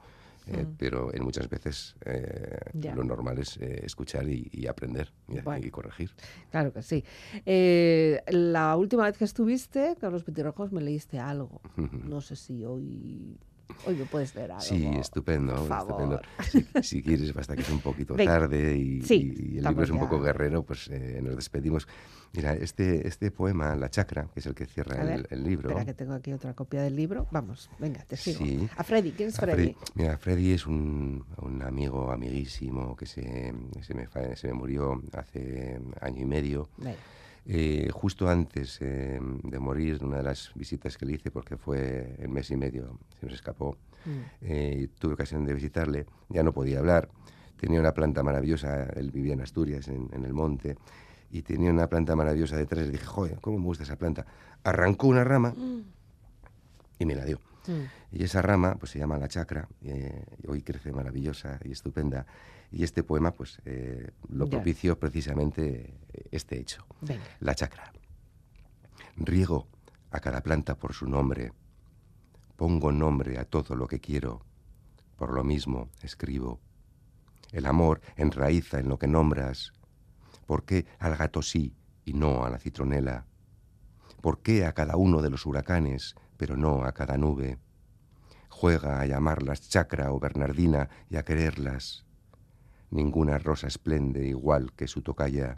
eh, 0.47 0.63
Mm. 0.65 0.75
pero 0.77 1.13
en 1.13 1.23
muchas 1.23 1.47
veces 1.49 1.95
eh, 2.05 2.57
lo 2.95 3.03
normal 3.03 3.39
es 3.39 3.57
eh, 3.57 3.81
escuchar 3.85 4.27
y, 4.27 4.49
y 4.51 4.67
aprender 4.67 5.11
y, 5.29 5.39
Bueno. 5.39 5.65
y 5.65 5.69
corregir. 5.71 6.11
Claro 6.51 6.73
que 6.73 6.81
sí. 6.81 7.03
Eh, 7.45 8.21
la 8.27 8.75
última 8.77 9.03
vez 9.05 9.17
que 9.17 9.25
estuviste 9.25 9.95
con 9.99 10.11
los 10.11 10.23
petirrojos 10.23 10.71
me 10.71 10.81
leíste 10.81 11.19
algo. 11.19 11.61
No 11.77 12.21
sé 12.21 12.35
si 12.35 12.63
hoy, 12.65 13.37
hoy 13.86 13.95
me 13.95 14.05
puedes 14.05 14.34
leer 14.36 14.51
algo. 14.51 14.61
Sí, 14.64 14.86
estupendo, 14.99 15.53
por 15.68 15.78
estupendo. 15.78 16.22
favor. 16.22 16.22
Si, 16.49 16.66
si 16.84 17.03
quieres, 17.03 17.34
basta 17.34 17.55
que 17.55 17.61
es 17.61 17.70
un 17.70 17.80
poquito 17.82 18.16
tarde 18.16 18.78
y, 18.78 19.01
Sí, 19.01 19.34
y 19.53 19.57
el 19.57 19.64
libro 19.66 19.84
es 19.84 19.89
un 19.89 19.97
ya. 19.97 20.01
poco 20.03 20.22
guerrero, 20.22 20.64
pues 20.64 20.88
eh, 20.89 21.20
nos 21.24 21.36
despedimos. 21.36 21.88
Mira, 22.36 22.53
este, 22.53 23.07
este 23.07 23.30
poema, 23.30 23.76
La 23.76 23.89
Chacra, 23.89 24.28
que 24.34 24.39
es 24.39 24.45
el 24.47 24.55
que 24.55 24.66
cierra 24.66 25.03
ver, 25.03 25.20
el, 25.20 25.28
el 25.30 25.43
libro. 25.43 25.70
Espera 25.70 25.86
que 25.86 25.93
tengo 25.93 26.14
aquí 26.14 26.34
otra 26.34 26.55
copia 26.55 26.82
del 26.82 26.95
libro. 26.95 27.28
Vamos, 27.32 27.70
venga, 27.78 28.03
te 28.05 28.18
sigo. 28.18 28.39
Sí. 28.39 28.68
A 28.76 28.84
Freddy, 28.84 29.11
¿quién 29.11 29.30
es 29.30 29.36
Freddy? 29.38 29.74
Freddy- 29.74 29.76
Mira, 29.93 30.18
Freddy 30.18 30.51
es 30.53 30.66
un, 30.66 31.24
un 31.38 31.61
amigo 31.61 32.11
amiguísimo 32.11 32.95
que 32.95 33.05
se, 33.05 33.53
se, 33.82 33.93
me, 33.93 34.07
se 34.36 34.47
me 34.47 34.53
murió 34.53 34.99
hace 35.14 35.80
año 36.01 36.22
y 36.22 36.26
medio. 36.26 36.70
Venga. 36.78 36.97
Eh, 37.45 37.89
justo 37.91 38.29
antes 38.29 38.77
eh, 38.81 39.19
de 39.43 39.59
morir, 39.59 40.01
una 40.03 40.17
de 40.17 40.23
las 40.23 40.51
visitas 40.55 40.97
que 40.97 41.05
le 41.05 41.13
hice, 41.13 41.29
porque 41.29 41.57
fue 41.57 42.15
el 42.19 42.29
mes 42.29 42.49
y 42.51 42.55
medio, 42.55 42.97
se 43.19 43.25
nos 43.25 43.35
escapó, 43.35 43.77
Mm. 44.05 44.11
eh, 44.41 44.87
tuve 44.99 45.13
ocasión 45.13 45.45
de 45.45 45.53
visitarle, 45.53 46.05
ya 46.27 46.43
no 46.43 46.51
podía 46.51 46.79
hablar, 46.79 47.09
tenía 47.57 47.79
una 47.79 47.93
planta 47.93 48.21
maravillosa, 48.21 48.83
él 48.95 49.11
vivía 49.11 49.31
en 49.33 49.41
Asturias, 49.41 49.87
en, 49.87 50.09
en 50.11 50.25
el 50.25 50.33
monte, 50.33 50.75
y 51.31 51.41
tenía 51.41 51.71
una 51.71 51.87
planta 51.87 52.13
maravillosa 52.15 52.57
detrás, 52.57 52.87
y 52.87 52.91
dije, 52.91 53.05
joder, 53.05 53.39
¿cómo 53.39 53.59
me 53.59 53.65
gusta 53.65 53.83
esa 53.83 53.95
planta? 53.95 54.25
Arrancó 54.63 55.07
una 55.07 55.23
rama 55.23 55.53
y 56.99 57.05
me 57.05 57.15
la 57.15 57.23
dio. 57.25 57.39
Mm. 57.67 58.17
Y 58.17 58.23
esa 58.23 58.41
rama 58.41 58.75
pues 58.75 58.91
se 58.91 58.99
llama 58.99 59.17
la 59.17 59.27
chacra, 59.29 59.67
eh, 59.83 60.25
hoy 60.47 60.61
crece 60.61 60.91
maravillosa 60.91 61.59
y 61.63 61.71
estupenda. 61.71 62.25
Y 62.74 62.84
este 62.84 63.03
poema 63.03 63.32
pues 63.32 63.61
eh, 63.65 64.09
lo 64.30 64.49
propició 64.49 64.97
precisamente 64.97 65.93
eh, 66.11 66.28
este 66.32 66.59
hecho, 66.59 66.84
Venga. 67.01 67.24
la 67.39 67.53
chacra. 67.53 67.93
Riego 69.15 69.67
a 70.09 70.19
cada 70.19 70.41
planta 70.41 70.76
por 70.76 70.93
su 70.93 71.05
nombre, 71.05 71.53
pongo 72.55 72.91
nombre 72.91 73.38
a 73.38 73.45
todo 73.45 73.76
lo 73.76 73.88
que 73.88 73.99
quiero, 73.99 74.43
por 75.17 75.34
lo 75.34 75.43
mismo 75.43 75.91
escribo. 76.01 76.59
El 77.51 77.67
amor 77.67 78.01
enraiza 78.15 78.80
en 78.80 78.89
lo 78.89 78.97
que 78.97 79.07
nombras. 79.07 79.71
¿Por 80.47 80.65
qué 80.65 80.88
al 80.97 81.15
gato 81.15 81.43
sí 81.43 81.76
y 82.05 82.13
no 82.13 82.43
a 82.43 82.49
la 82.49 82.57
citronela? 82.57 83.28
¿Por 84.19 84.41
qué 84.41 84.65
a 84.65 84.74
cada 84.74 84.97
uno 84.97 85.21
de 85.21 85.30
los 85.30 85.45
huracanes, 85.45 86.15
pero 86.38 86.57
no 86.57 86.86
a 86.86 86.93
cada 86.93 87.17
nube? 87.17 87.59
Juega 88.49 88.99
a 88.99 89.05
llamarlas 89.05 89.69
chacra 89.69 90.11
o 90.11 90.19
bernardina 90.19 90.89
y 91.11 91.17
a 91.17 91.24
quererlas. 91.24 92.05
Ninguna 92.93 93.39
rosa 93.39 93.65
esplende 93.65 94.23
igual 94.27 94.71
que 94.73 94.87
su 94.87 95.01
tocaya. 95.01 95.57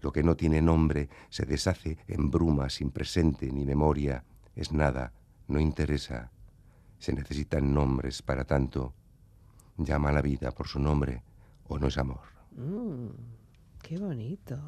Lo 0.00 0.12
que 0.12 0.24
no 0.24 0.34
tiene 0.34 0.60
nombre 0.60 1.08
se 1.30 1.46
deshace 1.46 1.96
en 2.08 2.28
bruma 2.28 2.70
sin 2.70 2.90
presente 2.90 3.52
ni 3.52 3.64
memoria. 3.64 4.24
Es 4.56 4.72
nada, 4.72 5.12
no 5.46 5.60
interesa. 5.60 6.32
Se 6.98 7.12
necesitan 7.12 7.72
nombres 7.72 8.20
para 8.20 8.44
tanto. 8.44 8.94
Llama 9.76 10.08
a 10.08 10.12
la 10.12 10.22
vida 10.22 10.50
por 10.50 10.66
su 10.66 10.80
nombre 10.80 11.22
o 11.68 11.78
no 11.78 11.86
es 11.86 11.98
amor. 11.98 12.26
Mm, 12.56 13.10
qué 13.80 13.96
bonito. 13.98 14.58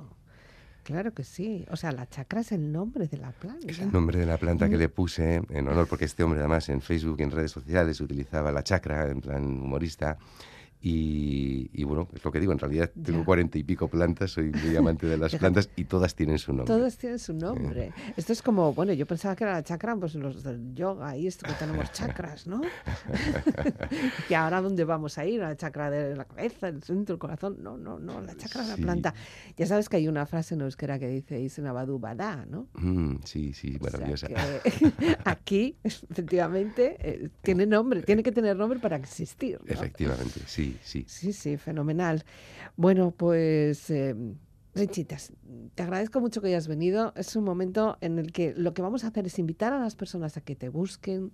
Claro 0.85 1.15
que 1.15 1.25
sí. 1.25 1.67
O 1.69 1.75
sea, 1.75 1.91
la 1.91 2.09
chacra 2.09 2.43
es 2.43 2.53
el 2.53 2.71
nombre 2.71 3.09
de 3.09 3.17
la 3.17 3.33
planta. 3.33 3.67
Es 3.67 3.81
el 3.81 3.91
nombre 3.91 4.21
de 4.21 4.27
la 4.27 4.39
planta 4.39 4.69
que 4.69 4.77
le 4.77 4.89
puse 4.89 5.43
en 5.49 5.67
honor, 5.67 5.89
porque 5.89 6.05
este 6.05 6.23
hombre 6.23 6.39
además 6.39 6.69
en 6.69 6.81
Facebook 6.81 7.17
y 7.19 7.25
en 7.25 7.33
redes 7.33 7.51
sociales 7.51 8.01
utilizaba 8.01 8.53
la 8.53 8.63
chacra 8.63 9.09
en 9.09 9.21
plan 9.21 9.45
humorista. 9.45 10.17
Y, 10.89 11.69
y 11.73 11.83
bueno, 11.83 12.07
es 12.15 12.25
lo 12.25 12.31
que 12.31 12.39
digo, 12.39 12.53
en 12.53 12.61
realidad 12.61 12.93
tengo 13.05 13.25
cuarenta 13.25 13.59
y 13.59 13.65
pico 13.65 13.89
plantas, 13.89 14.31
soy 14.31 14.53
muy 14.53 14.77
amante 14.77 15.09
de 15.09 15.19
las 15.19 15.35
plantas 15.35 15.69
y 15.75 15.87
todas 15.87 16.15
tienen 16.15 16.39
su 16.39 16.53
nombre. 16.53 16.73
Todos 16.73 16.97
tienen 16.97 17.19
su 17.19 17.35
nombre. 17.35 17.93
Esto 18.17 18.33
es 18.33 18.41
como, 18.41 18.73
bueno, 18.73 18.93
yo 18.93 19.05
pensaba 19.05 19.35
que 19.35 19.43
era 19.43 19.55
la 19.55 19.65
chakra, 19.65 19.97
pues 19.97 20.15
los 20.15 20.45
del 20.45 20.77
yoga 20.77 21.17
y 21.17 21.27
esto 21.27 21.45
que 21.45 21.55
tenemos 21.55 21.91
chakras, 21.93 22.47
¿no? 22.47 22.61
y 24.31 24.35
ahora 24.35 24.61
dónde 24.61 24.85
vamos 24.85 25.19
a 25.19 25.27
ir, 25.27 25.43
a 25.43 25.49
la 25.49 25.57
chakra 25.57 25.91
de 25.91 26.15
la 26.15 26.25
cabeza, 26.25 26.69
el 26.69 26.81
centro, 26.85 27.15
el 27.15 27.19
corazón. 27.19 27.57
No, 27.59 27.77
no, 27.77 27.99
no, 27.99 28.21
la 28.21 28.37
chakra 28.37 28.63
de 28.63 28.69
la 28.69 28.77
planta. 28.77 29.13
Ya 29.57 29.67
sabes 29.67 29.89
que 29.89 29.97
hay 29.97 30.07
una 30.07 30.25
frase 30.25 30.55
en 30.55 30.61
euskera 30.61 31.01
que 31.01 31.09
dice 31.09 31.41
Isenabadu 31.41 31.99
Bada, 31.99 32.47
¿no? 32.49 32.69
Mm, 32.75 33.17
sí, 33.25 33.53
sí, 33.55 33.77
O 33.81 33.91
sea 33.91 33.91
maravillosa. 33.91 34.29
que 34.29 35.17
aquí, 35.25 35.79
efectivamente, 35.83 36.97
eh, 37.01 37.29
tiene 37.43 37.67
nombre, 37.67 38.03
tiene 38.03 38.23
que 38.23 38.31
tener 38.31 38.57
nombre 38.57 38.79
para 38.79 38.95
existir. 38.95 39.59
¿no? 39.65 39.75
Efectivamente, 39.75 40.43
sí, 40.47 40.76
sí. 40.83 41.05
Sí, 41.07 41.33
sí, 41.33 41.57
fenomenal. 41.57 42.25
Bueno, 42.77 43.11
pues, 43.17 43.91
eh, 43.91 44.15
Richitas, 44.75 45.33
te 45.75 45.83
agradezco 45.83 46.21
mucho 46.21 46.41
que 46.43 46.49
hayas 46.49 46.69
venido. 46.69 47.13
Es 47.17 47.35
un 47.37 47.45
momento 47.45 47.97
en 48.01 48.19
el 48.19 48.33
que 48.33 48.53
lo 48.57 48.75
que 48.75 48.83
vamos 48.83 49.05
a 49.05 49.09
hacer 49.09 49.27
es 49.27 49.39
invitar 49.39 49.73
a 49.73 49.79
las 49.79 49.97
personas 49.97 50.37
a 50.37 50.43
que 50.43 50.55
te 50.55 50.69
busquen, 50.69 51.33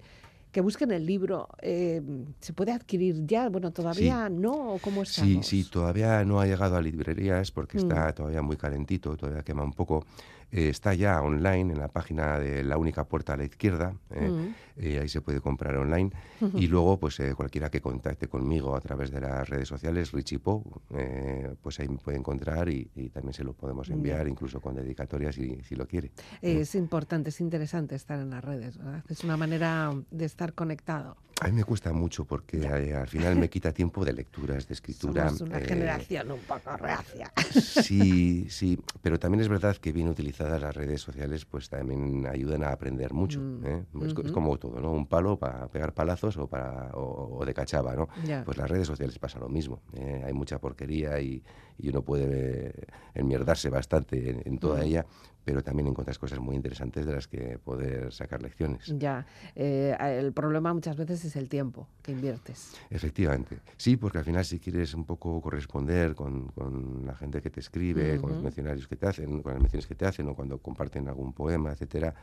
que 0.52 0.60
busquen 0.60 0.92
el 0.92 1.06
libro. 1.06 1.48
Eh, 1.60 2.02
¿Se 2.40 2.52
puede 2.52 2.70
adquirir 2.72 3.26
ya? 3.26 3.48
Bueno, 3.48 3.72
todavía 3.72 4.28
no. 4.28 4.74
¿o 4.74 4.78
¿Cómo 4.78 5.02
Sí, 5.02 5.10
estamos? 5.10 5.46
sí, 5.46 5.64
todavía 5.64 6.24
no 6.24 6.40
ha 6.40 6.46
llegado 6.46 6.76
a 6.76 6.82
librerías 6.82 7.50
porque 7.50 7.78
Mm. 7.78 7.80
está 7.80 8.12
todavía 8.14 8.42
muy 8.42 8.56
calentito, 8.56 9.16
todavía 9.16 9.42
quema 9.42 9.64
un 9.64 9.72
poco. 9.72 10.04
Eh, 10.52 10.68
está 10.68 10.92
ya 10.92 11.22
online 11.22 11.72
en 11.72 11.78
la 11.78 11.88
página 11.88 12.38
de 12.38 12.62
La 12.62 12.76
Única 12.76 13.04
Puerta 13.04 13.32
a 13.32 13.36
la 13.38 13.44
Izquierda, 13.44 13.94
eh, 14.10 14.28
Mm. 14.28 14.54
eh, 14.76 14.98
ahí 15.00 15.08
se 15.08 15.22
puede 15.22 15.40
comprar 15.40 15.74
online. 15.78 16.10
Y 16.54 16.66
luego, 16.66 16.98
pues 17.00 17.18
eh, 17.20 17.34
cualquiera 17.34 17.70
que 17.70 17.80
contacte 17.80 18.28
conmigo 18.28 18.76
a 18.76 18.80
través 18.82 19.10
de 19.10 19.20
las 19.20 19.48
redes 19.48 19.66
sociales, 19.68 20.12
Richie 20.12 20.38
Po, 20.40 20.62
eh, 20.94 21.54
pues 21.62 21.80
ahí 21.80 21.88
me 21.88 21.96
puede 21.96 22.18
encontrar 22.18 22.68
y, 22.68 22.90
y 22.94 23.08
también 23.08 23.32
se 23.32 23.44
lo 23.44 23.54
podemos 23.54 23.88
enviar, 23.88 24.28
incluso 24.28 24.60
con 24.60 24.74
dedicatorias 24.74 25.34
si, 25.36 25.62
si 25.62 25.74
lo 25.74 25.86
quiere. 25.88 26.12
Es 26.42 26.74
importante, 26.74 27.30
es 27.30 27.40
interesante 27.40 27.94
estar 27.94 28.18
en 28.18 28.28
las 28.30 28.44
redes, 28.44 28.76
¿verdad? 28.76 29.02
Es 29.08 29.24
una 29.24 29.36
manera 29.38 29.92
de 30.10 30.24
estar 30.26 30.52
conectado. 30.52 31.16
A 31.42 31.48
mí 31.48 31.52
me 31.54 31.64
cuesta 31.64 31.92
mucho 31.92 32.24
porque 32.24 32.58
eh, 32.58 32.94
al 32.94 33.08
final 33.08 33.34
me 33.34 33.50
quita 33.50 33.72
tiempo 33.72 34.04
de 34.04 34.12
lecturas, 34.12 34.68
de 34.68 34.74
escritura. 34.74 35.24
Somos 35.24 35.40
una 35.40 35.58
eh, 35.58 35.64
generación 35.64 36.30
un 36.30 36.38
poco 36.38 36.76
reacia. 36.76 37.32
Sí, 37.50 38.46
sí, 38.48 38.78
pero 39.00 39.18
también 39.18 39.40
es 39.40 39.48
verdad 39.48 39.76
que 39.76 39.90
bien 39.90 40.08
utilizadas 40.08 40.62
las 40.62 40.72
redes 40.72 41.00
sociales 41.00 41.44
pues 41.44 41.68
también 41.68 42.28
ayudan 42.28 42.62
a 42.62 42.70
aprender 42.70 43.12
mucho. 43.12 43.40
Mm, 43.40 43.66
¿eh? 43.66 43.84
es, 44.04 44.14
como 44.30 44.56
todo, 44.56 44.80
¿no? 44.80 44.92
Un 44.92 45.06
palo 45.06 45.36
para 45.36 45.66
pegar 45.66 45.92
palazos 45.94 46.36
o, 46.36 46.46
para, 46.46 46.90
o, 46.94 47.38
o 47.38 47.44
de 47.44 47.52
cachava, 47.52 47.96
¿no? 47.96 48.08
Pues 48.44 48.56
las 48.56 48.70
redes 48.70 48.86
sociales 48.86 49.18
pasa 49.18 49.40
lo 49.40 49.48
mismo. 49.48 49.82
¿eh? 49.94 50.22
Hay 50.24 50.32
mucha 50.32 50.60
porquería 50.60 51.18
y, 51.20 51.42
y 51.76 51.88
uno 51.88 52.02
puede 52.02 52.86
enmierdarse 53.14 53.68
bastante 53.68 54.30
en, 54.30 54.42
en 54.44 54.58
toda 54.58 54.84
ella, 54.84 55.06
pero 55.44 55.62
también 55.62 55.88
encuentras 55.88 56.18
cosas 56.18 56.38
muy 56.38 56.56
interesantes 56.56 57.06
de 57.06 57.12
las 57.12 57.26
que 57.26 57.58
poder 57.58 58.12
sacar 58.12 58.42
lecciones. 58.42 58.92
Ya, 58.98 59.26
eh, 59.54 59.96
el 60.00 60.32
problema 60.32 60.72
muchas 60.72 60.96
veces 60.96 61.24
es 61.24 61.36
el 61.36 61.48
tiempo 61.48 61.88
que 62.02 62.12
inviertes. 62.12 62.72
Efectivamente. 62.90 63.58
Sí, 63.76 63.96
porque 63.96 64.18
al 64.18 64.24
final 64.24 64.44
si 64.44 64.58
quieres 64.58 64.94
un 64.94 65.04
poco 65.04 65.40
corresponder 65.40 66.14
con, 66.14 66.48
con 66.48 67.06
la 67.06 67.14
gente 67.14 67.40
que 67.40 67.50
te 67.50 67.60
escribe, 67.60 68.20
con 68.20 68.30
los 68.30 68.42
mencionarios 68.42 68.86
que 68.86 68.96
te 68.96 69.06
hacen, 69.06 69.42
con 69.42 69.52
las 69.52 69.60
menciones 69.60 69.86
que 69.86 69.94
te 69.94 70.06
hacen 70.06 70.28
o 70.28 70.34
cuando 70.34 70.58
comparten 70.58 71.08
algún 71.08 71.32
poema, 71.32 71.72
etcétera, 71.72 72.14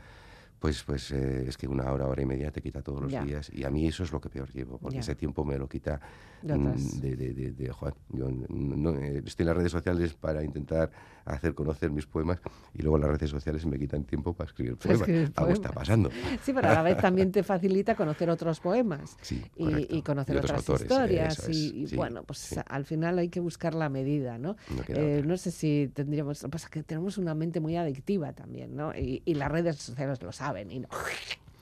pues, 0.59 0.83
pues 0.83 1.11
eh, 1.11 1.45
es 1.47 1.57
que 1.57 1.67
una 1.67 1.91
hora, 1.91 2.05
hora 2.07 2.21
y 2.21 2.25
media 2.25 2.51
te 2.51 2.61
quita 2.61 2.81
todos 2.81 3.01
los 3.01 3.11
Ya. 3.11 3.23
días 3.23 3.49
y 3.53 3.63
a 3.63 3.69
mí 3.69 3.87
eso 3.87 4.03
es 4.03 4.11
lo 4.11 4.19
que 4.19 4.29
peor 4.29 4.51
llevo, 4.51 4.77
porque 4.77 4.95
Ya. 4.95 4.99
ese 5.01 5.15
tiempo 5.15 5.43
me 5.45 5.57
lo 5.57 5.67
quita 5.67 5.99
De 6.41 6.57
mm, 6.57 6.99
de, 7.01 7.15
de, 7.15 7.51
de, 7.51 7.69
joder, 7.69 7.93
yo 8.09 8.29
no, 8.49 8.95
eh, 8.95 9.21
estoy 9.25 9.43
en 9.43 9.47
las 9.47 9.57
redes 9.57 9.71
sociales 9.71 10.13
para 10.13 10.43
intentar 10.43 10.89
hacer 11.25 11.53
conocer 11.53 11.91
mis 11.91 12.05
poemas 12.05 12.39
y 12.73 12.81
luego 12.81 12.97
las 12.97 13.09
redes 13.09 13.29
sociales 13.29 13.65
me 13.65 13.77
quitan 13.77 14.03
tiempo 14.03 14.33
para 14.33 14.47
escribir 14.49 14.75
poemas. 14.77 15.01
escribir 15.01 15.31
Algo 15.35 15.51
está 15.53 15.71
pasando. 15.71 16.09
Sí, 16.43 16.51
pero 16.53 16.69
a 16.69 16.73
la 16.73 16.81
vez 16.81 16.97
también 17.01 17.31
te 17.31 17.43
facilita 17.43 17.95
conocer 17.95 18.29
otros 18.29 18.59
poemas 18.59 19.15
Sí, 19.21 19.41
y, 19.55 19.97
y 19.97 20.01
conocer 20.01 20.35
Y 20.35 20.39
otras 20.39 20.59
autores, 20.59 20.81
historias. 20.89 21.39
es, 21.39 21.49
y, 21.49 21.81
y 21.83 21.87
sí, 21.87 21.95
bueno, 21.95 22.23
pues 22.23 22.39
sí. 22.39 22.55
al 22.65 22.85
final 22.85 23.19
hay 23.19 23.29
que 23.29 23.39
buscar 23.39 23.73
la 23.75 23.89
medida, 23.89 24.37
¿no? 24.37 24.55
No 24.75 24.83
Eh, 24.89 25.21
no 25.25 25.37
sé 25.37 25.51
si 25.51 25.89
tendríamos, 25.93 26.41
lo 26.41 26.47
que 26.49 26.51
pasa 26.51 26.65
es 26.67 26.71
que 26.71 26.83
tenemos 26.83 27.17
una 27.17 27.35
mente 27.35 27.59
muy 27.59 27.75
adictiva 27.77 28.33
también, 28.33 28.75
¿no? 28.75 28.93
Y, 28.95 29.21
y 29.25 29.35
las 29.35 29.51
redes 29.51 29.75
sociales 29.77 30.21
lo 30.23 30.31
saben 30.31 30.48
y 30.71 30.79
no, 30.79 30.87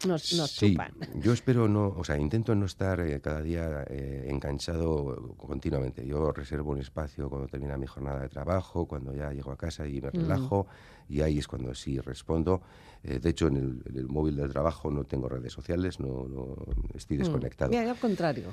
nos, 0.05 0.33
nos 0.33 0.51
sí, 0.51 0.71
chupan. 0.71 0.91
yo 1.15 1.33
espero 1.33 1.67
no, 1.67 1.87
o 1.97 2.03
sea, 2.03 2.17
intento 2.17 2.53
no 2.55 2.65
estar 2.65 2.99
eh, 2.99 3.19
cada 3.21 3.41
día 3.41 3.83
eh, 3.89 4.27
enganchado 4.29 5.35
continuamente. 5.37 6.05
Yo 6.05 6.31
reservo 6.31 6.71
un 6.71 6.79
espacio 6.79 7.29
cuando 7.29 7.47
termina 7.47 7.77
mi 7.77 7.87
jornada 7.87 8.21
de 8.21 8.29
trabajo, 8.29 8.87
cuando 8.87 9.13
ya 9.13 9.31
llego 9.31 9.51
a 9.51 9.57
casa 9.57 9.87
y 9.87 10.01
me 10.01 10.09
Mm. 10.09 10.27
Y 11.09 11.21
ahí 11.21 11.39
es 11.39 11.47
cuando 11.47 11.73
sí 11.75 11.99
respondo. 11.99 12.61
Eh, 13.03 13.19
de 13.19 13.29
hecho, 13.29 13.47
en 13.47 13.57
el, 13.57 13.81
en 13.85 13.97
el 13.97 14.07
móvil 14.07 14.35
del 14.37 14.49
trabajo 14.49 14.89
no 14.89 15.03
tengo 15.03 15.29
redes 15.29 15.53
sociales, 15.53 15.99
no, 15.99 16.27
no 16.27 16.55
estoy 16.95 17.17
Mm. 17.17 17.19
desconectado. 17.21 17.69
Mira, 17.69 17.83
yo 17.83 17.91
al 17.91 17.97
contrario. 17.97 18.47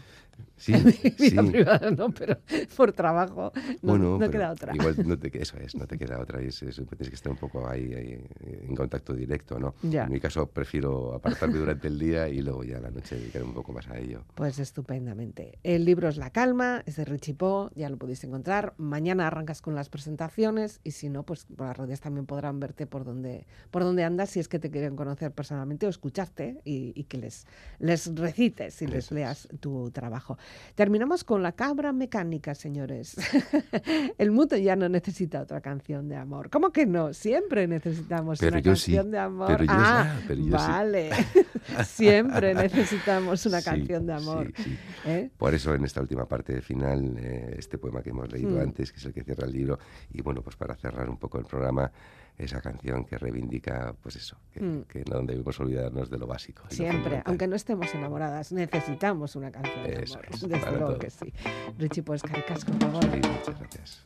Sí, 0.57 0.73
En 0.75 0.85
mi 0.85 0.93
vida 0.93 1.43
sí. 1.43 1.51
privada 1.51 1.91
no, 1.91 2.11
pero 2.11 2.39
por 2.77 2.93
trabajo 2.93 3.53
no, 3.83 3.89
bueno, 3.93 4.19
no 4.19 4.31
queda 4.31 4.51
otra. 4.53 4.75
Igual 4.75 4.97
no 5.07 5.19
te, 5.19 5.41
eso 5.41 5.57
es, 5.59 5.75
no 5.75 5.87
te 5.87 5.97
queda 5.97 6.21
otra. 6.21 6.41
es- 6.43 6.63
es- 6.63 6.77
tienes 6.77 7.09
que 7.09 7.15
estar 7.15 7.33
un 7.33 7.39
poco 7.39 7.67
ahí, 7.67 7.93
ahí, 7.95 8.25
en 8.69 8.77
contacto 8.77 9.15
directo, 9.15 9.59
¿no? 9.59 9.75
Ya. 9.83 10.05
En 10.05 10.13
mi 10.13 10.21
caso 10.21 10.47
prefiero 10.47 11.15
apartarme 11.15 11.59
durante 11.59 11.89
el 11.89 11.99
día 11.99 12.29
y 12.29 12.43
luego 12.43 12.65
ya 12.65 12.77
a 12.79 12.81
la 12.81 12.91
noche 12.91 13.17
dedicar 13.17 13.43
un 13.43 13.55
poco 13.55 13.73
más 13.73 13.89
a 13.89 13.99
ello. 13.99 14.25
Pues 14.35 14.59
estupendamente. 14.59 15.59
El 15.63 15.85
libro 15.85 16.09
es 16.09 16.17
La 16.19 16.31
Calma, 16.31 16.83
es 16.87 16.97
de 16.97 17.05
Richie 17.07 17.35
Po, 17.35 17.71
ya 17.75 17.89
lo 17.89 17.97
podéis 17.97 18.23
encontrar. 18.25 18.75
Mañana 18.77 19.27
arrancas 19.27 19.63
con 19.63 19.75
las 19.75 19.89
presentaciones 19.89 20.81
y 20.85 20.91
si 20.93 21.09
no, 21.09 21.23
pues 21.25 21.47
por 21.47 21.67
las 21.67 21.77
redes 21.77 22.01
también 22.01 22.27
podrán 22.45 22.61
verte 22.61 22.87
por 22.87 23.05
donde, 23.05 23.47
por 23.71 23.83
donde 23.85 24.05
andas 24.05 24.29
si 24.31 24.39
es 24.41 24.49
que 24.49 24.59
te 24.59 24.71
quieren 24.71 24.97
conocer 24.97 25.33
personalmente 25.33 25.87
o 25.87 25.89
escucharte 25.89 26.61
y, 26.65 26.93
y 26.95 27.05
que 27.05 27.17
les, 27.17 27.47
les 27.79 28.15
recites 28.15 28.83
y 28.83 28.87
les 28.87 29.11
leas 29.11 29.49
tu 29.61 29.91
trabajo. 29.91 30.37
Terminamos 30.75 31.25
con 31.25 31.43
La 31.43 31.53
Cabra 31.53 31.93
Mecánica, 31.95 32.55
señores. 32.55 33.17
El 34.19 34.31
mundo 34.31 34.59
ya 34.59 34.77
no 34.77 34.89
necesita 34.91 35.41
otra 35.41 35.63
canción 35.63 36.07
de 36.09 36.17
amor. 36.17 36.51
¿Cómo 36.51 36.71
que 36.71 36.85
no? 36.85 37.15
Siempre 37.15 37.67
necesitamos 37.67 38.39
Pero 38.41 38.57
una 38.57 38.61
yo 38.61 38.77
sí, 38.77 38.93
canción 38.93 39.11
de 39.11 39.19
amor. 39.19 39.47
pero 39.49 39.65
yo 39.65 39.71
ah, 39.73 40.17
sí, 40.19 40.25
pero 40.29 40.41
yo 40.41 40.47
sí. 40.47 40.51
vale. 40.53 41.11
Siempre 41.87 42.55
necesitamos 42.55 43.47
una 43.47 43.63
canción 43.63 44.07
de 44.07 44.13
amor. 44.13 44.53
sí, 44.57 44.63
sí. 44.65 44.79
¿eh? 45.07 45.31
Por 45.39 45.55
eso 45.55 45.75
en 45.75 45.85
esta 45.85 46.03
última 46.03 46.27
parte 46.27 46.61
final, 46.61 47.17
eh, 47.19 47.55
este 47.59 47.79
poema 47.79 48.03
que 48.03 48.11
hemos 48.11 48.31
leído 48.31 48.51
Mm. 48.51 48.61
antes, 48.61 48.93
que 48.93 48.99
es 48.99 49.05
el 49.07 49.15
que 49.15 49.25
cierra 49.25 49.47
el 49.47 49.53
libro, 49.53 49.79
y 50.13 50.21
bueno, 50.21 50.43
pues 50.43 50.57
para 50.57 50.75
cerrar 50.77 51.09
un 51.09 51.17
poco 51.17 51.39
el 51.39 51.47
programa, 51.47 51.91
esa 52.37 52.61
canción 52.61 53.05
que 53.05 53.17
reivindica, 53.17 53.95
pues 54.03 54.17
eso, 54.17 54.37
que, 54.53 54.61
Mm. 54.61 54.83
que 54.85 55.05
no 55.11 55.21
debemos 55.23 55.59
olvidarnos 55.61 56.11
de 56.11 56.19
lo 56.19 56.27
básico. 56.27 56.65
lo 56.65 56.71
Siempre, 56.71 57.23
aunque 57.25 57.47
no 57.47 57.55
estemos 57.57 57.95
enamoradas, 57.95 58.51
necesitamos 58.53 59.37
una 59.37 59.51
canción 59.53 59.85
de 59.85 60.03
Eso 60.03 60.15
amor. 60.19 60.27
es, 60.33 60.41
Desde 60.49 60.71
luego 60.71 60.87
todo. 60.87 60.99
que 60.99 61.11
sí. 61.11 61.33
Richie, 61.79 62.03
pues 62.03 62.23
caricas, 62.23 62.65
por 62.65 62.79
favor. 62.81 63.03
Sí, 63.05 63.09
muchas 63.17 63.59
gracias. 63.61 64.05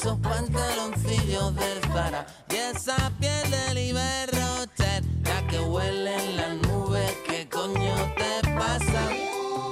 Esos 0.00 0.18
pantaloncillos 0.20 1.54
del 1.56 1.80
Zara 1.92 2.26
y 2.48 2.56
esa 2.56 2.96
piel 3.20 3.50
del 3.50 3.76
Iberrocher, 3.76 5.04
la 5.24 5.46
que 5.46 5.60
huele 5.60 6.14
en 6.16 6.36
las 6.38 6.56
nubes, 6.68 7.12
¿qué 7.26 7.46
coño 7.46 7.94
te 8.16 8.48
pasa? 8.54 9.02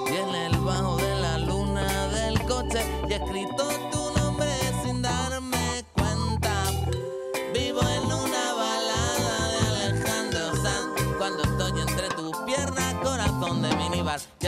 Y 0.06 0.16
en 0.16 0.34
el 0.34 0.58
bajo 0.58 0.98
de 0.98 1.14
la 1.22 1.38
luna 1.38 2.08
del 2.08 2.42
coche 2.42 2.84
y 3.08 3.12
escrito 3.14 3.68
tu 3.90 4.20
nombre 4.20 4.50
sin 4.84 5.00
darme 5.00 5.82
cuenta. 5.94 6.62
Vivo 7.54 7.80
en 7.80 8.04
una 8.12 8.52
balada 8.52 9.48
de 9.48 9.66
Alejandro 9.66 10.56
Sanz 10.62 11.16
cuando 11.16 11.42
estoy 11.42 11.80
entre 11.80 12.08
tus 12.08 12.36
piernas, 12.40 12.94
corazón 13.02 13.62
de 13.62 13.74
minibar. 13.76 14.20
Y 14.40 14.46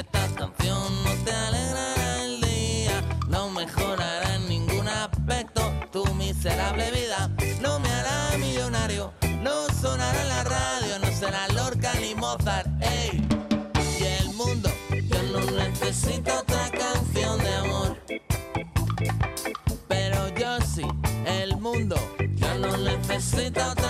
about 23.60 23.76
the 23.76 23.89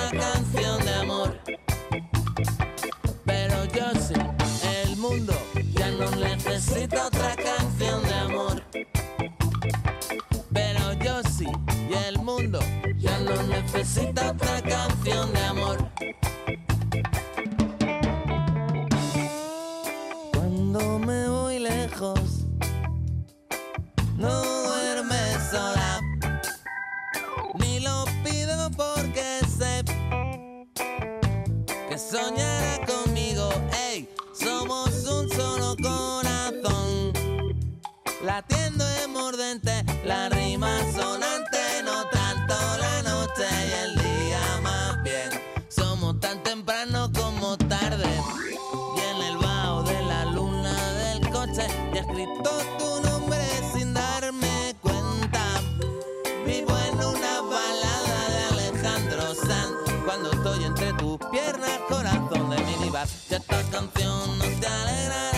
cuando 60.21 60.33
estoy 60.33 60.65
entre 60.65 60.93
tus 60.95 61.19
piernas, 61.31 61.79
corazón 61.89 62.51
de 62.51 62.59
mi 62.65 62.85
divas. 62.85 63.09
Si 63.11 63.35
esta 63.35 63.63
canción 63.71 64.39
no 64.39 64.45
te 64.61 64.67
alegra 64.67 65.30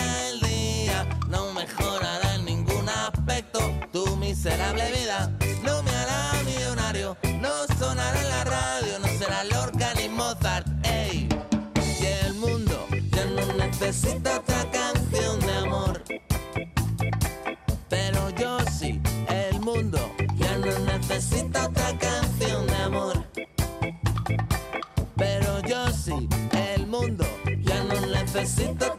sinta 28.45 28.92